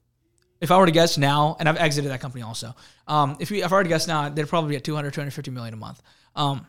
if 0.60 0.70
I 0.70 0.76
were 0.78 0.86
to 0.86 0.92
guess 0.92 1.16
now, 1.16 1.56
and 1.58 1.68
I've 1.68 1.78
exited 1.78 2.10
that 2.10 2.20
company 2.20 2.42
also. 2.42 2.74
Um, 3.08 3.36
if, 3.40 3.50
we, 3.50 3.62
if 3.62 3.72
I 3.72 3.76
were 3.76 3.82
to 3.82 3.88
guess 3.88 4.06
now, 4.06 4.28
they'd 4.28 4.46
probably 4.46 4.70
be 4.70 4.76
at 4.76 4.84
200, 4.84 5.12
250 5.14 5.50
million 5.50 5.72
a 5.72 5.76
month. 5.78 6.02
Um, 6.36 6.66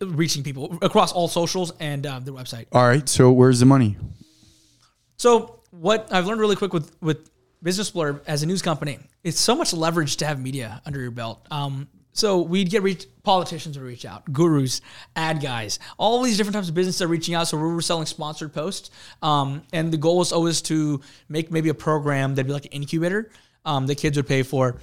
reaching 0.00 0.42
people 0.44 0.78
across 0.80 1.12
all 1.12 1.28
socials 1.28 1.72
and 1.80 2.06
uh, 2.06 2.20
their 2.20 2.32
website. 2.32 2.66
All 2.72 2.86
right. 2.86 3.08
So 3.08 3.32
where's 3.32 3.60
the 3.60 3.66
money? 3.66 3.96
So 5.16 5.60
what 5.70 6.12
I've 6.12 6.26
learned 6.26 6.40
really 6.40 6.56
quick 6.56 6.72
with 6.72 6.94
with 7.00 7.28
Business 7.64 7.90
Blurb 7.90 8.20
as 8.28 8.44
a 8.44 8.46
news 8.46 8.62
company, 8.62 9.00
it's 9.24 9.40
so 9.40 9.56
much 9.56 9.72
leverage 9.72 10.18
to 10.18 10.26
have 10.26 10.40
media 10.40 10.80
under 10.86 11.00
your 11.00 11.10
belt. 11.10 11.44
Um, 11.50 11.88
so 12.12 12.42
we'd 12.42 12.70
get 12.70 12.84
reach, 12.84 13.06
politicians 13.24 13.76
would 13.76 13.84
reach 13.84 14.04
out, 14.04 14.32
gurus, 14.32 14.80
ad 15.16 15.40
guys, 15.42 15.80
all 15.98 16.22
these 16.22 16.36
different 16.36 16.54
types 16.54 16.68
of 16.68 16.74
businesses 16.76 17.02
are 17.02 17.08
reaching 17.08 17.34
out. 17.34 17.48
So 17.48 17.56
we 17.56 17.64
were 17.64 17.82
selling 17.82 18.06
sponsored 18.06 18.52
posts, 18.52 18.92
um, 19.20 19.62
and 19.72 19.92
the 19.92 19.96
goal 19.96 20.18
was 20.18 20.30
always 20.30 20.62
to 20.62 21.00
make 21.28 21.50
maybe 21.50 21.70
a 21.70 21.74
program 21.74 22.36
that'd 22.36 22.46
be 22.46 22.52
like 22.52 22.66
an 22.66 22.72
incubator 22.72 23.30
um, 23.64 23.88
that 23.88 23.96
kids 23.96 24.16
would 24.16 24.28
pay 24.28 24.44
for 24.44 24.76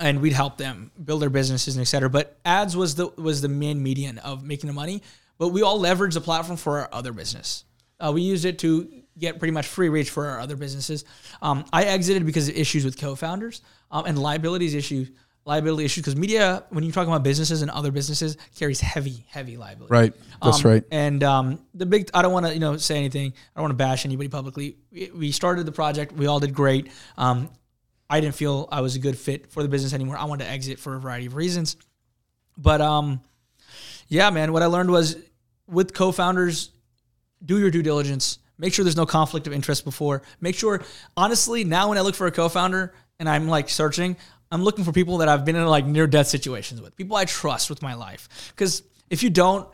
and 0.00 0.20
we'd 0.20 0.32
help 0.32 0.56
them 0.56 0.90
build 1.04 1.22
their 1.22 1.30
businesses 1.30 1.76
and 1.76 1.82
et 1.82 1.86
cetera. 1.86 2.08
But 2.08 2.38
ads 2.44 2.76
was 2.76 2.94
the 2.94 3.08
was 3.16 3.40
the 3.40 3.48
main 3.48 3.82
median 3.82 4.18
of 4.18 4.42
making 4.42 4.68
the 4.68 4.74
money. 4.74 5.02
But 5.38 5.48
we 5.48 5.62
all 5.62 5.78
leveraged 5.78 6.14
the 6.14 6.20
platform 6.20 6.56
for 6.56 6.80
our 6.80 6.88
other 6.92 7.12
business. 7.12 7.64
Uh, 8.00 8.12
we 8.12 8.22
used 8.22 8.44
it 8.44 8.58
to 8.60 8.88
get 9.18 9.38
pretty 9.38 9.52
much 9.52 9.66
free 9.66 9.88
reach 9.88 10.10
for 10.10 10.26
our 10.26 10.40
other 10.40 10.56
businesses. 10.56 11.04
Um, 11.42 11.64
I 11.72 11.84
exited 11.84 12.24
because 12.24 12.48
of 12.48 12.56
issues 12.56 12.84
with 12.84 12.98
co-founders 12.98 13.62
um, 13.90 14.06
and 14.06 14.18
liabilities 14.18 14.74
issues. 14.74 15.10
Liability 15.44 15.86
issues 15.86 16.02
because 16.04 16.14
media, 16.16 16.64
when 16.68 16.84
you're 16.84 16.92
talking 16.92 17.10
about 17.10 17.22
businesses 17.22 17.62
and 17.62 17.70
other 17.70 17.90
businesses, 17.90 18.36
carries 18.54 18.80
heavy, 18.80 19.24
heavy 19.28 19.56
liability. 19.56 19.90
Right. 19.90 20.12
That's 20.42 20.62
Um, 20.62 20.70
right. 20.70 20.84
And 20.90 21.24
um, 21.24 21.64
the 21.72 21.86
big, 21.86 22.10
I 22.12 22.20
don't 22.20 22.34
want 22.34 22.44
to, 22.44 22.52
you 22.52 22.60
know, 22.60 22.76
say 22.76 22.96
anything. 22.96 23.32
I 23.32 23.58
don't 23.58 23.62
want 23.62 23.70
to 23.70 23.82
bash 23.82 24.04
anybody 24.04 24.28
publicly. 24.28 24.76
We, 24.92 25.10
we 25.14 25.32
started 25.32 25.64
the 25.64 25.72
project. 25.72 26.12
We 26.12 26.26
all 26.26 26.38
did 26.38 26.52
great. 26.52 26.90
Um, 27.16 27.48
I 28.10 28.20
didn't 28.20 28.34
feel 28.34 28.68
I 28.70 28.82
was 28.82 28.94
a 28.96 28.98
good 28.98 29.16
fit 29.16 29.50
for 29.50 29.62
the 29.62 29.70
business 29.70 29.94
anymore. 29.94 30.18
I 30.18 30.24
wanted 30.24 30.44
to 30.44 30.50
exit 30.50 30.78
for 30.78 30.96
a 30.96 31.00
variety 31.00 31.26
of 31.26 31.34
reasons. 31.34 31.76
But 32.58 32.82
um, 32.82 33.22
yeah, 34.08 34.28
man, 34.28 34.52
what 34.52 34.62
I 34.62 34.66
learned 34.66 34.90
was 34.90 35.16
with 35.66 35.94
co-founders, 35.94 36.72
do 37.42 37.58
your 37.58 37.70
due 37.70 37.82
diligence. 37.82 38.38
Make 38.58 38.74
sure 38.74 38.84
there's 38.84 38.96
no 38.96 39.06
conflict 39.06 39.46
of 39.46 39.52
interest 39.52 39.84
before. 39.84 40.22
Make 40.40 40.56
sure, 40.56 40.82
honestly, 41.16 41.64
now 41.64 41.88
when 41.88 41.98
I 41.98 42.00
look 42.00 42.14
for 42.14 42.26
a 42.26 42.32
co-founder 42.32 42.92
and 43.18 43.28
I'm 43.28 43.48
like 43.48 43.68
searching, 43.68 44.16
I'm 44.50 44.62
looking 44.64 44.84
for 44.84 44.92
people 44.92 45.18
that 45.18 45.28
I've 45.28 45.44
been 45.44 45.56
in 45.56 45.64
like 45.66 45.86
near 45.86 46.06
death 46.06 46.26
situations 46.26 46.80
with, 46.80 46.96
people 46.96 47.16
I 47.16 47.24
trust 47.24 47.70
with 47.70 47.82
my 47.82 47.94
life. 47.94 48.28
Because 48.54 48.82
if 49.10 49.22
you 49.22 49.30
don't, 49.30 49.68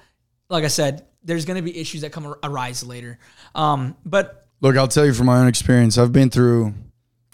like 0.51 0.64
I 0.64 0.68
said, 0.68 1.07
there's 1.22 1.45
going 1.47 1.57
to 1.57 1.62
be 1.62 1.78
issues 1.78 2.03
that 2.03 2.12
come 2.12 2.26
ar- 2.26 2.39
arise 2.43 2.85
later. 2.85 3.18
Um, 3.55 3.97
but 4.05 4.47
Look, 4.61 4.76
I'll 4.76 4.89
tell 4.89 5.07
you 5.07 5.14
from 5.14 5.26
my 5.26 5.39
own 5.39 5.49
experience. 5.49 5.97
I've 5.99 6.12
been 6.12 6.30
through 6.30 6.74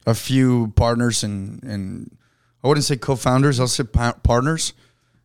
a 0.07 0.15
few 0.15 0.73
partners 0.77 1.23
and 1.25 1.63
and 1.63 2.17
I 2.63 2.69
wouldn't 2.69 2.85
say 2.85 2.97
co-founders. 2.97 3.59
I'll 3.59 3.69
say 3.69 3.85
pa- 3.85 4.17
partners 4.23 4.73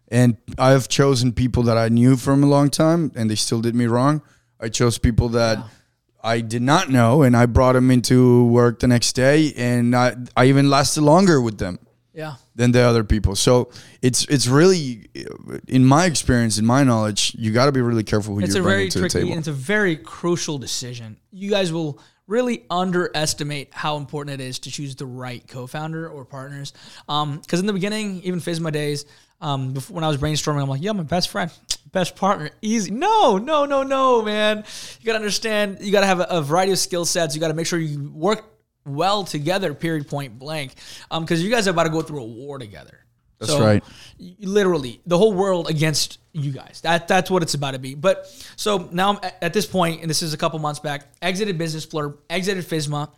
And 0.10 0.38
I've 0.58 0.88
chosen 0.88 1.34
people 1.34 1.64
that 1.64 1.78
I 1.78 1.90
knew 1.90 2.16
from 2.16 2.44
a 2.44 2.48
long 2.48 2.70
time, 2.70 3.12
and 3.16 3.30
they 3.30 3.36
still 3.36 3.60
did 3.62 3.76
me 3.76 3.88
wrong. 3.88 4.22
I 4.60 4.70
chose 4.70 4.98
people 4.98 5.30
that 5.30 5.58
I 6.26 6.42
did 6.42 6.62
not 6.62 6.90
know, 6.90 7.22
and 7.24 7.38
I 7.38 7.46
brought 7.46 7.74
them 7.74 7.92
into 7.92 8.46
work 8.48 8.80
the 8.80 8.88
next 8.88 9.14
day, 9.14 9.54
and 9.56 9.96
I, 9.96 10.16
I 10.36 10.46
even 10.46 10.70
lasted 10.70 11.02
longer 11.04 11.40
with 11.40 11.58
them 11.60 11.78
Yeah. 12.14 12.36
than 12.56 12.72
the 12.72 12.82
other 12.82 13.04
people. 13.04 13.36
So 13.36 13.70
it's 14.02 14.26
it's 14.26 14.48
really, 14.48 15.08
in 15.68 15.86
my 15.86 16.06
experience, 16.06 16.58
in 16.58 16.66
my 16.66 16.84
knowledge, 16.84 17.36
you 17.38 17.52
got 17.52 17.66
to 17.68 17.72
be 17.72 17.82
really 17.82 18.04
careful 18.04 18.34
who 18.36 18.42
It's 18.42 18.54
very 18.56 18.64
bringing 18.64 18.90
to 18.92 19.00
the 19.02 19.10
tricky 19.10 19.26
table. 19.28 19.38
it's 19.40 19.48
a 19.48 19.54
very 19.76 19.96
crucial 19.98 20.58
decision. 20.58 21.18
You 21.32 21.50
guys 21.52 21.72
will 21.72 22.00
really 22.28 22.66
underestimate 22.72 23.68
how 23.72 23.98
important 23.98 24.42
it 24.42 24.44
is 24.44 24.58
to 24.60 24.72
choose 24.72 24.96
the 24.96 25.06
right 25.06 25.48
co-founder 25.48 26.10
or 26.10 26.26
partners. 26.26 26.74
Um, 27.08 27.38
because 27.38 27.60
in 27.60 27.68
the 27.68 27.74
beginning, 27.74 28.22
even 28.24 28.40
Fismma 28.40 28.72
days, 28.72 29.06
um, 29.42 29.74
before, 29.74 29.96
when 29.96 30.04
I 30.04 30.08
was 30.08 30.18
brainstorming, 30.18 30.62
I'm 30.62 30.70
like, 30.70 30.82
yeah, 30.82 30.92
my 30.92 31.04
best 31.04 31.30
friend, 31.30 31.52
best 31.92 32.16
partner, 32.16 32.50
easy. 32.62 32.92
No, 32.92 33.38
no, 33.38 33.66
no, 33.66 33.84
no, 33.84 34.22
man. 34.22 34.64
You 35.00 35.06
got 35.06 35.14
to 35.14 35.20
understand. 35.20 35.78
You 35.82 35.92
got 35.92 36.02
to 36.02 36.08
have 36.08 36.20
a, 36.20 36.28
a 36.30 36.42
variety 36.42 36.72
of 36.72 36.80
skill 36.80 37.06
sets. 37.06 37.36
You 37.36 37.42
got 37.42 37.50
to 37.50 37.54
make 37.54 37.68
sure 37.68 37.80
you 37.80 38.10
work 38.12 38.44
well 38.86 39.24
together. 39.24 39.74
Period. 39.74 40.08
Point 40.08 40.40
blank. 40.40 40.76
Because 41.12 41.44
you 41.44 41.50
guys 41.50 41.68
are 41.68 41.72
about 41.72 41.84
to 41.84 41.90
go 41.90 42.02
through 42.02 42.22
a 42.22 42.26
war 42.26 42.58
together. 42.58 43.00
That's 43.40 43.54
right. 43.60 43.84
Literally, 44.40 45.02
the 45.06 45.18
whole 45.18 45.34
world 45.34 45.70
against 45.70 46.20
you 46.32 46.52
guys. 46.52 46.80
That 46.84 47.08
that's 47.08 47.30
what 47.30 47.44
it's 47.44 47.54
about 47.54 47.72
to 47.72 47.80
be. 47.80 47.94
But 47.94 48.28
so 48.56 48.90
now 48.92 49.12
I'm 49.12 49.20
at, 49.22 49.38
at 49.42 49.54
this 49.54 49.66
point, 49.66 50.02
and 50.02 50.10
this 50.10 50.22
is 50.22 50.34
a 50.34 50.38
couple 50.38 50.58
months 50.60 50.80
back. 50.80 51.08
Exited 51.22 51.58
Business 51.58 51.86
Blurb, 51.86 52.18
exited 52.30 52.64
Fismma. 52.64 53.12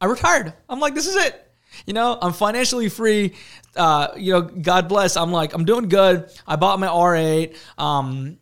I 0.00 0.06
retired. 0.06 0.52
I'm 0.68 0.80
like, 0.80 0.94
this 0.94 1.06
is 1.06 1.16
it. 1.16 1.49
You 1.86 1.92
know, 1.94 2.18
I'm 2.20 2.32
financially 2.32 2.88
free. 2.88 3.34
Uh, 3.76 4.08
you 4.16 4.32
know, 4.32 4.42
God 4.42 4.88
bless. 4.88 5.16
I'm 5.16 5.32
like, 5.32 5.54
I'm 5.54 5.64
doing 5.64 5.88
good. 5.88 6.30
I 6.46 6.56
bought 6.56 6.78
my 6.80 6.88
R8. 6.88 7.56
Um, 7.78 8.38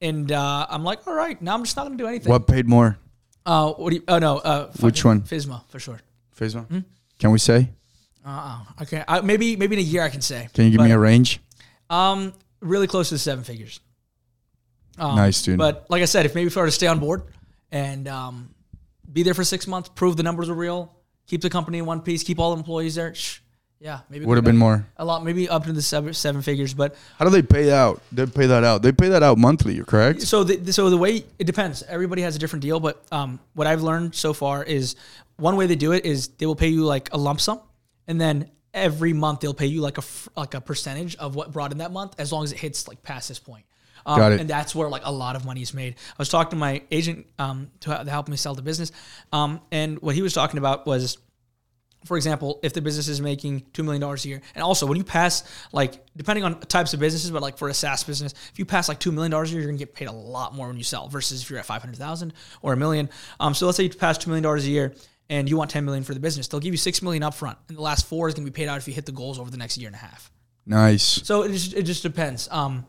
and 0.00 0.30
uh, 0.30 0.66
I'm 0.68 0.84
like, 0.84 1.06
all 1.06 1.14
right, 1.14 1.40
now 1.40 1.54
I'm 1.54 1.64
just 1.64 1.76
not 1.76 1.84
gonna 1.84 1.96
do 1.96 2.06
anything. 2.06 2.30
what 2.30 2.46
paid 2.46 2.68
more? 2.68 2.98
Uh, 3.46 3.72
what 3.72 3.90
do 3.90 3.96
you? 3.96 4.04
Oh 4.08 4.18
no. 4.18 4.38
Uh, 4.38 4.70
Which 4.80 5.04
one? 5.04 5.22
Fismma 5.22 5.62
for 5.68 5.78
sure. 5.78 6.00
Fismma. 6.38 6.66
Hmm? 6.68 6.78
Can 7.18 7.30
we 7.30 7.38
say? 7.38 7.70
Uh, 8.24 8.60
okay. 8.82 9.04
I, 9.06 9.20
maybe 9.20 9.56
maybe 9.56 9.76
in 9.76 9.80
a 9.80 9.82
year 9.82 10.02
I 10.02 10.08
can 10.08 10.20
say. 10.22 10.48
Can 10.54 10.64
you 10.64 10.70
give 10.70 10.80
me 10.80 10.92
a 10.92 10.98
range? 10.98 11.40
Um, 11.90 12.32
really 12.60 12.86
close 12.86 13.08
to 13.10 13.14
the 13.16 13.18
seven 13.18 13.44
figures. 13.44 13.80
Um, 14.98 15.16
Nice, 15.16 15.42
dude. 15.42 15.58
But 15.58 15.86
like 15.90 16.02
I 16.02 16.06
said, 16.06 16.24
if 16.26 16.34
maybe 16.34 16.46
if 16.46 16.56
I 16.56 16.60
were 16.60 16.66
to 16.66 16.72
stay 16.72 16.86
on 16.86 16.98
board 17.00 17.24
and 17.70 18.08
um, 18.08 18.54
be 19.12 19.22
there 19.22 19.34
for 19.34 19.44
six 19.44 19.66
months, 19.66 19.88
prove 19.90 20.16
the 20.16 20.22
numbers 20.22 20.48
are 20.48 20.54
real, 20.54 20.96
keep 21.26 21.40
the 21.42 21.50
company 21.50 21.78
in 21.78 21.86
one 21.86 22.00
piece, 22.00 22.22
keep 22.22 22.38
all 22.38 22.52
the 22.54 22.58
employees 22.58 22.94
there, 22.94 23.14
shh, 23.14 23.40
yeah, 23.80 24.00
maybe 24.08 24.24
Would 24.24 24.36
have 24.38 24.44
been 24.44 24.56
more. 24.56 24.86
a 24.96 25.04
lot, 25.04 25.24
maybe 25.24 25.46
up 25.48 25.64
to 25.64 25.72
the 25.72 25.82
seven, 25.82 26.14
seven 26.14 26.40
figures. 26.40 26.72
But 26.72 26.94
How 27.18 27.26
do 27.26 27.30
they 27.30 27.42
pay 27.42 27.70
out? 27.70 28.00
They 28.12 28.24
pay 28.24 28.46
that 28.46 28.64
out. 28.64 28.80
They 28.82 28.92
pay 28.92 29.08
that 29.08 29.22
out 29.22 29.36
monthly. 29.36 29.74
You're 29.74 29.84
correct. 29.84 30.22
so 30.22 30.42
the 30.42 30.72
so 30.72 30.88
the 30.88 30.96
way 30.96 31.24
it 31.38 31.44
depends. 31.44 31.82
Everybody 31.82 32.22
has 32.22 32.34
a 32.34 32.38
different 32.38 32.62
deal, 32.62 32.80
but 32.80 33.02
um, 33.12 33.40
what 33.52 33.66
I've 33.66 33.82
learned 33.82 34.14
so 34.14 34.32
far 34.32 34.64
is 34.64 34.96
one 35.36 35.56
way 35.56 35.66
they 35.66 35.76
do 35.76 35.92
it 35.92 36.06
is 36.06 36.28
they 36.28 36.46
will 36.46 36.56
pay 36.56 36.68
you 36.68 36.84
like 36.84 37.12
a 37.12 37.18
lump 37.18 37.40
sum, 37.42 37.60
and 38.06 38.18
then 38.18 38.50
every 38.72 39.12
month 39.12 39.40
they'll 39.40 39.52
pay 39.52 39.66
you 39.66 39.82
like 39.82 39.98
a 39.98 40.02
like 40.34 40.54
a 40.54 40.60
percentage 40.62 41.16
of 41.16 41.34
what 41.34 41.52
brought 41.52 41.70
in 41.72 41.78
that 41.78 41.92
month, 41.92 42.14
as 42.18 42.32
long 42.32 42.44
as 42.44 42.52
it 42.52 42.58
hits 42.58 42.88
like 42.88 43.02
past 43.02 43.28
this 43.28 43.38
point. 43.38 43.66
Um, 44.06 44.18
Got 44.18 44.32
it. 44.32 44.40
And 44.40 44.50
that's 44.50 44.74
where 44.74 44.88
like 44.88 45.02
a 45.04 45.12
lot 45.12 45.36
of 45.36 45.44
money 45.44 45.62
is 45.62 45.72
made. 45.72 45.94
I 45.94 46.14
was 46.18 46.28
talking 46.28 46.50
to 46.50 46.56
my 46.56 46.82
agent 46.90 47.26
um, 47.38 47.70
to, 47.80 48.04
to 48.04 48.10
help 48.10 48.28
me 48.28 48.36
sell 48.36 48.54
the 48.54 48.62
business, 48.62 48.92
um, 49.32 49.60
and 49.70 50.00
what 50.00 50.14
he 50.14 50.22
was 50.22 50.32
talking 50.32 50.58
about 50.58 50.86
was 50.86 51.18
for 52.04 52.16
example, 52.16 52.60
if 52.62 52.72
the 52.72 52.82
business 52.82 53.08
is 53.08 53.20
making 53.20 53.62
$2 53.72 53.84
million 53.84 54.02
a 54.02 54.16
year, 54.28 54.40
and 54.54 54.62
also 54.62 54.86
when 54.86 54.98
you 54.98 55.04
pass, 55.04 55.42
like, 55.72 56.04
depending 56.16 56.44
on 56.44 56.60
types 56.60 56.92
of 56.92 57.00
businesses, 57.00 57.30
but 57.30 57.42
like 57.42 57.56
for 57.56 57.68
a 57.68 57.74
SaaS 57.74 58.04
business, 58.04 58.34
if 58.52 58.58
you 58.58 58.64
pass 58.64 58.88
like 58.88 59.00
$2 59.00 59.12
million 59.12 59.32
a 59.32 59.44
year, 59.46 59.60
you're 59.60 59.68
gonna 59.68 59.78
get 59.78 59.94
paid 59.94 60.08
a 60.08 60.12
lot 60.12 60.54
more 60.54 60.68
when 60.68 60.76
you 60.76 60.84
sell 60.84 61.08
versus 61.08 61.42
if 61.42 61.50
you're 61.50 61.58
at 61.58 61.66
500,000 61.66 62.32
or 62.62 62.74
a 62.74 62.76
million. 62.76 63.08
Um, 63.40 63.54
so 63.54 63.66
let's 63.66 63.76
say 63.76 63.84
you 63.84 63.90
pass 63.90 64.18
$2 64.18 64.26
million 64.26 64.44
a 64.44 64.58
year 64.60 64.94
and 65.30 65.48
you 65.48 65.56
want 65.56 65.70
10 65.70 65.84
million 65.84 66.04
for 66.04 66.12
the 66.12 66.20
business. 66.20 66.46
They'll 66.48 66.60
give 66.60 66.74
you 66.74 66.78
6 66.78 67.02
million 67.02 67.22
upfront, 67.22 67.56
and 67.68 67.78
the 67.78 67.82
last 67.82 68.06
four 68.06 68.28
is 68.28 68.34
gonna 68.34 68.44
be 68.44 68.50
paid 68.50 68.68
out 68.68 68.78
if 68.78 68.86
you 68.86 68.94
hit 68.94 69.06
the 69.06 69.12
goals 69.12 69.38
over 69.38 69.50
the 69.50 69.56
next 69.56 69.78
year 69.78 69.88
and 69.88 69.96
a 69.96 69.98
half. 69.98 70.30
Nice. 70.66 71.02
So 71.02 71.42
it 71.42 71.52
just, 71.52 71.74
it 71.74 71.82
just 71.82 72.02
depends. 72.02 72.48
Um, 72.50 72.86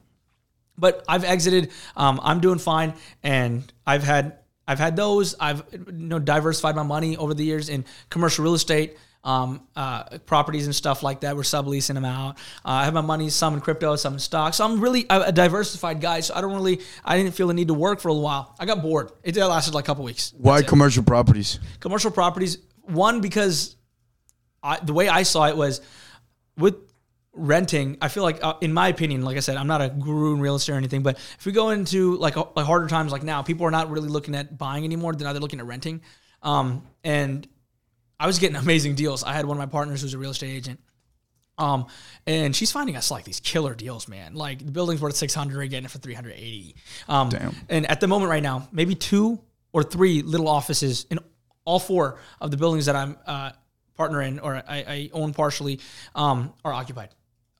but 0.78 1.04
I've 1.08 1.24
exited. 1.24 1.72
Um, 1.96 2.20
I'm 2.24 2.40
doing 2.40 2.60
fine, 2.60 2.94
and 3.24 3.72
I've 3.86 4.04
had 4.04 4.40
I've 4.68 4.80
had 4.80 4.96
those. 4.96 5.36
I've 5.40 5.64
you 5.72 5.86
know 5.92 6.20
diversified 6.20 6.76
my 6.76 6.84
money 6.84 7.18
over 7.18 7.34
the 7.34 7.44
years 7.44 7.70
in 7.70 7.86
commercial 8.10 8.44
real 8.44 8.56
estate. 8.56 8.98
Um, 9.24 9.68
uh, 9.76 10.20
properties 10.28 10.68
and 10.68 10.76
stuff 10.76 11.02
like 11.02 11.22
that. 11.22 11.36
We're 11.36 11.42
subleasing 11.42 11.96
them 11.96 12.06
out. 12.06 12.38
Uh, 12.64 12.70
I 12.70 12.86
have 12.86 12.94
my 12.94 13.02
money 13.02 13.32
some 13.32 13.56
in 13.56 13.60
crypto, 13.60 13.96
some 13.96 14.14
in 14.14 14.20
stocks. 14.20 14.58
So 14.58 14.66
I'm 14.66 14.80
really 14.80 15.08
a 15.10 15.22
a 15.22 15.32
diversified 15.32 16.00
guy. 16.00 16.20
So 16.20 16.36
I 16.36 16.42
don't 16.42 16.54
really, 16.54 16.82
I 17.04 17.18
didn't 17.18 17.34
feel 17.34 17.48
the 17.48 17.56
need 17.56 17.70
to 17.70 17.74
work 17.74 18.02
for 18.02 18.10
a 18.10 18.14
while. 18.14 18.56
I 18.60 18.68
got 18.68 18.84
bored. 18.84 19.10
It 19.24 19.36
lasted 19.36 19.74
like 19.74 19.86
a 19.86 19.88
couple 19.88 20.04
weeks. 20.04 20.32
Why 20.38 20.58
That's 20.58 20.68
it 20.68 20.70
commercial 20.70 21.02
properties? 21.02 21.60
commercial 21.80 22.12
properties. 22.12 22.60
One 22.84 23.20
because 23.20 23.76
I, 24.62 24.80
the 24.80 24.94
way 24.94 25.10
I 25.10 25.24
saw 25.24 25.48
it 25.48 25.58
was 25.58 25.82
with 26.56 26.76
renting. 27.36 27.98
I 28.02 28.08
feel 28.08 28.24
like, 28.24 28.44
uh, 28.44 28.56
in 28.62 28.74
my 28.74 28.88
opinion, 28.88 29.24
like 29.24 29.38
I 29.38 29.42
said, 29.42 29.58
I'm 29.58 29.68
not 29.68 29.82
a 29.82 29.90
guru 29.90 30.34
in 30.34 30.40
real 30.40 30.56
estate 30.56 30.74
or 30.74 30.78
anything, 30.78 31.04
but 31.04 31.18
if 31.18 31.46
we 31.46 31.52
go 31.52 31.70
into 31.70 32.18
like, 32.18 32.38
uh, 32.38 32.46
like 32.56 32.66
harder 32.66 32.88
times 32.88 33.12
like 33.12 33.24
now, 33.24 33.42
people 33.42 33.66
are 33.66 33.72
not 33.72 33.90
really 33.90 34.10
looking 34.10 34.36
at 34.36 34.58
buying 34.58 34.84
anymore. 34.84 35.14
They're 35.14 35.28
either 35.28 35.40
looking 35.40 35.60
at 35.60 35.66
renting. 35.66 36.02
Um, 36.42 36.84
and 37.04 37.48
I 38.20 38.28
was 38.28 38.40
getting 38.40 38.56
amazing 38.66 38.96
deals. 38.96 39.24
I 39.24 39.34
had 39.34 39.46
one 39.46 39.58
of 39.58 39.60
my 39.60 39.72
partners 39.72 40.02
who's 40.02 40.14
a 40.14 40.18
real 40.18 40.32
estate 40.32 40.56
agent. 40.56 40.80
Um, 41.58 41.88
and 42.28 42.56
she's 42.56 42.72
finding 42.72 42.98
us 42.98 43.12
like 43.12 43.24
these 43.24 43.40
killer 43.40 43.76
deals, 43.76 44.08
man. 44.08 44.36
Like 44.36 44.66
the 44.66 44.72
building's 44.72 45.02
worth 45.02 45.16
600, 45.16 45.56
we're 45.56 45.68
getting 45.68 45.86
it 45.86 45.92
for 45.92 46.00
380. 46.00 46.76
Um, 47.08 47.30
Damn. 47.30 47.56
and 47.70 47.90
at 47.90 48.02
the 48.02 48.08
moment 48.08 48.30
right 48.30 48.44
now, 48.44 48.68
maybe 48.72 48.96
two 48.96 49.40
or 49.72 49.84
three 49.84 50.22
little 50.22 50.48
offices 50.48 51.06
in 51.10 51.20
all 51.64 51.80
four 51.80 52.20
of 52.42 52.52
the 52.52 52.58
buildings 52.58 52.88
that 52.88 52.96
I'm, 52.96 53.18
uh, 53.26 53.52
partner 53.96 54.22
in 54.22 54.40
or 54.40 54.56
I, 54.56 54.64
I 54.68 55.10
own 55.14 55.34
partially, 55.34 55.80
um, 56.14 56.54
are 56.66 56.74
occupied. 56.74 57.10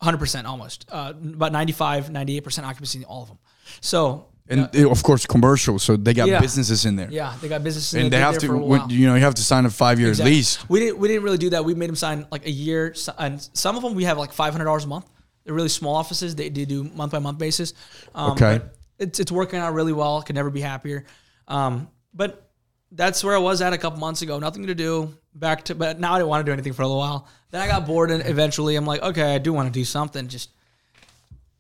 100% 0.06 0.46
almost, 0.46 0.86
uh, 0.92 1.14
about 1.16 1.52
95, 1.52 2.10
98% 2.10 2.64
occupancy 2.64 3.00
in 3.00 3.06
all 3.06 3.24
of 3.24 3.28
them. 3.30 3.38
So, 3.82 4.28
And 4.48 4.70
uh, 4.76 4.90
of 4.92 5.02
course, 5.04 5.26
commercial. 5.26 5.80
So 5.80 5.98
they 5.98 6.14
got 6.14 6.28
Yeah. 6.28 6.40
businesses 6.40 6.86
in 6.86 6.96
there. 6.96 7.10
yeah, 7.12 7.34
they 7.42 7.48
got 7.50 7.64
businesses 7.64 7.94
And 7.96 8.06
they 8.06 8.10
they've 8.10 8.20
have 8.20 8.36
to, 8.36 8.40
there 8.42 8.50
for 8.50 8.56
a 8.56 8.66
when- 8.66 8.90
you 8.90 9.08
know, 9.08 9.16
you 9.16 9.22
have 9.22 9.36
to 9.36 9.44
sign 9.44 9.66
a 9.66 9.70
five 9.70 10.00
year 10.00 10.10
Exactly. 10.10 10.34
lease. 10.36 10.70
We 10.70 10.80
didn't 10.82 11.00
we 11.00 11.08
didn't 11.08 11.24
really 11.24 11.40
do 11.40 11.50
that. 11.52 11.66
We 11.66 11.74
made 11.74 11.90
them 11.90 11.96
sign 11.96 12.28
like 12.32 12.46
a 12.46 12.52
year, 12.52 12.94
and 13.18 13.42
some 13.54 13.76
of 13.76 13.82
them 13.84 13.96
we 13.96 14.04
have 14.06 14.18
like 14.20 14.32
five 14.34 14.54
hundred 14.54 14.66
dollars 14.66 14.86
a 14.86 14.88
month. 14.88 15.06
They're 15.44 15.54
really 15.56 15.70
small 15.70 15.96
offices. 15.96 16.36
They, 16.36 16.50
they 16.50 16.66
do 16.66 16.84
month 16.84 17.12
by 17.12 17.20
month 17.20 17.38
basis. 17.40 17.74
Um, 18.14 18.32
Okay. 18.32 18.62
It's 19.00 19.20
it's 19.20 19.32
working 19.32 19.60
out 19.60 19.74
really 19.74 19.94
well. 19.94 20.22
Could 20.22 20.36
never 20.36 20.50
be 20.52 20.62
happier. 20.62 21.06
Um, 21.48 21.88
but 22.14 22.45
that's 22.92 23.24
where 23.24 23.36
I 23.36 23.40
was 23.40 23.62
at 23.62 23.74
a 23.74 23.78
couple 23.78 24.00
months 24.00 24.22
ago. 24.22 24.40
Nothing 24.40 24.68
to 24.68 24.76
do. 24.76 25.14
Back 25.34 25.66
to 25.66 25.76
but 25.76 26.00
now 26.00 26.14
I 26.14 26.20
didn't 26.20 26.30
want 26.30 26.46
to 26.46 26.50
do 26.50 26.54
anything 26.54 26.74
for 26.74 26.84
a 26.84 26.88
little 26.88 27.00
while. 27.00 27.28
Then 27.52 27.62
I 27.62 27.68
got 27.68 27.86
bored 27.86 28.12
and 28.12 28.26
eventually 28.26 28.76
I'm 28.76 28.86
like, 28.86 29.02
okay, 29.02 29.36
I 29.36 29.38
do 29.38 29.52
want 29.54 29.68
to 29.68 29.78
do 29.78 29.84
something. 29.84 30.28
Just 30.28 30.50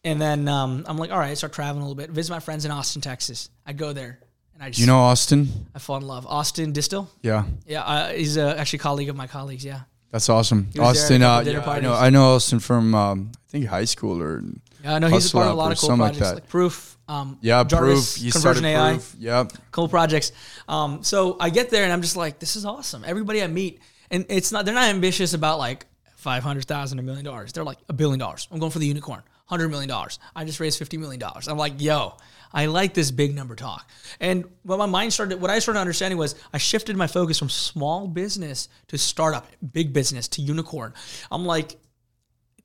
and 0.04 0.22
then 0.22 0.48
um, 0.48 0.86
I'm 0.88 0.98
like, 0.98 1.12
all 1.12 1.20
right, 1.20 1.32
I 1.32 1.34
start 1.34 1.52
traveling 1.54 1.82
a 1.84 1.86
little 1.86 1.96
bit. 1.96 2.10
Visit 2.10 2.32
my 2.32 2.40
friends 2.40 2.64
in 2.64 2.72
Austin, 2.72 3.02
Texas. 3.02 3.50
I 3.66 3.74
go 3.74 3.92
there 3.92 4.20
and 4.54 4.64
I 4.64 4.70
just 4.70 4.80
You 4.80 4.88
know 4.88 5.00
Austin? 5.00 5.50
I 5.74 5.80
fall 5.80 5.98
in 5.98 6.08
love. 6.08 6.26
Austin 6.28 6.72
Distill. 6.72 7.10
Yeah. 7.22 7.46
Yeah, 7.66 7.84
uh, 7.84 8.10
he's 8.12 8.38
uh, 8.38 8.56
actually 8.58 8.78
a 8.78 8.84
colleague 8.84 9.10
of 9.10 9.16
my 9.16 9.28
colleagues. 9.28 9.66
Yeah. 9.66 9.82
That's 10.12 10.30
awesome. 10.30 10.70
He 10.72 10.80
was 10.80 11.10
there 11.10 11.18
at 11.18 11.22
Austin, 11.22 11.22
a 11.24 11.28
uh, 11.28 11.42
yeah, 11.42 11.70
I 11.70 11.80
know. 11.82 11.94
I 11.94 12.10
know 12.10 12.36
Austin 12.36 12.60
from 12.60 12.96
um, 12.96 13.32
I 13.36 13.52
think 13.52 13.66
high 13.66 13.84
school 13.84 14.22
or 14.22 14.44
Yeah, 14.86 14.94
I 14.94 15.00
know 15.00 15.08
he's 15.08 15.30
a 15.30 15.34
part 15.34 15.48
of 15.48 15.54
a 15.54 15.56
lot 15.56 15.72
of 15.72 15.80
cool 15.80 15.90
like 15.90 15.98
projects 15.98 16.20
that. 16.20 16.34
like, 16.36 16.48
Proof, 16.48 16.98
um, 17.08 17.40
yeah, 17.42 17.64
Jarvis, 17.64 18.18
proof. 18.18 18.24
You 18.24 18.32
Conversion 18.32 18.64
started 18.64 18.78
AI, 18.78 18.92
proof. 18.94 19.16
Yep. 19.18 19.52
cool 19.72 19.90
projects. 19.90 20.32
Um, 20.68 21.04
so 21.04 21.38
I 21.40 21.50
get 21.50 21.72
there 21.72 21.86
and 21.86 21.92
I'm 21.92 22.04
just 22.04 22.16
like, 22.16 22.38
this 22.38 22.56
is 22.56 22.66
awesome. 22.66 23.04
Everybody 23.04 23.42
I 23.42 23.48
meet, 23.48 23.80
and 24.12 24.28
it's 24.30 24.52
not 24.52 24.64
they're 24.64 24.76
not 24.76 24.90
ambitious 24.90 25.34
about 25.34 25.58
like 25.58 25.88
five 26.18 26.44
hundred 26.44 26.66
thousand, 26.66 27.00
a 27.00 27.02
million 27.02 27.26
dollars. 27.26 27.52
They're 27.52 27.64
like 27.64 27.80
a 27.90 27.94
billion 27.94 28.20
dollars. 28.20 28.48
I'm 28.52 28.60
going 28.60 28.72
for 28.72 28.78
the 28.78 28.86
unicorn, 28.86 29.24
hundred 29.48 29.70
million 29.70 29.90
dollars. 29.90 30.20
I 30.36 30.46
just 30.46 30.60
raised 30.60 30.78
fifty 30.78 30.98
million 30.98 31.20
dollars. 31.20 31.48
I'm 31.48 31.58
like, 31.58 31.82
yo, 31.82 32.14
I 32.54 32.68
like 32.68 32.94
this 32.94 33.10
big 33.10 33.34
number 33.34 33.56
talk. 33.56 33.90
And 34.20 34.46
what 34.62 34.78
my 34.78 34.86
mind 34.86 35.14
started, 35.14 35.42
what 35.42 35.50
I 35.50 35.58
started 35.58 35.80
understanding 35.80 36.20
was 36.20 36.36
I 36.54 36.60
shifted 36.60 36.96
my 36.96 37.08
focus 37.08 37.40
from 37.40 37.50
small 37.50 38.08
business 38.08 38.70
to 38.90 39.00
startup, 39.00 39.48
big 39.74 39.94
business 39.94 40.28
to 40.30 40.44
unicorn. 40.44 40.94
I'm 41.32 41.44
like, 41.44 41.76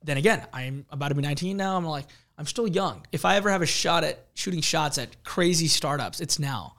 then 0.03 0.17
again, 0.17 0.47
I'm 0.53 0.87
about 0.91 1.09
to 1.09 1.15
be 1.15 1.23
19 1.23 1.57
now. 1.57 1.77
I'm 1.77 1.85
like, 1.85 2.07
I'm 2.39 2.47
still 2.47 2.67
young. 2.67 3.07
If 3.13 3.25
I 3.25 3.37
ever 3.37 3.51
have 3.51 3.63
a 3.63 3.67
shot 3.67 4.03
at 4.05 4.27
shooting 4.35 4.61
shots 4.63 4.97
at 4.99 5.23
crazy 5.25 5.67
startups, 5.69 6.21
it's 6.21 6.39
now. 6.39 6.75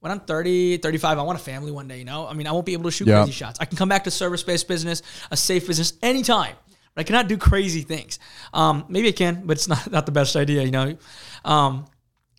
When 0.00 0.12
I'm 0.12 0.20
30, 0.20 0.78
35, 0.78 1.18
I 1.18 1.22
want 1.22 1.38
a 1.38 1.42
family 1.42 1.72
one 1.72 1.88
day, 1.88 1.98
you 1.98 2.04
know? 2.04 2.26
I 2.26 2.34
mean, 2.34 2.46
I 2.46 2.52
won't 2.52 2.66
be 2.66 2.74
able 2.74 2.84
to 2.84 2.90
shoot 2.90 3.08
Yeah. 3.08 3.20
crazy 3.22 3.32
shots. 3.32 3.58
I 3.60 3.64
can 3.64 3.76
come 3.78 3.88
back 3.88 4.04
to 4.04 4.10
service 4.10 4.42
based 4.42 4.68
business, 4.68 5.02
a 5.30 5.36
safe 5.36 5.66
business 5.66 5.94
anytime. 6.02 6.54
But 6.94 7.00
I 7.00 7.04
cannot 7.04 7.28
do 7.28 7.36
crazy 7.38 7.80
things. 7.80 8.18
Um, 8.52 8.84
maybe 8.88 9.08
I 9.08 9.12
can, 9.12 9.42
but 9.46 9.56
it's 9.56 9.68
not, 9.68 9.90
not 9.96 10.04
the 10.06 10.12
best 10.12 10.36
idea, 10.36 10.62
you 10.62 10.70
know? 10.70 10.96
Um, 11.44 11.86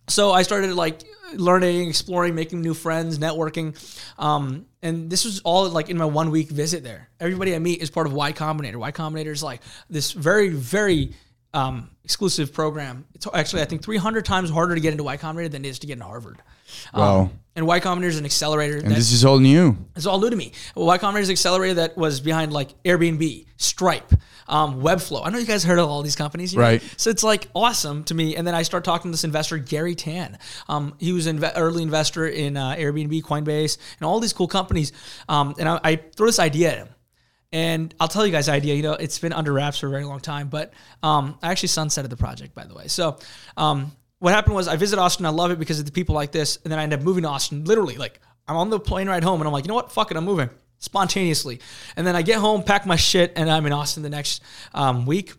so 0.08 0.32
I 0.32 0.44
started 0.44 0.74
like 0.74 1.04
learning, 1.34 1.90
exploring, 1.90 2.36
making 2.36 2.62
new 2.62 2.74
friends, 2.74 3.20
networking. 3.20 3.76
Um, 4.18 4.66
and 4.82 5.10
this 5.10 5.26
was 5.26 5.42
all 5.42 5.70
like 5.70 5.90
in 5.90 5.98
my 5.98 6.06
one 6.06 6.32
week 6.32 6.50
visit 6.50 6.84
there. 6.84 7.10
Everybody 7.20 7.56
I 7.56 7.60
meet 7.60 7.82
is 7.82 7.90
part 7.90 8.08
of 8.08 8.14
Y 8.14 8.34
Combinator. 8.34 8.78
Y 8.78 8.92
Combinator 8.92 9.32
is 9.32 9.44
like 9.44 9.62
this 9.90 10.12
very, 10.12 10.50
very 10.50 11.14
um, 11.54 11.90
exclusive 12.04 12.54
program. 12.54 13.06
It's 13.14 13.28
actually 13.34 13.62
I 13.64 13.66
think 13.66 13.84
300 13.84 14.26
times 14.26 14.50
harder 14.50 14.76
to 14.76 14.82
get 14.82 14.92
into 14.92 15.04
Y 15.04 15.18
Combinator 15.18 15.52
than 15.52 15.66
it 15.66 15.70
is 15.70 15.80
to 15.80 15.88
get 15.88 15.94
into 15.94 16.06
Harvard. 16.06 16.42
Um, 16.94 17.02
Wow. 17.02 17.30
and 17.56 17.66
Y 17.68 17.80
Combinator 17.80 18.06
is 18.06 18.18
an 18.20 18.26
accelerator. 18.26 18.78
And 18.78 18.92
this 18.92 19.12
is 19.12 19.26
all 19.26 19.40
new. 19.40 19.78
It's 19.96 20.06
all 20.06 20.20
new 20.20 20.30
to 20.30 20.36
me. 20.36 20.52
Y 20.76 20.98
Combinator 20.98 21.22
is 21.22 21.30
an 21.30 21.34
accelerator 21.34 21.74
that 21.76 21.98
was 21.98 22.20
behind 22.20 22.54
like 22.54 22.82
Airbnb, 22.84 23.46
Stripe, 23.58 24.14
um, 24.48 24.82
Webflow. 24.82 25.22
I 25.26 25.30
know 25.30 25.40
you 25.40 25.46
guys 25.46 25.64
heard 25.64 25.80
of 25.80 25.90
all 25.90 26.04
these 26.04 26.16
companies, 26.16 26.54
you 26.54 26.60
know? 26.60 26.66
Right. 26.66 26.84
So 26.98 27.10
it's 27.10 27.24
like 27.24 27.48
awesome 27.56 28.04
to 28.06 28.14
me. 28.14 28.36
And 28.36 28.46
then 28.46 28.54
I 28.56 28.62
start 28.64 28.84
talking 28.84 29.12
to 29.12 29.14
this 29.14 29.24
investor, 29.24 29.58
Garry 29.58 29.96
Tan. 29.96 30.38
Um, 30.70 30.94
he 31.00 31.12
was 31.12 31.26
an 31.28 31.44
early 31.44 31.84
investor 31.84 32.28
in 32.28 32.56
uh, 32.56 32.76
Airbnb, 32.76 33.22
Coinbase, 33.24 33.78
and 34.00 34.06
all 34.06 34.20
these 34.20 34.34
cool 34.34 34.48
companies. 34.48 34.92
Um, 35.28 35.56
and 35.60 35.68
I, 35.68 35.80
I 35.84 35.96
throw 35.96 36.28
this 36.28 36.40
idea 36.40 36.72
at 36.72 36.78
him. 36.78 36.90
And 37.54 37.96
I'll 38.00 38.10
tell 38.10 38.26
you 38.26 38.32
guys 38.32 38.48
the 38.48 38.52
idea. 38.52 38.76
You 38.76 38.84
know, 38.84 38.94
it's 38.94 39.20
been 39.20 39.32
under 39.34 39.54
wraps 39.54 39.80
for 39.80 39.88
a 39.88 39.90
very 39.90 40.04
long 40.04 40.20
time, 40.20 40.50
but 40.50 40.74
um, 41.02 41.40
I 41.42 41.50
actually 41.50 41.70
sunsetted 41.70 42.10
the 42.10 42.18
project, 42.18 42.54
by 42.54 42.66
the 42.66 42.74
way. 42.76 42.88
So 42.90 43.18
um, 43.56 43.94
what 44.20 44.34
happened 44.34 44.56
was 44.56 44.68
I 44.68 44.76
visit 44.76 45.00
Austin. 45.00 45.26
I 45.26 45.30
love 45.30 45.52
it 45.52 45.60
because 45.60 45.80
of 45.80 45.86
the 45.86 45.92
people 45.92 46.16
like 46.16 46.32
this, 46.32 46.58
and 46.64 46.72
then 46.72 46.80
I 46.80 46.84
end 46.84 46.94
up 46.94 47.02
moving 47.02 47.24
to 47.24 47.30
Austin. 47.30 47.64
Literally, 47.66 47.98
like 47.98 48.20
I'm 48.48 48.56
on 48.56 48.70
the 48.70 48.80
plane 48.80 49.08
ride 49.08 49.24
home, 49.24 49.42
and 49.42 49.48
I'm 49.48 49.54
like, 49.54 49.66
you 49.66 49.70
know 49.70 49.76
what? 49.76 49.92
Fuck 49.92 50.12
it, 50.12 50.18
I'm 50.18 50.26
moving 50.26 50.50
spontaneously. 50.80 51.60
And 51.96 52.06
then 52.06 52.16
I 52.16 52.22
get 52.22 52.38
home, 52.38 52.64
pack 52.64 52.86
my 52.86 52.96
shit, 52.96 53.34
and 53.36 53.50
I'm 53.50 53.66
in 53.66 53.74
Austin 53.74 54.04
the 54.04 54.10
next 54.10 54.44
um, 54.74 55.06
week. 55.06 55.34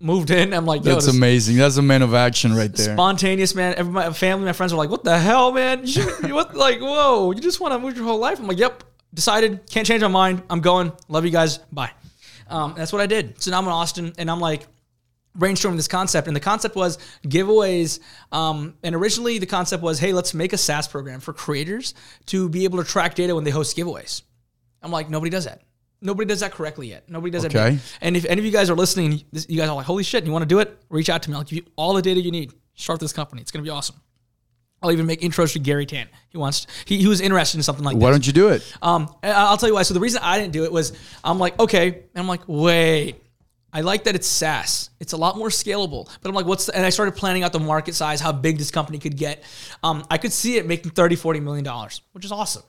Moved 0.00 0.30
in. 0.30 0.52
I'm 0.52 0.66
like, 0.66 0.84
yo, 0.84 0.94
That's 0.94 1.06
amazing. 1.06 1.56
That's 1.56 1.76
a 1.76 1.82
man 1.82 2.02
of 2.02 2.14
action 2.14 2.54
right 2.54 2.72
there. 2.72 2.94
spontaneous, 2.94 3.54
man. 3.54 3.74
Every, 3.76 3.92
my 3.92 4.12
family, 4.12 4.44
my 4.44 4.52
friends 4.52 4.72
were 4.72 4.78
like, 4.78 4.90
"What 4.90 5.04
the 5.04 5.18
hell, 5.18 5.52
man? 5.52 5.82
You 5.86 6.34
what? 6.34 6.54
Like, 6.54 6.80
whoa! 6.80 7.30
You 7.30 7.40
just 7.40 7.60
want 7.60 7.72
to 7.72 7.78
move 7.78 7.96
your 7.96 8.04
whole 8.04 8.18
life?" 8.18 8.38
I'm 8.38 8.46
like, 8.46 8.58
"Yep." 8.58 8.84
Decided. 9.14 9.70
Can't 9.70 9.86
change 9.86 10.02
my 10.02 10.08
mind. 10.08 10.42
I'm 10.50 10.60
going. 10.60 10.92
Love 11.08 11.24
you 11.24 11.30
guys. 11.30 11.58
Bye. 11.58 11.92
Um, 12.48 12.74
that's 12.76 12.92
what 12.92 13.00
I 13.00 13.06
did. 13.06 13.40
So 13.40 13.52
now 13.52 13.58
I'm 13.58 13.64
in 13.64 13.70
Austin, 13.70 14.12
and 14.18 14.28
I'm 14.28 14.40
like 14.40 14.66
brainstorming 15.36 15.76
this 15.76 15.88
concept. 15.88 16.26
And 16.28 16.36
the 16.36 16.40
concept 16.40 16.76
was 16.76 16.98
giveaways. 17.24 18.00
Um, 18.32 18.74
and 18.82 18.94
originally, 18.94 19.38
the 19.38 19.46
concept 19.46 19.82
was, 19.82 19.98
"Hey, 19.98 20.12
let's 20.12 20.34
make 20.34 20.52
a 20.52 20.58
SaaS 20.58 20.88
program 20.88 21.20
for 21.20 21.32
creators 21.32 21.94
to 22.26 22.48
be 22.48 22.64
able 22.64 22.78
to 22.78 22.84
track 22.84 23.14
data 23.14 23.34
when 23.34 23.44
they 23.44 23.50
host 23.50 23.76
giveaways." 23.76 24.22
I'm 24.84 24.92
like, 24.92 25.08
nobody 25.08 25.30
does 25.30 25.46
that. 25.46 25.62
Nobody 26.00 26.28
does 26.28 26.40
that 26.40 26.52
correctly 26.52 26.88
yet. 26.88 27.08
Nobody 27.08 27.30
does 27.30 27.42
that. 27.44 27.54
Okay. 27.54 27.78
And 28.02 28.16
if 28.16 28.26
any 28.26 28.38
of 28.38 28.44
you 28.44 28.52
guys 28.52 28.68
are 28.68 28.74
listening, 28.74 29.22
you 29.48 29.56
guys 29.56 29.70
are 29.70 29.74
like, 29.74 29.86
holy 29.86 30.04
shit, 30.04 30.26
you 30.26 30.32
want 30.32 30.42
to 30.42 30.46
do 30.46 30.58
it? 30.58 30.78
Reach 30.90 31.08
out 31.08 31.22
to 31.22 31.30
me. 31.30 31.36
I'll 31.36 31.42
give 31.42 31.56
you 31.56 31.64
all 31.76 31.94
the 31.94 32.02
data 32.02 32.20
you 32.20 32.30
need. 32.30 32.52
Start 32.74 33.00
this 33.00 33.12
company. 33.12 33.40
It's 33.40 33.50
going 33.50 33.64
to 33.64 33.66
be 33.66 33.74
awesome. 33.74 33.96
I'll 34.82 34.92
even 34.92 35.06
make 35.06 35.22
intros 35.22 35.54
to 35.54 35.58
Garry 35.58 35.86
Tan. 35.86 36.08
He 36.28 36.36
wants, 36.36 36.66
he, 36.84 36.98
he 36.98 37.06
was 37.06 37.22
interested 37.22 37.56
in 37.56 37.62
something 37.62 37.84
like 37.84 37.94
this. 37.94 38.02
Why 38.02 38.10
this. 38.10 38.18
don't 38.18 38.26
you 38.26 38.32
do 38.34 38.48
it? 38.48 38.76
Um, 38.82 39.08
I'll 39.22 39.56
tell 39.56 39.70
you 39.70 39.74
why. 39.74 39.82
So 39.82 39.94
the 39.94 40.00
reason 40.00 40.20
I 40.22 40.38
didn't 40.38 40.52
do 40.52 40.64
it 40.64 40.72
was 40.72 40.92
I'm 41.22 41.38
like, 41.38 41.58
okay. 41.58 41.88
And 41.88 42.16
I'm 42.16 42.28
like, 42.28 42.42
wait. 42.46 43.23
I 43.74 43.80
like 43.80 44.04
that 44.04 44.14
it's 44.14 44.28
SaaS. 44.28 44.90
It's 45.00 45.12
a 45.12 45.16
lot 45.16 45.36
more 45.36 45.48
scalable. 45.48 46.08
But 46.22 46.28
I'm 46.28 46.34
like, 46.34 46.46
what's 46.46 46.66
the, 46.66 46.76
and 46.76 46.86
I 46.86 46.90
started 46.90 47.16
planning 47.16 47.42
out 47.42 47.52
the 47.52 47.58
market 47.58 47.96
size, 47.96 48.20
how 48.20 48.30
big 48.30 48.56
this 48.56 48.70
company 48.70 48.98
could 48.98 49.16
get. 49.16 49.42
Um, 49.82 50.06
I 50.08 50.16
could 50.16 50.32
see 50.32 50.56
it 50.56 50.66
making 50.66 50.92
30, 50.92 51.16
40 51.16 51.40
million 51.40 51.64
dollars, 51.64 52.00
which 52.12 52.24
is 52.24 52.30
awesome. 52.30 52.62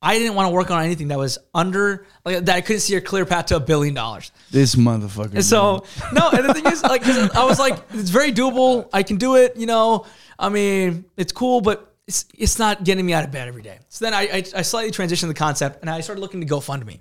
I 0.00 0.16
didn't 0.16 0.36
want 0.36 0.48
to 0.48 0.54
work 0.54 0.70
on 0.70 0.84
anything 0.84 1.08
that 1.08 1.18
was 1.18 1.38
under 1.52 2.06
like 2.24 2.44
that 2.44 2.54
I 2.54 2.60
couldn't 2.60 2.82
see 2.82 2.94
a 2.94 3.00
clear 3.00 3.26
path 3.26 3.46
to 3.46 3.56
a 3.56 3.60
billion 3.60 3.94
dollars. 3.94 4.30
This 4.52 4.76
motherfucker. 4.76 5.34
And 5.34 5.44
so 5.44 5.84
no, 6.12 6.30
and 6.30 6.48
the 6.48 6.54
thing 6.54 6.66
is, 6.66 6.84
like, 6.84 7.04
I 7.04 7.44
was 7.44 7.58
like, 7.58 7.76
it's 7.92 8.10
very 8.10 8.30
doable. 8.30 8.88
I 8.92 9.02
can 9.02 9.16
do 9.16 9.34
it. 9.34 9.56
You 9.56 9.66
know, 9.66 10.06
I 10.38 10.50
mean, 10.50 11.04
it's 11.16 11.32
cool, 11.32 11.60
but 11.60 11.92
it's 12.06 12.26
it's 12.38 12.60
not 12.60 12.84
getting 12.84 13.04
me 13.04 13.12
out 13.12 13.24
of 13.24 13.32
bed 13.32 13.48
every 13.48 13.62
day. 13.62 13.80
So 13.88 14.04
then 14.04 14.14
I 14.14 14.20
I, 14.20 14.36
I 14.54 14.62
slightly 14.62 14.92
transitioned 14.92 15.28
the 15.28 15.34
concept, 15.34 15.80
and 15.80 15.90
I 15.90 16.00
started 16.00 16.20
looking 16.20 16.40
to 16.40 16.46
GoFundMe, 16.46 17.00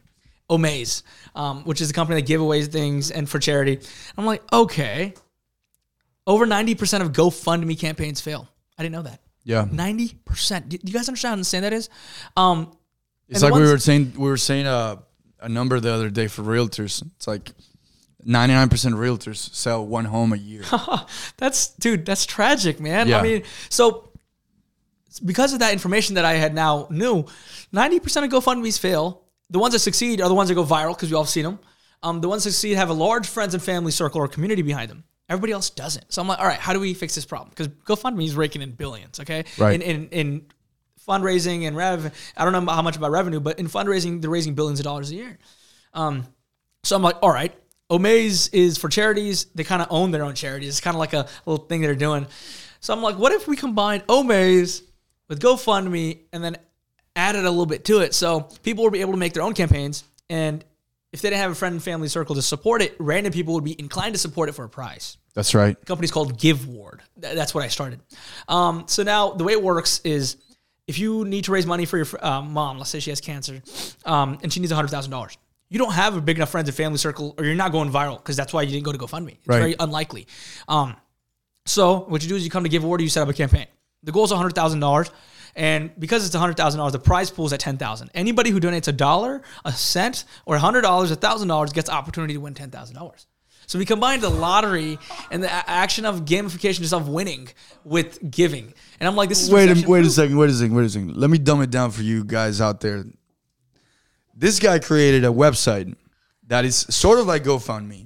Omaze, 0.49 1.03
um, 1.35 1.63
which 1.65 1.81
is 1.81 1.89
a 1.89 1.93
company 1.93 2.21
that 2.21 2.27
gives 2.27 2.41
away 2.41 2.63
things 2.63 3.11
and 3.11 3.29
for 3.29 3.39
charity. 3.39 3.79
I'm 4.17 4.25
like, 4.25 4.41
okay, 4.53 5.13
over 6.25 6.45
ninety 6.45 6.75
percent 6.75 7.03
of 7.03 7.11
GoFundMe 7.11 7.77
campaigns 7.77 8.21
fail. 8.21 8.47
I 8.77 8.83
didn't 8.83 8.93
know 8.93 9.01
that. 9.03 9.19
yeah. 9.43 9.65
Ninety 9.71 10.15
percent. 10.25 10.69
Do 10.69 10.77
you 10.83 10.93
guys 10.93 11.07
understand 11.09 11.31
how 11.33 11.37
insane 11.39 11.61
that 11.63 11.73
is? 11.73 11.89
Um, 12.35 12.71
It's 13.27 13.41
like 13.41 13.53
the 13.53 13.59
we 13.59 13.65
were 13.65 13.77
saying. 13.77 14.13
We 14.17 14.29
were 14.29 14.37
saying 14.37 14.67
uh, 14.67 14.97
a 15.41 15.49
number 15.49 15.79
the 15.79 15.91
other 15.91 16.09
day 16.09 16.27
for 16.27 16.43
realtors. 16.43 17.03
It's 17.17 17.27
like 17.27 17.51
ninety 18.23 18.53
nine 18.55 18.69
percent 18.69 18.93
of 18.95 18.99
realtors 19.01 19.53
sell 19.53 19.85
one 19.85 20.05
home 20.05 20.31
a 20.33 20.37
year. 20.37 20.63
That's 21.37 21.67
dude, 21.75 22.05
that's 22.05 22.25
tragic, 22.25 22.79
man. 22.79 23.07
Yeah. 23.07 23.19
I 23.19 23.23
mean, 23.23 23.43
so 23.69 24.11
because 25.25 25.53
of 25.53 25.59
that 25.59 25.73
information 25.73 26.15
that 26.15 26.25
I 26.25 26.33
had 26.33 26.53
now 26.53 26.87
knew, 26.91 27.23
90% 27.73 28.23
of 28.25 28.29
GoFundMe's 28.29 28.77
fail. 28.77 29.23
The 29.49 29.59
ones 29.59 29.73
that 29.73 29.79
succeed 29.79 30.21
are 30.21 30.27
the 30.27 30.35
ones 30.35 30.49
that 30.49 30.55
go 30.55 30.65
viral 30.65 30.95
because 30.95 31.09
we 31.09 31.15
all 31.15 31.25
seen 31.25 31.43
them. 31.43 31.59
Um, 32.03 32.21
the 32.21 32.29
ones 32.29 32.43
that 32.43 32.51
succeed 32.51 32.75
have 32.75 32.89
a 32.89 32.93
large 32.93 33.27
friends 33.27 33.53
and 33.53 33.63
family 33.63 33.91
circle 33.91 34.21
or 34.21 34.27
community 34.27 34.61
behind 34.61 34.89
them. 34.89 35.03
Everybody 35.29 35.53
else 35.53 35.69
doesn't. 35.69 36.11
So 36.11 36.21
I'm 36.21 36.27
like, 36.27 36.39
all 36.39 36.45
right, 36.45 36.59
how 36.59 36.73
do 36.73 36.79
we 36.79 36.93
fix 36.93 37.15
this 37.15 37.25
problem? 37.25 37.49
Because 37.49 37.67
GoFundMe 37.67 38.25
is 38.25 38.35
raking 38.35 38.61
in 38.61 38.71
billions, 38.71 39.19
okay? 39.19 39.45
Right. 39.57 39.75
In, 39.75 39.81
in, 39.81 40.07
in 40.09 40.45
fundraising 41.07 41.67
and 41.67 41.75
rev, 41.75 42.13
I 42.35 42.43
don't 42.43 42.53
know 42.53 42.71
how 42.71 42.81
much 42.81 42.97
about 42.97 43.11
revenue, 43.11 43.39
but 43.39 43.59
in 43.59 43.67
fundraising, 43.67 44.21
they're 44.21 44.29
raising 44.29 44.53
billions 44.53 44.79
of 44.79 44.83
dollars 44.85 45.11
a 45.11 45.15
year. 45.15 45.37
Um, 45.93 46.25
so 46.83 46.95
I'm 46.95 47.01
like, 47.01 47.17
all 47.21 47.31
right, 47.31 47.53
Omaze 47.89 48.49
is 48.53 48.77
for 48.77 48.89
charities. 48.89 49.45
They 49.55 49.63
kind 49.63 49.81
of 49.81 49.87
own 49.89 50.11
their 50.11 50.23
own 50.23 50.35
charities. 50.35 50.69
It's 50.69 50.81
kind 50.81 50.95
of 50.95 50.99
like 50.99 51.13
a 51.13 51.27
little 51.45 51.65
thing 51.65 51.81
they're 51.81 51.95
doing. 51.95 52.27
So 52.79 52.93
I'm 52.93 53.01
like, 53.01 53.17
what 53.17 53.31
if 53.31 53.47
we 53.47 53.55
combine 53.55 54.01
Omaze 54.01 54.83
with 55.27 55.41
GoFundMe 55.41 56.19
and 56.31 56.43
then 56.43 56.57
added 57.17 57.43
a 57.45 57.49
little 57.49 57.65
bit 57.65 57.83
to 57.85 57.99
it 57.99 58.13
so 58.13 58.41
people 58.63 58.83
would 58.83 58.93
be 58.93 59.01
able 59.01 59.11
to 59.13 59.17
make 59.17 59.33
their 59.33 59.43
own 59.43 59.53
campaigns 59.53 60.03
and 60.29 60.63
if 61.13 61.21
they 61.21 61.29
didn't 61.29 61.41
have 61.41 61.51
a 61.51 61.55
friend 61.55 61.73
and 61.73 61.81
family 61.83 62.09
circle 62.09 62.35
to 62.35 62.41
support 62.41 62.81
it, 62.81 62.93
random 62.99 63.31
people 63.33 63.53
would 63.53 63.63
be 63.63 63.79
inclined 63.79 64.13
to 64.13 64.19
support 64.19 64.49
it 64.49 64.51
for 64.51 64.65
a 64.65 64.69
price 64.69 65.17
That's 65.33 65.55
right. 65.55 65.75
company's 65.85 66.11
called 66.11 66.37
GiveWard. 66.37 66.99
Th- 67.21 67.33
That's 67.33 67.55
what 67.55 67.63
I 67.63 67.69
started. 67.69 68.01
Um, 68.47 68.83
so 68.87 69.03
now 69.03 69.31
the 69.31 69.43
way 69.45 69.53
it 69.53 69.63
works 69.63 69.99
is 70.03 70.35
if 70.85 70.99
you 70.99 71.23
need 71.25 71.45
to 71.45 71.51
raise 71.53 71.65
money 71.65 71.85
for 71.85 71.97
your 71.97 72.07
uh, 72.21 72.41
mom, 72.41 72.77
let's 72.77 72.89
say 72.89 72.99
she 72.99 73.09
has 73.09 73.19
cancer, 73.21 73.61
um, 74.05 74.37
and 74.43 74.51
she 74.53 74.59
needs 74.59 74.71
hundred 74.71 74.89
thousand 74.89 75.11
dollars. 75.11 75.37
You 75.69 75.79
don't 75.79 75.93
have 75.93 76.15
a 76.15 76.21
big 76.21 76.37
enough 76.37 76.49
friends 76.49 76.69
and 76.69 76.75
family 76.77 76.97
circle, 76.97 77.35
or 77.37 77.43
you're 77.45 77.55
not 77.55 77.71
going 77.71 77.89
viral 77.91 78.17
because 78.17 78.35
that's 78.37 78.53
why 78.53 78.61
you 78.61 78.71
didn't 78.71 78.85
go 78.85 78.91
to 78.93 78.97
GoFundMe. 78.97 79.33
It's 79.33 79.47
Right. 79.47 79.57
very 79.59 79.75
unlikely. 79.79 80.27
Um, 80.67 80.95
so 81.65 81.99
what 82.07 82.21
you 82.23 82.29
do 82.29 82.35
is 82.35 82.43
you 82.45 82.49
come 82.49 82.63
to 82.63 82.69
Give 82.69 82.83
GiveWard, 82.83 83.01
you 83.01 83.09
set 83.09 83.23
up 83.23 83.29
a 83.29 83.33
campaign. 83.33 83.67
The 84.03 84.11
goal 84.11 84.25
is 84.25 84.31
hundred 84.31 84.55
thousand 84.55 84.79
dollars. 84.81 85.09
And 85.57 85.91
because 85.99 86.23
it's 86.23 86.35
hundred 86.35 86.55
thousand 86.55 86.77
dollars, 86.77 86.93
the 86.93 86.99
prize 86.99 87.31
pool 87.31 87.47
is 87.47 87.51
at 87.51 87.59
ten 87.59 87.77
thousand. 87.77 88.11
Anybody 88.13 88.51
who 88.51 88.59
donates 88.59 88.87
a 88.87 88.91
dollar, 88.91 89.41
a 89.65 89.71
cent, 89.71 90.23
or 90.45 90.55
hundred 90.59 90.81
dollars, 90.81 91.11
thousand 91.15 91.47
dollars 91.47 91.73
gets 91.73 91.89
opportunity 91.89 92.35
to 92.35 92.39
win 92.39 92.53
ten 92.53 92.69
thousand 92.69 92.95
dollars. 92.95 93.25
So 93.65 93.79
we 93.79 93.85
combined 93.85 94.21
the 94.21 94.29
lottery 94.29 94.99
and 95.31 95.43
the 95.43 95.51
action 95.51 96.05
of 96.05 96.25
gamification 96.25 96.79
just 96.79 96.93
of 96.93 97.09
winning 97.09 97.49
with 97.83 98.19
giving. 98.29 98.71
And 98.99 99.09
I'm 99.09 99.15
like, 99.15 99.29
this 99.29 99.41
is 99.41 99.51
Wait 99.51 99.69
a 99.69 99.89
wait 99.89 100.05
a 100.05 100.09
second. 100.11 100.37
Wait 100.37 100.51
a 100.51 100.53
second. 100.53 100.75
Wait 100.75 100.85
a 100.85 100.89
second. 100.89 101.17
Let 101.17 101.31
me 101.31 101.39
dumb 101.39 101.63
it 101.63 101.71
down 101.71 101.89
for 101.89 102.03
you 102.03 102.23
guys 102.23 102.61
out 102.61 102.79
there. 102.79 103.03
This 104.35 104.59
guy 104.59 104.77
created 104.77 105.25
a 105.25 105.29
website 105.29 105.95
that 106.45 106.65
is 106.65 106.75
sort 106.77 107.17
of 107.17 107.25
like 107.25 107.43
GoFundMe 107.43 108.05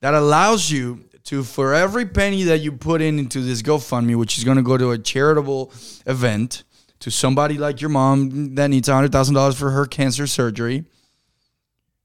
that 0.00 0.12
allows 0.12 0.68
you 0.72 1.04
to 1.24 1.42
for 1.42 1.74
every 1.74 2.06
penny 2.06 2.42
that 2.44 2.58
you 2.58 2.72
put 2.72 3.00
in 3.00 3.18
into 3.18 3.40
this 3.40 3.62
GoFundMe, 3.62 4.16
which 4.16 4.38
is 4.38 4.44
going 4.44 4.56
to 4.56 4.62
go 4.62 4.76
to 4.76 4.90
a 4.90 4.98
charitable 4.98 5.72
event 6.06 6.64
to 7.00 7.10
somebody 7.10 7.58
like 7.58 7.80
your 7.80 7.90
mom 7.90 8.54
that 8.54 8.68
needs 8.68 8.88
hundred 8.88 9.12
thousand 9.12 9.34
dollars 9.34 9.58
for 9.58 9.70
her 9.70 9.86
cancer 9.86 10.26
surgery, 10.26 10.84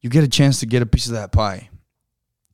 you 0.02 0.10
get 0.10 0.24
a 0.24 0.28
chance 0.28 0.60
to 0.62 0.66
get 0.66 0.82
a 0.82 0.86
piece 0.86 1.08
of 1.08 1.14
that 1.14 1.32
pie. 1.32 1.70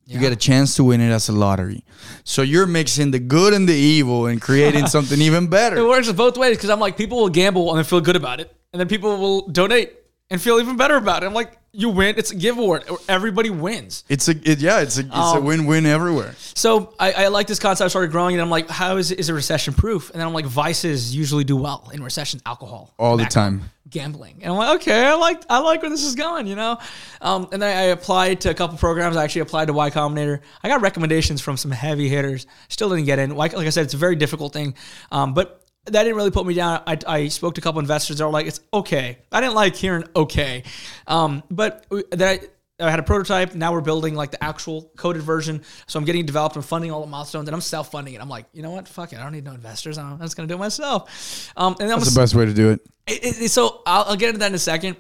You 0.08 0.20
get 0.20 0.32
a 0.32 0.36
chance 0.36 0.76
to 0.76 0.84
win 0.84 1.02
it 1.02 1.10
as 1.10 1.30
a 1.30 1.32
lottery. 1.32 1.84
So 2.24 2.44
you're 2.44 2.68
mixing 2.68 3.10
the 3.10 3.18
good 3.18 3.56
and 3.56 3.68
the 3.68 3.74
evil 3.74 4.28
and 4.28 4.40
creating 4.40 4.86
something 4.96 5.20
even 5.20 5.48
better. 5.48 5.78
It 5.78 5.88
works 5.88 6.12
both 6.12 6.38
ways 6.38 6.58
because 6.58 6.70
I'm 6.70 6.80
like, 6.80 6.96
people 6.96 7.18
will 7.18 7.30
gamble 7.30 7.72
and 7.72 7.80
then 7.80 7.86
feel 7.86 8.02
good 8.02 8.16
about 8.16 8.40
it. 8.40 8.56
And 8.72 8.80
then 8.80 8.88
people 8.88 9.18
will 9.18 9.48
donate 9.48 9.94
and 10.30 10.40
feel 10.40 10.60
even 10.60 10.78
better 10.78 10.96
about 10.96 11.24
it. 11.24 11.26
I'm 11.26 11.34
like, 11.34 11.58
you 11.76 11.90
win. 11.90 12.16
It's 12.18 12.32
a 12.32 12.36
give 12.36 12.58
award. 12.58 12.84
Everybody 13.10 13.50
wins. 13.50 14.04
It's 14.10 14.28
a 14.28 14.32
it, 14.32 14.60
yeah, 14.60 14.80
it's 14.80 14.98
a 14.98 15.02
it's 15.02 15.10
a 15.10 15.38
Um, 15.38 15.46
win-win 15.46 15.86
everywhere. 15.86 16.36
So 16.38 16.94
I, 17.00 17.12
I 17.12 17.28
like 17.28 17.48
this 17.48 17.60
concept. 17.60 17.86
I 17.86 17.90
started 17.90 18.12
growing 18.12 18.36
and 18.36 18.42
I'm 18.42 18.50
like, 18.50 18.70
how 18.70 18.98
is 18.98 19.12
it, 19.12 19.20
is 19.20 19.30
it 19.30 19.34
recession 19.34 19.74
proof? 19.74 20.10
And 20.10 20.20
then 20.20 20.28
I'm 20.28 20.34
like, 20.34 20.46
vices 20.46 21.16
usually 21.16 21.44
do 21.44 21.58
well 21.58 21.90
in 21.94 22.02
recessions, 22.02 22.42
alcohol. 22.46 22.94
All 22.98 23.18
the 23.18 23.26
time. 23.26 23.70
Gambling. 23.88 24.40
And 24.42 24.52
I'm 24.52 24.58
like, 24.58 24.82
okay, 24.82 25.06
I 25.06 25.14
like 25.14 25.44
I 25.50 25.60
like 25.60 25.82
where 25.82 25.92
this 25.92 26.04
is 26.04 26.16
going, 26.16 26.48
you 26.48 26.56
know? 26.56 26.80
Um, 27.22 27.48
and 27.52 27.62
then 27.62 27.78
I 27.78 27.84
applied 27.84 28.42
to 28.42 28.50
a 28.50 28.54
couple 28.54 28.78
programs. 28.78 29.16
I 29.16 29.24
actually 29.24 29.42
applied 29.42 29.66
to 29.66 29.74
Y 29.74 29.90
Combinator. 29.92 30.42
I 30.64 30.70
got 30.70 30.82
recommendations 30.82 31.40
from 31.42 31.56
some 31.56 31.72
heavy 31.72 32.10
hitters. 32.10 32.48
Still 32.70 32.90
didn't 32.90 33.06
get 33.06 33.20
in. 33.20 33.36
Like, 33.36 33.54
like 33.54 33.68
I 33.68 33.70
said, 33.70 33.84
it's 33.86 33.94
a 33.94 33.98
very 33.98 34.16
difficult 34.16 34.54
thing. 34.54 34.76
Um, 35.12 35.34
but 35.34 35.62
that 35.86 36.04
didn't 36.04 36.16
really 36.16 36.32
put 36.32 36.46
me 36.46 36.54
down. 36.54 36.82
I, 36.88 36.98
I 37.08 37.28
spoke 37.28 37.56
to 37.56 37.62
a 37.62 37.64
couple 37.64 37.80
investors. 37.80 38.18
They 38.18 38.24
were 38.24 38.32
like, 38.32 38.48
it's 38.48 38.60
okay. 38.74 39.20
I 39.32 39.42
didn't 39.42 39.56
like 39.56 39.76
hearing 39.76 40.06
okay. 40.16 40.64
Um, 41.08 41.44
but 41.50 41.86
that 42.12 42.42
I 42.80 42.90
had 42.90 43.00
a 43.00 43.04
prototype. 43.04 43.56
Now 43.56 43.72
we're 43.72 43.82
building 43.82 44.16
like 44.16 44.32
the 44.32 44.44
actual 44.44 44.92
coded 44.98 45.22
version. 45.22 45.64
So 45.88 45.98
I'm 45.98 46.06
getting 46.06 46.26
developed. 46.26 46.56
I'm 46.56 46.62
funding 46.62 46.92
all 46.92 47.02
the 47.02 47.08
milestones, 47.08 47.48
and 47.48 47.56
I'm 47.56 47.62
self 47.62 47.92
funding 47.92 48.16
it. 48.16 48.22
I'm 48.22 48.30
like, 48.30 48.48
you 48.54 48.64
know 48.64 48.72
what? 48.72 48.88
Fuck 48.88 49.14
it. 49.14 49.20
I 49.20 49.24
don't 49.24 49.32
need 49.32 49.46
no 49.46 49.54
investors. 49.54 49.98
I'm 49.98 50.20
just 50.20 50.36
gonna 50.36 50.48
do 50.48 50.56
it 50.56 50.60
myself. 50.60 51.52
Um, 51.56 51.76
and 51.80 51.92
I'm 51.92 52.00
That's 52.00 52.12
a, 52.12 52.14
the 52.14 52.20
best 52.20 52.36
way 52.36 52.46
to 52.46 52.54
do 52.54 52.72
it. 52.72 52.82
it, 53.08 53.42
it, 53.42 53.52
so 53.52 53.82
I'll, 53.86 54.06
I'll 54.06 54.16
get 54.16 54.30
into 54.30 54.40
that 54.40 54.48
in 54.48 54.56
a 54.56 54.60
second. 54.60 54.98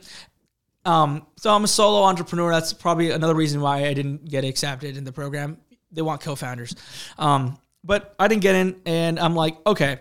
Um, 0.85 1.25
so 1.37 1.53
I'm 1.53 1.63
a 1.63 1.67
solo 1.67 2.03
entrepreneur. 2.03 2.51
That's 2.51 2.71
probably 2.71 3.11
another 3.11 3.35
reason 3.35 3.59
why 3.59 3.87
I 3.87 3.93
didn't 3.93 4.25
get 4.29 4.45
accepted 4.45 4.95
in 4.95 5.03
the 5.03 5.11
program. 5.11 5.57
they 5.91 6.03
want 6.03 6.21
co-founders. 6.21 6.75
Um, 7.17 7.57
but 7.83 8.15
I 8.19 8.27
didn't 8.27 8.41
get 8.41 8.55
in, 8.55 8.81
and 8.85 9.19
I'm 9.19 9.35
like, 9.35 9.57
okay, 9.67 9.99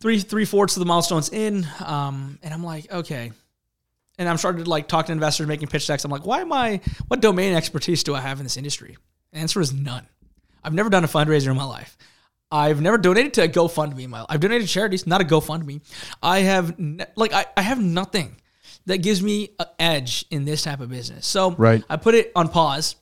three 0.00 0.20
three 0.20 0.44
fourths 0.44 0.76
of 0.76 0.80
the 0.80 0.86
milestones 0.86 1.28
in, 1.30 1.66
um, 1.84 2.38
and 2.42 2.52
I'm 2.52 2.64
like, 2.64 2.90
okay. 2.92 3.32
And 4.18 4.28
I'm 4.28 4.38
starting 4.38 4.64
to 4.64 4.70
like 4.70 4.88
talk 4.88 5.06
to 5.06 5.12
investors, 5.12 5.46
making 5.46 5.68
pitch 5.68 5.86
decks. 5.86 6.04
I'm 6.04 6.10
like, 6.10 6.24
why 6.24 6.40
am 6.40 6.52
I? 6.52 6.80
What 7.08 7.20
domain 7.20 7.54
expertise 7.54 8.02
do 8.02 8.14
I 8.14 8.20
have 8.20 8.38
in 8.38 8.44
this 8.44 8.56
industry? 8.56 8.96
The 9.32 9.38
answer 9.38 9.60
is 9.60 9.74
none. 9.74 10.06
I've 10.64 10.72
never 10.72 10.88
done 10.88 11.04
a 11.04 11.08
fundraiser 11.08 11.48
in 11.48 11.56
my 11.56 11.64
life. 11.64 11.98
I've 12.50 12.80
never 12.80 12.96
donated 12.96 13.34
to 13.34 13.42
a 13.42 13.48
GoFundMe 13.48 14.04
in 14.04 14.10
my 14.10 14.20
life. 14.20 14.26
I've 14.30 14.40
donated 14.40 14.68
to 14.68 14.72
charities, 14.72 15.06
not 15.06 15.20
a 15.20 15.24
GoFundMe. 15.24 15.80
I 16.22 16.40
have 16.40 16.78
ne- 16.78 17.04
like 17.14 17.32
I, 17.32 17.44
I 17.56 17.62
have 17.62 17.82
nothing 17.82 18.40
that 18.86 18.98
gives 18.98 19.22
me 19.22 19.50
an 19.58 19.66
edge 19.78 20.24
in 20.30 20.44
this 20.44 20.62
type 20.62 20.80
of 20.80 20.88
business. 20.88 21.26
So 21.26 21.50
Right. 21.52 21.82
I 21.90 21.96
put 21.96 22.14
it 22.14 22.32
on 22.36 22.48
pause 22.48 22.96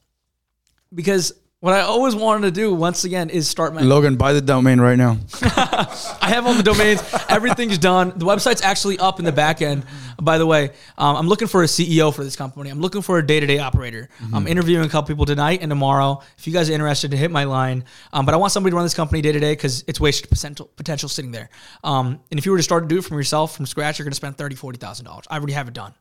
because 0.92 1.32
what 1.64 1.72
I 1.72 1.80
always 1.80 2.14
wanted 2.14 2.42
to 2.42 2.50
do 2.50 2.74
once 2.74 3.04
again 3.04 3.30
is 3.30 3.48
start 3.48 3.72
my 3.72 3.80
Logan, 3.80 4.16
buy 4.16 4.34
the 4.34 4.42
domain 4.42 4.78
right 4.82 4.98
now. 4.98 5.16
I 5.40 6.26
have 6.28 6.46
all 6.46 6.52
the 6.52 6.62
domains. 6.62 7.02
Everything's 7.30 7.78
done. 7.78 8.12
The 8.16 8.26
website's 8.26 8.60
actually 8.60 8.98
up 8.98 9.18
in 9.18 9.24
the 9.24 9.32
back 9.32 9.62
end. 9.62 9.86
By 10.20 10.36
the 10.36 10.44
way, 10.44 10.72
um, 10.98 11.16
I'm 11.16 11.26
looking 11.26 11.48
for 11.48 11.62
a 11.62 11.66
CEO 11.66 12.14
for 12.14 12.22
this 12.22 12.36
company. 12.36 12.68
I'm 12.68 12.80
looking 12.80 13.00
for 13.00 13.16
a 13.18 13.26
day 13.26 13.40
to 13.40 13.46
day 13.46 13.60
operator. 13.60 14.10
I'm 14.34 14.46
interviewing 14.46 14.84
a 14.84 14.90
couple 14.90 15.08
people 15.08 15.24
tonight 15.24 15.60
and 15.62 15.70
tomorrow. 15.70 16.20
If 16.36 16.46
you 16.46 16.52
guys 16.52 16.68
are 16.68 16.74
interested, 16.74 17.12
to 17.12 17.16
hit 17.16 17.30
my 17.30 17.44
line. 17.44 17.84
Um, 18.12 18.26
but 18.26 18.34
I 18.34 18.36
want 18.36 18.52
somebody 18.52 18.72
to 18.72 18.76
run 18.76 18.84
this 18.84 18.92
company 18.92 19.22
day 19.22 19.32
to 19.32 19.40
day 19.40 19.52
because 19.52 19.84
it's 19.86 19.98
wasted 19.98 20.28
potential, 20.28 20.70
potential 20.76 21.08
sitting 21.08 21.30
there. 21.30 21.48
Um, 21.82 22.20
and 22.30 22.38
if 22.38 22.44
you 22.44 22.52
were 22.52 22.58
to 22.58 22.62
start 22.62 22.84
to 22.84 22.88
do 22.88 22.98
it 22.98 23.04
from 23.06 23.16
yourself 23.16 23.56
from 23.56 23.64
scratch, 23.64 23.98
you're 23.98 24.04
going 24.04 24.12
to 24.12 24.16
spend 24.16 24.36
thirty, 24.36 24.54
forty 24.54 24.76
thousand 24.76 25.06
dollars. 25.06 25.24
I 25.30 25.38
already 25.38 25.54
have 25.54 25.68
it 25.68 25.72
done. 25.72 25.94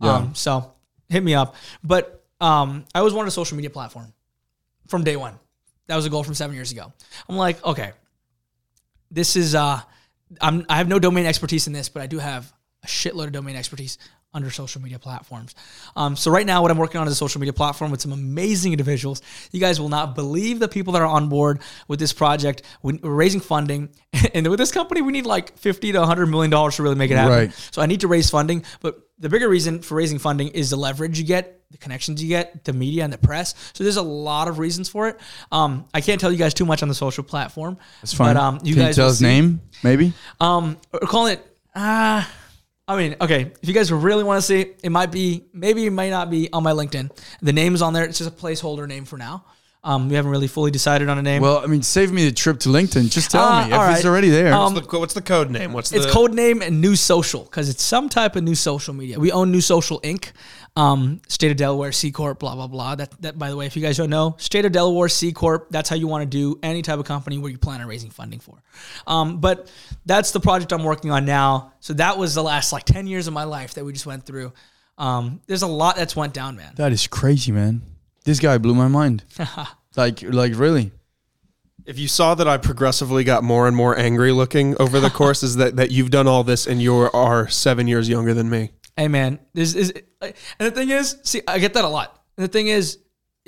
Um, 0.00 0.34
so 0.34 0.72
hit 1.08 1.22
me 1.22 1.34
up. 1.34 1.54
But 1.84 2.24
um, 2.40 2.84
I 2.92 2.98
always 2.98 3.14
wanted 3.14 3.28
a 3.28 3.30
social 3.30 3.56
media 3.56 3.70
platform 3.70 4.12
from 4.88 5.04
day 5.04 5.16
one. 5.16 5.38
That 5.86 5.96
was 5.96 6.06
a 6.06 6.10
goal 6.10 6.24
from 6.24 6.34
seven 6.34 6.54
years 6.56 6.72
ago. 6.72 6.92
I'm 7.28 7.36
like, 7.36 7.64
okay, 7.64 7.92
this 9.10 9.36
is 9.36 9.54
uh 9.54 9.80
I'm 10.40 10.64
I 10.68 10.76
have 10.78 10.88
no 10.88 10.98
domain 10.98 11.26
expertise 11.26 11.66
in 11.66 11.72
this, 11.72 11.88
but 11.88 12.02
I 12.02 12.06
do 12.06 12.18
have 12.18 12.52
a 12.82 12.86
shitload 12.86 13.26
of 13.26 13.32
domain 13.32 13.56
expertise 13.56 13.98
under 14.32 14.50
social 14.50 14.82
media 14.82 14.98
platforms. 14.98 15.54
Um, 15.94 16.16
so 16.16 16.28
right 16.28 16.44
now, 16.44 16.60
what 16.60 16.72
I'm 16.72 16.76
working 16.76 17.00
on 17.00 17.06
is 17.06 17.12
a 17.12 17.16
social 17.16 17.40
media 17.40 17.52
platform 17.52 17.92
with 17.92 18.00
some 18.00 18.10
amazing 18.10 18.72
individuals. 18.72 19.22
You 19.52 19.60
guys 19.60 19.78
will 19.78 19.88
not 19.88 20.16
believe 20.16 20.58
the 20.58 20.66
people 20.66 20.92
that 20.94 21.02
are 21.02 21.06
on 21.06 21.28
board 21.28 21.60
with 21.86 22.00
this 22.00 22.12
project. 22.12 22.62
We- 22.82 22.94
We're 23.00 23.14
raising 23.14 23.40
funding, 23.40 23.90
and 24.34 24.48
with 24.48 24.58
this 24.58 24.72
company, 24.72 25.02
we 25.02 25.12
need 25.12 25.24
like 25.24 25.56
50 25.58 25.92
to 25.92 25.98
100 26.00 26.26
million 26.26 26.50
dollars 26.50 26.76
to 26.76 26.82
really 26.82 26.96
make 26.96 27.12
it 27.12 27.16
happen. 27.16 27.32
Right. 27.32 27.52
So 27.70 27.80
I 27.80 27.86
need 27.86 28.00
to 28.00 28.08
raise 28.08 28.28
funding, 28.28 28.64
but 28.80 29.03
the 29.18 29.28
bigger 29.28 29.48
reason 29.48 29.80
for 29.80 29.94
raising 29.94 30.18
funding 30.18 30.48
is 30.48 30.70
the 30.70 30.76
leverage 30.76 31.18
you 31.18 31.24
get, 31.24 31.60
the 31.70 31.78
connections 31.78 32.22
you 32.22 32.28
get, 32.28 32.64
the 32.64 32.72
media 32.72 33.04
and 33.04 33.12
the 33.12 33.18
press. 33.18 33.54
So 33.72 33.84
there's 33.84 33.96
a 33.96 34.02
lot 34.02 34.48
of 34.48 34.58
reasons 34.58 34.88
for 34.88 35.08
it. 35.08 35.20
Um, 35.52 35.86
I 35.94 36.00
can't 36.00 36.20
tell 36.20 36.32
you 36.32 36.38
guys 36.38 36.54
too 36.54 36.64
much 36.64 36.82
on 36.82 36.88
the 36.88 36.94
social 36.94 37.24
platform. 37.24 37.78
That's 38.00 38.12
fine. 38.12 38.34
But, 38.34 38.40
um, 38.42 38.58
you 38.64 38.74
Can 38.74 38.84
guys 38.84 38.96
you 38.96 39.02
tell 39.02 39.08
his 39.08 39.18
see. 39.18 39.24
name? 39.24 39.60
Maybe. 39.82 40.12
Um, 40.40 40.76
we're 40.92 41.00
calling 41.00 41.34
it. 41.34 41.56
Uh, 41.74 42.24
I 42.86 42.96
mean, 42.96 43.16
okay. 43.20 43.52
If 43.62 43.68
you 43.68 43.74
guys 43.74 43.90
really 43.92 44.24
want 44.24 44.38
to 44.38 44.46
see, 44.46 44.60
it, 44.60 44.80
it 44.84 44.90
might 44.90 45.10
be, 45.10 45.44
maybe 45.52 45.86
it 45.86 45.90
might 45.90 46.10
not 46.10 46.30
be 46.30 46.52
on 46.52 46.62
my 46.62 46.72
LinkedIn. 46.72 47.10
The 47.40 47.52
name 47.52 47.74
is 47.74 47.82
on 47.82 47.92
there. 47.92 48.04
It's 48.04 48.18
just 48.18 48.30
a 48.30 48.32
placeholder 48.32 48.86
name 48.86 49.04
for 49.04 49.16
now. 49.16 49.44
Um, 49.86 50.08
we 50.08 50.14
haven't 50.14 50.30
really 50.30 50.46
fully 50.48 50.70
decided 50.70 51.10
on 51.10 51.18
a 51.18 51.22
name. 51.22 51.42
Well, 51.42 51.58
I 51.58 51.66
mean, 51.66 51.82
save 51.82 52.10
me 52.10 52.24
the 52.24 52.32
trip 52.32 52.58
to 52.60 52.70
LinkedIn. 52.70 53.10
Just 53.10 53.30
tell 53.30 53.44
Uh, 53.44 53.66
me 53.66 53.72
if 53.72 53.78
all 53.78 53.86
it's 53.90 53.96
right. 54.02 54.04
already 54.10 54.30
there. 54.30 54.52
Um, 54.54 54.72
What's 54.74 54.86
the, 54.88 54.98
what's 54.98 55.14
the 55.14 55.20
code 55.20 55.50
name? 55.50 55.74
What's 55.74 55.92
it's 55.92 56.06
the 56.06 56.10
code 56.10 56.32
name 56.32 56.62
and 56.62 56.80
New 56.80 56.96
Social 56.96 57.42
because 57.44 57.68
it's 57.68 57.82
some 57.82 58.08
type 58.08 58.34
of 58.34 58.42
new 58.44 58.54
social 58.54 58.94
media. 58.94 59.18
We 59.20 59.30
own 59.30 59.52
New 59.52 59.60
Social 59.60 60.00
Inc. 60.00 60.32
Um, 60.76 61.20
State 61.28 61.52
of 61.52 61.56
Delaware 61.56 61.92
C 61.92 62.10
Corp. 62.10 62.40
Blah 62.40 62.54
blah 62.56 62.66
blah. 62.66 62.94
That 62.96 63.10
that 63.22 63.38
by 63.38 63.48
the 63.50 63.56
way, 63.56 63.66
if 63.66 63.76
you 63.76 63.82
guys 63.82 63.96
don't 63.98 64.10
know, 64.10 64.34
State 64.38 64.64
of 64.64 64.72
Delaware 64.72 65.08
C 65.08 65.30
Corp. 65.32 65.68
That's 65.70 65.88
how 65.88 65.94
you 65.96 66.08
want 66.08 66.22
to 66.22 66.26
do 66.26 66.58
any 66.64 66.80
type 66.82 66.98
of 66.98 67.04
company 67.04 67.38
where 67.38 67.50
you 67.50 67.58
plan 67.58 67.80
on 67.80 67.86
raising 67.86 68.10
funding 68.10 68.40
for. 68.40 68.60
Um, 69.06 69.38
but 69.38 69.70
that's 70.06 70.32
the 70.32 70.40
project 70.40 70.72
I'm 70.72 70.82
working 70.82 71.10
on 71.12 71.26
now. 71.26 71.74
So 71.80 71.92
that 71.94 72.18
was 72.18 72.34
the 72.34 72.42
last 72.42 72.72
like 72.72 72.84
ten 72.84 73.06
years 73.06 73.26
of 73.28 73.34
my 73.34 73.44
life 73.44 73.74
that 73.74 73.84
we 73.84 73.92
just 73.92 74.06
went 74.06 74.24
through. 74.26 74.52
Um, 74.98 75.40
there's 75.46 75.62
a 75.62 75.66
lot 75.68 75.94
that's 75.96 76.16
went 76.16 76.32
down, 76.34 76.56
man. 76.56 76.72
that 76.76 76.90
is 76.92 77.06
crazy, 77.06 77.52
man. 77.52 77.82
This 78.24 78.40
guy 78.40 78.58
blew 78.58 78.74
my 78.74 78.88
mind. 78.88 79.24
like, 79.96 80.22
like 80.22 80.52
really. 80.56 80.92
if 81.86 81.98
you 81.98 82.08
saw 82.08 82.34
that 82.34 82.48
I 82.48 82.56
progressively 82.56 83.22
got 83.24 83.44
more 83.44 83.66
and 83.68 83.76
more 83.76 83.98
angry 83.98 84.32
looking 84.32 84.76
over 84.80 84.98
the 85.00 85.10
course, 85.20 85.42
is 85.42 85.56
that 85.56 85.76
that 85.76 85.90
you've 85.90 86.10
done 86.10 86.26
all 86.26 86.42
this 86.44 86.66
and 86.66 86.80
you 86.82 86.94
are 86.94 87.48
seven 87.48 87.86
years 87.86 88.08
younger 88.08 88.34
than 88.34 88.48
me. 88.50 88.70
Hey 88.96 89.08
man, 89.08 89.38
this 89.52 89.74
is 89.74 89.92
and 90.22 90.32
the 90.58 90.70
thing 90.70 90.88
is, 90.90 91.18
see, 91.24 91.42
I 91.48 91.58
get 91.58 91.74
that 91.74 91.84
a 91.84 91.88
lot. 91.88 92.18
And 92.36 92.44
the 92.44 92.48
thing 92.48 92.68
is, 92.68 92.98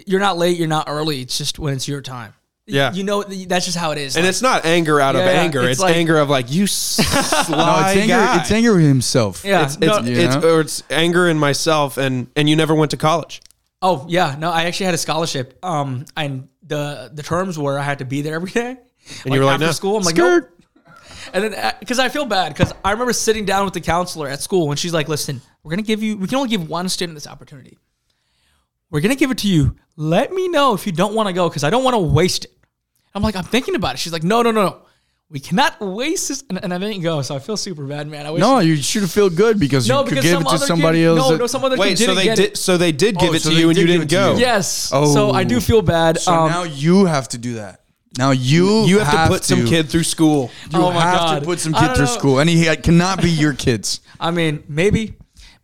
you're 0.06 0.20
not 0.20 0.36
late, 0.36 0.58
you're 0.58 0.68
not 0.68 0.88
early. 0.88 1.22
It's 1.22 1.38
just 1.38 1.58
when 1.58 1.72
it's 1.74 1.88
your 1.88 2.02
time. 2.02 2.34
Yeah. 2.68 2.92
you 2.92 3.04
know 3.04 3.22
that's 3.22 3.64
just 3.64 3.78
how 3.78 3.92
it 3.92 3.98
is. 3.98 4.16
And 4.16 4.24
Like, 4.24 4.30
it's 4.30 4.42
not 4.42 4.64
anger 4.66 5.00
out 5.00 5.14
of 5.14 5.20
Yeah, 5.22 5.28
anger; 5.30 5.60
it's 5.62 5.70
it's, 5.74 5.80
like- 5.80 5.94
anger 5.94 6.18
of 6.18 6.28
like 6.28 6.50
you 6.50 6.66
sly 6.66 7.04
No, 7.48 7.76
it's 7.86 7.96
anger. 7.96 8.08
guy. 8.08 8.40
It's 8.40 8.50
anger 8.50 8.74
with 8.74 8.84
himself. 8.84 9.44
yeah, 9.44 9.64
It's, 9.64 9.78
no, 9.78 9.98
it's, 9.98 10.08
You 10.08 10.16
it's, 10.16 10.36
or 10.44 10.60
it's 10.62 10.82
anger 10.90 11.28
in 11.28 11.38
myself, 11.38 11.96
and 11.96 12.26
and 12.34 12.48
you 12.48 12.56
never 12.56 12.74
went 12.74 12.90
to 12.90 12.96
college. 12.96 13.40
Oh 13.86 14.06
yeah, 14.08 14.36
no, 14.38 14.50
I 14.50 14.64
actually 14.64 14.86
had 14.86 14.94
a 14.94 14.98
scholarship. 14.98 15.58
Um, 15.64 16.04
and 16.16 16.48
the 16.62 17.10
the 17.12 17.22
terms 17.22 17.58
were 17.58 17.78
I 17.78 17.82
had 17.82 18.00
to 18.00 18.04
be 18.04 18.22
there 18.22 18.34
every 18.34 18.50
day. 18.62 18.76
And 19.24 19.34
you 19.34 19.40
were 19.40 19.46
like, 19.46 19.54
after 19.54 19.66
no. 19.66 19.72
school, 19.72 19.96
I'm 19.96 20.02
like, 20.02 20.16
Skirt. 20.16 20.50
nope. 20.50 20.52
And 21.32 21.44
then 21.44 21.74
because 21.80 21.98
I 21.98 22.08
feel 22.08 22.26
bad 22.26 22.52
because 22.52 22.72
I 22.84 22.92
remember 22.92 23.12
sitting 23.12 23.44
down 23.44 23.64
with 23.64 23.74
the 23.74 23.80
counselor 23.80 24.28
at 24.28 24.42
school 24.42 24.70
and 24.70 24.78
she's 24.78 24.92
like, 24.92 25.08
listen, 25.08 25.40
we're 25.62 25.70
gonna 25.70 25.82
give 25.82 26.02
you, 26.02 26.16
we 26.16 26.26
can 26.26 26.36
only 26.36 26.48
give 26.48 26.68
one 26.68 26.88
student 26.88 27.16
this 27.16 27.26
opportunity. 27.26 27.78
We're 28.90 29.00
gonna 29.00 29.16
give 29.16 29.30
it 29.30 29.38
to 29.38 29.48
you. 29.48 29.76
Let 29.96 30.32
me 30.32 30.48
know 30.48 30.74
if 30.74 30.86
you 30.86 30.92
don't 30.92 31.14
want 31.14 31.28
to 31.28 31.32
go 31.32 31.48
because 31.48 31.64
I 31.64 31.70
don't 31.70 31.84
want 31.84 31.94
to 31.94 31.98
waste 31.98 32.44
it. 32.44 32.52
I'm 33.14 33.22
like, 33.22 33.34
I'm 33.34 33.44
thinking 33.44 33.74
about 33.74 33.94
it. 33.94 33.98
She's 33.98 34.12
like, 34.12 34.22
no, 34.22 34.42
no, 34.42 34.50
no, 34.50 34.62
no. 34.62 34.85
We 35.28 35.40
cannot 35.40 35.80
waste 35.80 36.28
this. 36.28 36.44
And, 36.48 36.62
and 36.62 36.72
I 36.72 36.78
didn't 36.78 37.02
go, 37.02 37.20
so 37.22 37.34
I 37.34 37.40
feel 37.40 37.56
super 37.56 37.84
bad, 37.84 38.06
man. 38.06 38.26
I 38.26 38.30
wish. 38.30 38.40
No, 38.40 38.60
you 38.60 38.76
should 38.76 39.10
feel 39.10 39.28
good 39.28 39.58
because 39.58 39.88
no, 39.88 40.04
you 40.04 40.08
could 40.10 40.22
give 40.22 40.40
it 40.40 40.46
to 40.48 40.58
somebody 40.58 40.98
kid, 40.98 41.06
else. 41.06 41.18
No, 41.18 41.30
that- 41.32 41.38
no, 41.38 41.46
some 41.48 41.64
other 41.64 41.76
Wait, 41.76 41.90
kid 41.90 41.98
so 41.98 42.04
didn't 42.06 42.16
they 42.18 42.24
get 42.24 42.36
did? 42.36 42.44
it. 42.52 42.56
So 42.58 42.76
they 42.76 42.92
did 42.92 43.18
give 43.18 43.30
Oh, 43.30 43.34
it 43.34 43.42
so 43.42 43.48
to 43.50 43.54
they 43.54 43.60
you, 43.62 43.68
and 43.68 43.76
you 43.78 43.86
did 43.86 43.92
give 44.00 44.08
didn't 44.08 44.10
go. 44.12 44.34
you. 44.34 44.40
Yes. 44.40 44.70
So 44.70 45.32
I 45.32 45.42
do 45.42 45.56
Oh. 45.56 45.60
feel 45.60 45.82
bad. 45.82 46.18
So 46.20 46.32
um, 46.32 46.48
now 46.50 46.62
you 46.62 47.06
have 47.06 47.28
to 47.30 47.38
do 47.38 47.54
that. 47.54 47.80
Now 48.16 48.30
you 48.30 48.84
You 48.86 49.00
have, 49.00 49.28
to 49.28 49.34
put 49.34 49.44
some 49.44 49.66
kid 49.66 49.90
through 49.90 50.04
school. 50.04 50.50
You 50.72 50.78
Oh 50.78 50.92
my 50.92 51.00
have 51.02 51.18
God. 51.18 51.40
to 51.40 51.44
put 51.44 51.58
some 51.58 51.74
kid 51.74 51.94
through 51.96 52.04
know. 52.06 52.10
school, 52.18 52.38
and 52.38 52.48
he 52.48 52.64
cannot 52.76 53.20
be 53.20 53.30
your 53.30 53.52
kids. 53.52 54.00
I 54.20 54.30
mean, 54.30 54.62
maybe, 54.68 55.14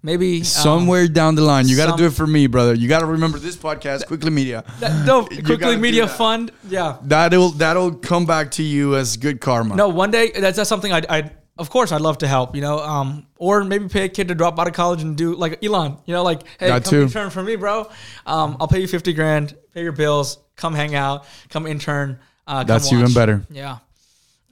maybe 0.03 0.39
um, 0.39 0.45
Somewhere 0.45 1.09
down 1.09 1.35
the 1.35 1.43
line, 1.43 1.69
you 1.69 1.77
got 1.77 1.91
to 1.91 1.97
do 1.97 2.07
it 2.07 2.13
for 2.13 2.27
me, 2.27 2.47
brother. 2.47 2.75
You 2.75 2.89
got 2.89 3.01
to 3.01 3.07
remember 3.07 3.39
this 3.39 3.57
podcast, 3.57 4.07
Quickly 4.07 4.31
Media. 4.31 4.65
That, 4.81 5.07
no, 5.07 5.29
You 5.31 5.43
quickly 5.43 5.77
media 5.77 6.07
fund. 6.09 6.51
Yeah. 6.69 6.97
That'll 7.03 7.51
that'll 7.51 7.95
come 7.95 8.27
back 8.27 8.51
to 8.53 8.63
you 8.63 8.97
as 8.97 9.17
good 9.17 9.41
karma. 9.41 9.77
No, 9.77 9.89
one 9.89 10.11
day 10.11 10.31
that's, 10.33 10.57
that's 10.57 10.69
something 10.69 10.93
I'd, 10.93 11.07
I'd, 11.07 11.33
of 11.59 11.69
course, 11.71 11.93
I'd 11.93 12.01
love 12.01 12.19
to 12.19 12.27
help, 12.29 12.55
you 12.57 12.63
know, 12.63 12.79
um, 12.79 13.27
or 13.37 13.63
maybe 13.63 13.87
pay 13.89 14.05
a 14.05 14.09
kid 14.09 14.29
to 14.29 14.35
drop 14.35 14.59
out 14.59 14.67
of 14.67 14.73
college 14.75 15.03
and 15.03 15.17
do 15.17 15.35
like 15.35 15.63
Elon, 15.65 15.99
you 16.07 16.15
know, 16.15 16.23
like, 16.23 16.43
hey, 16.59 16.69
That 16.69 16.85
come 16.85 16.91
too. 16.91 17.03
intern 17.03 17.31
for 17.31 17.43
me, 17.43 17.57
bro. 17.57 17.91
Um, 18.27 18.57
I'll 18.59 18.69
pay 18.69 18.81
you 18.81 18.89
50 18.89 19.13
grand, 19.13 19.55
pay 19.75 19.83
your 19.83 19.93
bills, 19.93 20.39
come 20.57 20.75
hang 20.75 20.95
out, 20.95 21.27
come 21.51 21.67
intern. 21.67 22.19
Uh, 22.47 22.59
come 22.61 22.67
That's 22.67 22.91
even 22.93 23.05
watch. 23.05 23.15
better. 23.15 23.47
Yeah. 23.51 23.79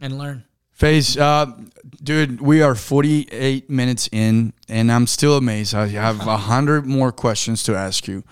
And 0.01 0.16
learn. 0.18 0.44
Faze, 0.81 1.18
uh, 1.18 1.45
dude, 2.03 2.41
we 2.41 2.62
are 2.62 2.74
48 2.74 3.68
minutes 3.68 4.09
in, 4.12 4.55
and 4.66 4.91
I'm 4.91 5.07
still 5.07 5.37
amazed. 5.37 5.74
I 5.74 5.89
have 5.89 6.26
a 6.26 6.39
hundred 6.39 6.87
more 6.87 7.12
questions 7.12 7.62
to 7.64 7.76
ask 7.76 8.09
you. 8.09 8.24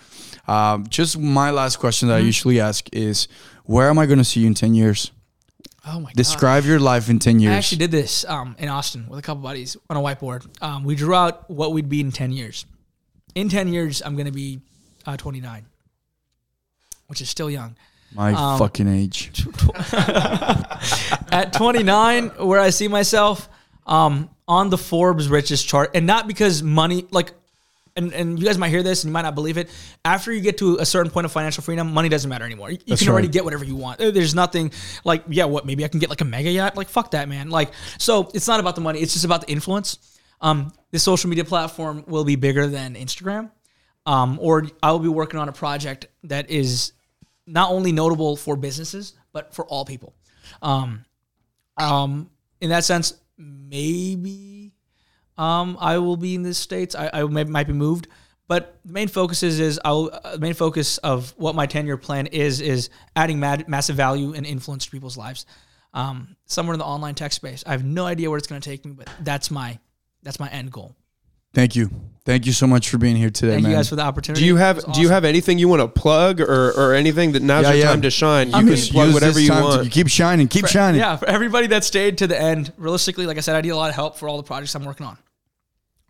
Um, 0.47 0.87
just 0.87 1.19
my 1.19 1.51
last 1.51 1.75
question 1.75 2.07
that 2.07 2.15
I 2.15 2.19
usually 2.21 2.59
ask 2.59 2.89
is, 2.91 3.27
where 3.65 3.87
am 3.87 3.99
I 3.99 4.07
going 4.07 4.17
to 4.17 4.23
see 4.23 4.39
you 4.39 4.47
in 4.47 4.55
10 4.55 4.73
years? 4.73 5.11
Oh 5.85 5.99
my 5.99 6.05
God. 6.05 6.15
Describe 6.15 6.65
your 6.65 6.79
life 6.79 7.07
in 7.07 7.19
10 7.19 7.39
years. 7.39 7.53
I 7.53 7.57
actually 7.57 7.77
did 7.77 7.91
this 7.91 8.25
um, 8.25 8.55
in 8.57 8.67
Austin 8.67 9.07
with 9.07 9.19
a 9.19 9.21
couple 9.21 9.43
buddies 9.43 9.77
on 9.87 9.95
a 9.97 9.99
whiteboard. 9.99 10.47
Um, 10.59 10.83
we 10.85 10.95
drew 10.95 11.13
out 11.13 11.47
what 11.51 11.71
we'd 11.71 11.87
be 11.87 12.01
in 12.01 12.11
10 12.11 12.31
years. 12.31 12.65
In 13.35 13.49
10 13.49 13.67
years, 13.67 14.01
I'm 14.01 14.15
going 14.15 14.25
to 14.25 14.31
be 14.31 14.59
uh, 15.05 15.17
29, 15.17 15.67
which 17.05 17.21
is 17.21 17.29
still 17.29 17.51
young. 17.51 17.75
my 18.11 18.33
um, 18.33 18.57
fucking 18.57 18.87
age. 18.87 19.31
At 21.31 21.53
29, 21.53 22.29
where 22.39 22.59
I 22.59 22.69
see 22.69 22.87
myself 22.87 23.49
um, 23.85 24.29
on 24.47 24.69
the 24.69 24.77
Forbes 24.77 25.29
richest 25.29 25.67
chart, 25.67 25.91
and 25.93 26.05
not 26.05 26.27
because 26.27 26.63
money, 26.63 27.05
like, 27.11 27.33
and, 27.95 28.13
and 28.13 28.39
you 28.39 28.45
guys 28.45 28.57
might 28.57 28.69
hear 28.69 28.83
this 28.83 29.03
and 29.03 29.09
you 29.09 29.13
might 29.13 29.23
not 29.23 29.35
believe 29.35 29.57
it. 29.57 29.69
After 30.05 30.31
you 30.31 30.41
get 30.41 30.59
to 30.59 30.77
a 30.77 30.85
certain 30.85 31.11
point 31.11 31.25
of 31.25 31.31
financial 31.31 31.63
freedom, 31.63 31.93
money 31.93 32.07
doesn't 32.07 32.29
matter 32.29 32.45
anymore. 32.45 32.71
You, 32.71 32.77
you 32.85 32.95
can 32.95 33.09
already 33.09 33.27
get 33.27 33.43
whatever 33.43 33.65
you 33.65 33.75
want. 33.75 33.99
There's 33.99 34.33
nothing 34.33 34.71
like, 35.03 35.23
yeah, 35.27 35.45
what, 35.45 35.65
maybe 35.65 35.83
I 35.83 35.87
can 35.89 35.99
get 35.99 36.09
like 36.09 36.21
a 36.21 36.25
mega 36.25 36.49
yacht? 36.49 36.77
Like, 36.77 36.87
fuck 36.87 37.11
that, 37.11 37.27
man. 37.27 37.49
Like, 37.49 37.71
so 37.97 38.29
it's 38.33 38.47
not 38.47 38.59
about 38.59 38.75
the 38.75 38.81
money, 38.81 38.99
it's 38.99 39.13
just 39.13 39.25
about 39.25 39.41
the 39.41 39.51
influence. 39.51 40.17
Um, 40.41 40.71
this 40.91 41.03
social 41.03 41.29
media 41.29 41.43
platform 41.43 42.05
will 42.07 42.23
be 42.23 42.35
bigger 42.37 42.67
than 42.67 42.95
Instagram. 42.95 43.51
Um, 44.05 44.39
or 44.41 44.67
I 44.81 44.91
will 44.91 44.99
be 44.99 45.09
working 45.09 45.39
on 45.39 45.49
a 45.49 45.51
project 45.51 46.07
that 46.23 46.49
is 46.49 46.93
not 47.45 47.71
only 47.71 47.91
notable 47.91 48.35
for 48.35 48.55
businesses, 48.55 49.13
but 49.33 49.53
for 49.53 49.65
all 49.65 49.83
people. 49.83 50.13
Um, 50.61 51.05
um, 51.79 52.29
in 52.61 52.69
that 52.69 52.83
sense, 52.83 53.13
maybe 53.37 54.73
um, 55.37 55.77
I 55.79 55.97
will 55.97 56.17
be 56.17 56.35
in 56.35 56.43
the 56.43 56.53
states. 56.53 56.95
I, 56.95 57.09
I 57.13 57.23
may, 57.23 57.45
might 57.45 57.67
be 57.67 57.73
moved, 57.73 58.07
But 58.47 58.79
the 58.83 58.91
main 58.93 59.07
focus 59.07 59.41
is, 59.43 59.59
is 59.59 59.79
I'll, 59.85 60.09
uh, 60.11 60.33
the 60.33 60.39
main 60.39 60.53
focus 60.53 60.97
of 60.97 61.33
what 61.37 61.55
my 61.55 61.65
10 61.65 61.85
year 61.85 61.97
plan 61.97 62.27
is, 62.27 62.59
is 62.59 62.89
adding 63.15 63.39
mad, 63.39 63.69
massive 63.69 63.95
value 63.95 64.33
and 64.33 64.45
influence 64.45 64.85
to 64.85 64.91
people's 64.91 65.17
lives. 65.17 65.45
Um, 65.93 66.35
somewhere 66.45 66.73
in 66.73 66.79
the 66.79 66.85
online 66.85 67.15
tech 67.15 67.31
space. 67.31 67.63
I 67.65 67.71
have 67.71 67.83
no 67.83 68.05
idea 68.05 68.29
where 68.29 68.37
it's 68.37 68.47
going 68.47 68.61
to 68.61 68.69
take 68.69 68.85
me, 68.85 68.91
but 68.91 69.09
that's 69.21 69.49
my, 69.49 69.79
that's 70.21 70.39
my 70.39 70.49
end 70.49 70.71
goal. 70.71 70.95
Thank 71.53 71.75
you. 71.75 71.89
Thank 72.29 72.45
you 72.45 72.53
so 72.53 72.67
much 72.67 72.89
for 72.89 72.99
being 72.99 73.15
here 73.15 73.31
today, 73.31 73.53
Thank 73.53 73.63
man. 73.63 73.71
you 73.71 73.77
guys 73.79 73.89
for 73.89 73.95
the 73.95 74.03
opportunity. 74.03 74.41
Do 74.41 74.45
you 74.45 74.57
have 74.57 74.75
was 74.75 74.85
Do 74.95 75.01
you 75.01 75.09
have 75.09 75.25
anything 75.25 75.57
you 75.57 75.67
want 75.67 75.81
to 75.81 75.87
plug 75.87 76.39
or, 76.39 76.69
or 76.73 76.93
anything 76.93 77.31
that 77.31 77.41
now's 77.41 77.63
Yeah, 77.63 77.69
your 77.71 77.77
yeah. 77.79 77.89
time 77.89 78.03
to 78.03 78.11
shine? 78.11 78.49
You 78.49 78.53
I 78.53 78.59
can 78.59 78.69
mean- 78.69 78.85
plug 78.91 79.13
whatever 79.15 79.39
you 79.39 79.47
time 79.47 79.63
to- 79.63 79.67
want. 79.67 79.83
you 79.85 79.89
keep 79.89 80.09
shining. 80.09 80.47
Keep 80.47 80.67
shining. 80.67 80.99
Yeah, 81.01 81.15
for 81.15 81.27
everybody 81.27 81.65
that 81.73 81.83
stayed 81.83 82.19
to 82.19 82.27
the 82.27 82.39
end, 82.39 82.71
realistically, 82.77 83.25
like 83.25 83.37
I 83.37 83.39
said, 83.39 83.55
I 83.55 83.61
need 83.61 83.69
a 83.69 83.75
lot 83.75 83.89
of 83.89 83.95
help 83.95 84.15
for 84.19 84.29
all 84.29 84.37
the 84.37 84.43
projects 84.43 84.75
I'm 84.75 84.85
working 84.85 85.07
on. 85.07 85.17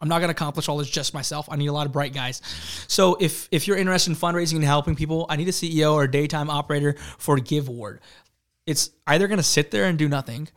I'm 0.01 0.09
not 0.09 0.20
going 0.20 0.28
to 0.28 0.32
accomplish 0.34 0.67
all 0.67 0.76
this 0.76 0.89
just 0.89 1.13
myself. 1.13 1.47
I 1.49 1.55
need 1.55 1.67
a 1.67 1.72
lot 1.74 1.86
of 1.86 1.93
bright 1.93 2.13
guys. 2.13 2.41
So 2.89 3.15
if 3.22 3.47
if 3.49 3.65
you're 3.65 3.78
interested 3.78 4.09
in 4.11 4.17
fundraising 4.17 4.55
and 4.55 4.65
helping 4.65 4.97
people, 4.97 5.26
I 5.30 5.38
need 5.38 5.47
a 5.47 5.53
CEO 5.53 5.93
or 5.93 6.03
a 6.03 6.11
daytime 6.11 6.49
operator 6.49 6.97
for 7.17 7.38
Give 7.38 7.70
Award. 7.70 8.01
It's 8.65 8.89
either 9.07 9.30
going 9.30 9.38
to 9.39 9.43
sit 9.43 9.72
there 9.72 9.86
and 9.86 9.97
do 9.97 10.09
nothing, 10.09 10.49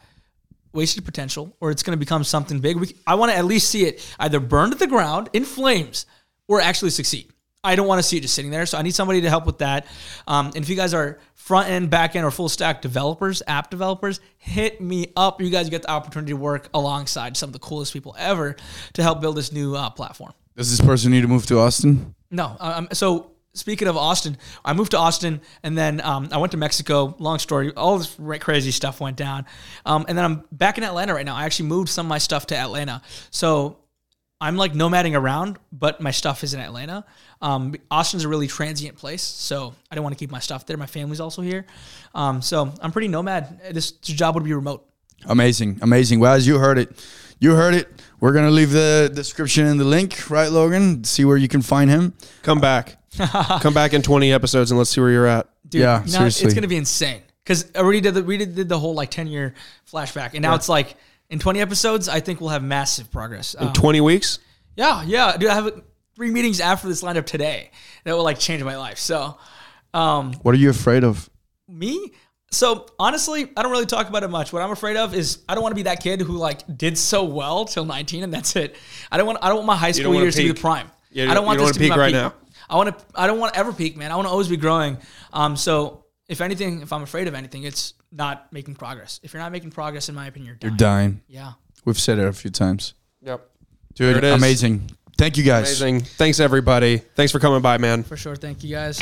wasted 0.72 1.04
potential, 1.04 1.56
or 1.60 1.70
it's 1.70 1.82
going 1.82 1.96
to 1.96 2.00
become 2.00 2.24
something 2.24 2.60
big. 2.60 2.76
We, 2.76 2.94
I 3.06 3.14
want 3.14 3.32
to 3.32 3.38
at 3.38 3.44
least 3.44 3.68
see 3.68 3.84
it 3.84 4.14
either 4.18 4.40
burn 4.40 4.70
to 4.70 4.76
the 4.76 4.86
ground 4.86 5.28
in 5.32 5.44
flames 5.44 6.06
or 6.48 6.60
actually 6.60 6.90
succeed. 6.90 7.28
I 7.64 7.76
don't 7.76 7.86
want 7.86 8.00
to 8.00 8.02
see 8.02 8.16
it 8.16 8.22
just 8.22 8.34
sitting 8.34 8.50
there. 8.50 8.66
So 8.66 8.76
I 8.76 8.82
need 8.82 8.94
somebody 8.94 9.20
to 9.20 9.28
help 9.28 9.46
with 9.46 9.58
that. 9.58 9.86
Um, 10.26 10.46
and 10.46 10.56
if 10.56 10.68
you 10.68 10.74
guys 10.74 10.94
are 10.94 11.18
front 11.34 11.68
end, 11.68 11.90
back 11.90 12.16
end, 12.16 12.24
or 12.24 12.30
full 12.30 12.48
stack 12.48 12.82
developers, 12.82 13.42
app 13.46 13.70
developers, 13.70 14.20
hit 14.38 14.80
me 14.80 15.12
up. 15.16 15.40
You 15.40 15.50
guys 15.50 15.70
get 15.70 15.82
the 15.82 15.90
opportunity 15.90 16.32
to 16.32 16.36
work 16.36 16.68
alongside 16.74 17.36
some 17.36 17.48
of 17.48 17.52
the 17.52 17.60
coolest 17.60 17.92
people 17.92 18.16
ever 18.18 18.56
to 18.94 19.02
help 19.02 19.20
build 19.20 19.36
this 19.36 19.52
new 19.52 19.76
uh, 19.76 19.90
platform. 19.90 20.32
Does 20.56 20.76
this 20.76 20.84
person 20.84 21.12
need 21.12 21.22
to 21.22 21.28
move 21.28 21.46
to 21.46 21.58
Austin? 21.58 22.14
No. 22.30 22.56
Um, 22.58 22.88
so 22.92 23.31
speaking 23.54 23.88
of 23.88 23.96
Austin, 23.96 24.36
I 24.64 24.72
moved 24.72 24.92
to 24.92 24.98
Austin 24.98 25.40
and 25.62 25.76
then 25.76 26.00
um, 26.00 26.28
I 26.32 26.38
went 26.38 26.52
to 26.52 26.58
Mexico. 26.58 27.14
Long 27.18 27.38
story, 27.38 27.72
all 27.74 27.98
this 27.98 28.16
crazy 28.40 28.70
stuff 28.70 29.00
went 29.00 29.16
down. 29.16 29.46
Um, 29.84 30.04
and 30.08 30.16
then 30.16 30.24
I'm 30.24 30.44
back 30.52 30.78
in 30.78 30.84
Atlanta 30.84 31.14
right 31.14 31.26
now. 31.26 31.34
I 31.34 31.44
actually 31.44 31.68
moved 31.68 31.88
some 31.88 32.06
of 32.06 32.08
my 32.08 32.18
stuff 32.18 32.46
to 32.48 32.56
Atlanta. 32.56 33.02
So 33.30 33.78
I'm 34.42 34.56
like 34.56 34.72
nomading 34.72 35.16
around, 35.16 35.58
but 35.70 36.00
my 36.00 36.10
stuff 36.10 36.42
is 36.42 36.52
in 36.52 36.58
Atlanta. 36.58 37.04
Um, 37.40 37.76
Austin's 37.92 38.24
a 38.24 38.28
really 38.28 38.48
transient 38.48 38.96
place, 38.96 39.22
so 39.22 39.72
I 39.88 39.94
don't 39.94 40.02
want 40.02 40.16
to 40.16 40.18
keep 40.18 40.32
my 40.32 40.40
stuff 40.40 40.66
there. 40.66 40.76
My 40.76 40.86
family's 40.86 41.20
also 41.20 41.42
here, 41.42 41.64
um, 42.12 42.42
so 42.42 42.72
I'm 42.80 42.90
pretty 42.90 43.06
nomad. 43.06 43.60
This, 43.72 43.92
this 43.92 44.16
job 44.16 44.34
would 44.34 44.42
be 44.42 44.52
remote. 44.52 44.84
Amazing, 45.26 45.78
amazing. 45.80 46.18
Well, 46.18 46.34
as 46.34 46.44
you 46.44 46.58
heard 46.58 46.78
it, 46.78 47.04
you 47.38 47.54
heard 47.54 47.74
it. 47.74 48.02
We're 48.18 48.32
gonna 48.32 48.50
leave 48.50 48.72
the 48.72 49.10
description 49.14 49.66
in 49.66 49.76
the 49.76 49.84
link, 49.84 50.28
right, 50.28 50.50
Logan? 50.50 51.04
See 51.04 51.24
where 51.24 51.36
you 51.36 51.46
can 51.46 51.62
find 51.62 51.88
him. 51.88 52.14
Come 52.42 52.60
back. 52.60 53.01
Come 53.60 53.74
back 53.74 53.92
in 53.92 54.02
20 54.02 54.32
episodes 54.32 54.70
and 54.70 54.78
let's 54.78 54.90
see 54.90 55.00
where 55.00 55.10
you're 55.10 55.26
at. 55.26 55.48
Dude, 55.68 55.82
Yeah, 55.82 56.02
you 56.02 56.08
seriously. 56.08 56.46
it's 56.46 56.54
gonna 56.54 56.66
be 56.68 56.76
insane 56.76 57.22
because 57.44 57.70
I 57.74 57.78
already 57.78 58.00
did 58.00 58.14
the 58.14 58.22
we 58.22 58.38
did, 58.38 58.54
did 58.54 58.68
the 58.68 58.78
whole 58.78 58.94
like 58.94 59.10
10 59.10 59.26
year 59.26 59.54
flashback, 59.90 60.30
and 60.34 60.42
now 60.42 60.54
it's 60.54 60.68
like 60.68 60.96
in 61.30 61.38
20 61.38 61.60
episodes, 61.60 62.08
I 62.08 62.20
think 62.20 62.40
we'll 62.40 62.50
have 62.50 62.62
massive 62.62 63.10
progress. 63.10 63.54
Um, 63.58 63.72
20 63.72 64.00
weeks? 64.00 64.38
yeah, 64.76 65.02
yeah, 65.02 65.36
dude, 65.36 65.50
I 65.50 65.54
have 65.54 65.82
three 66.14 66.30
meetings 66.30 66.60
after 66.60 66.88
this 66.88 67.02
lineup 67.02 67.26
today 67.26 67.70
that 68.04 68.14
will 68.14 68.22
like 68.24 68.38
change 68.38 68.62
my 68.62 68.76
life. 68.76 68.98
So, 68.98 69.38
um, 69.94 70.34
What 70.42 70.54
are 70.54 70.58
you 70.58 70.70
afraid 70.70 71.04
of? 71.04 71.28
me 71.68 72.12
so 72.50 72.84
honestly 72.98 73.50
i 73.56 73.62
don't 73.62 73.70
really 73.72 73.86
talk 73.86 74.08
about 74.10 74.22
it 74.22 74.28
much 74.28 74.52
what 74.52 74.60
i'm 74.60 74.72
afraid 74.72 74.94
of 74.96 75.14
is 75.14 75.38
i 75.48 75.54
don't 75.54 75.62
want 75.62 75.72
to 75.72 75.76
be 75.76 75.84
that 75.84 76.02
kid 76.02 76.20
who 76.20 76.34
like 76.36 76.60
did 76.76 76.98
so 76.98 77.24
well 77.24 77.64
till 77.64 77.86
19 77.86 78.24
and 78.24 78.34
that's 78.34 78.56
it 78.56 78.76
i 79.10 79.16
don't 79.16 79.26
want 79.26 79.38
i 79.40 79.46
don't 79.48 79.56
want 79.58 79.66
my 79.68 79.76
high 79.76 79.92
school 79.92 80.10
wanna 80.10 80.20
years 80.20 80.34
to 80.36 80.42
be 80.42 80.48
the 80.48 80.60
prime 80.60 80.90
Yeah, 81.10 81.30
i 81.30 81.34
don't 81.34 81.46
want 81.46 81.58
you 81.60 81.64
don't 81.64 81.68
this 81.68 81.76
to 81.76 81.80
wanna 81.82 81.88
be 81.88 81.88
peak 81.88 81.96
my 81.96 81.96
right 81.96 82.12
peak 82.12 82.14
now. 82.14 82.34
I 82.72 82.76
want 82.76 82.98
to 82.98 83.04
i 83.14 83.26
don't 83.28 83.38
want 83.38 83.52
to 83.54 83.58
ever 83.60 83.72
peak 83.72 83.96
man 83.96 84.10
i 84.10 84.16
want 84.16 84.26
to 84.26 84.30
always 84.32 84.48
be 84.48 84.56
growing 84.56 84.98
um 85.32 85.56
so 85.56 86.04
if 86.28 86.40
anything 86.40 86.82
if 86.82 86.92
i'm 86.92 87.02
afraid 87.02 87.28
of 87.28 87.34
anything 87.34 87.62
it's 87.62 87.94
not 88.10 88.52
making 88.52 88.74
progress 88.74 89.20
if 89.22 89.32
you're 89.32 89.42
not 89.42 89.52
making 89.52 89.70
progress 89.70 90.08
in 90.08 90.14
my 90.14 90.26
opinion 90.26 90.56
you're 90.60 90.70
dying. 90.70 90.70
You're 90.70 90.76
dying. 90.78 91.10
dying. 91.10 91.22
yeah 91.28 91.52
We've 91.84 91.98
said 91.98 92.18
it 92.18 92.26
a 92.26 92.32
few 92.32 92.50
times. 92.50 92.94
Yep. 93.22 93.48
Dude, 93.94 94.16
it 94.18 94.24
is. 94.24 94.34
amazing. 94.34 94.88
Thank 95.18 95.36
you 95.36 95.42
guys. 95.42 95.80
Amazing. 95.80 96.02
Thanks, 96.02 96.38
everybody. 96.40 96.98
Thanks 96.98 97.32
for 97.32 97.40
coming 97.40 97.60
by, 97.60 97.78
man. 97.78 98.02
for 98.04 98.16
sure 98.16 98.36
thank 98.36 98.62
you 98.62 98.70
guys 98.70 98.98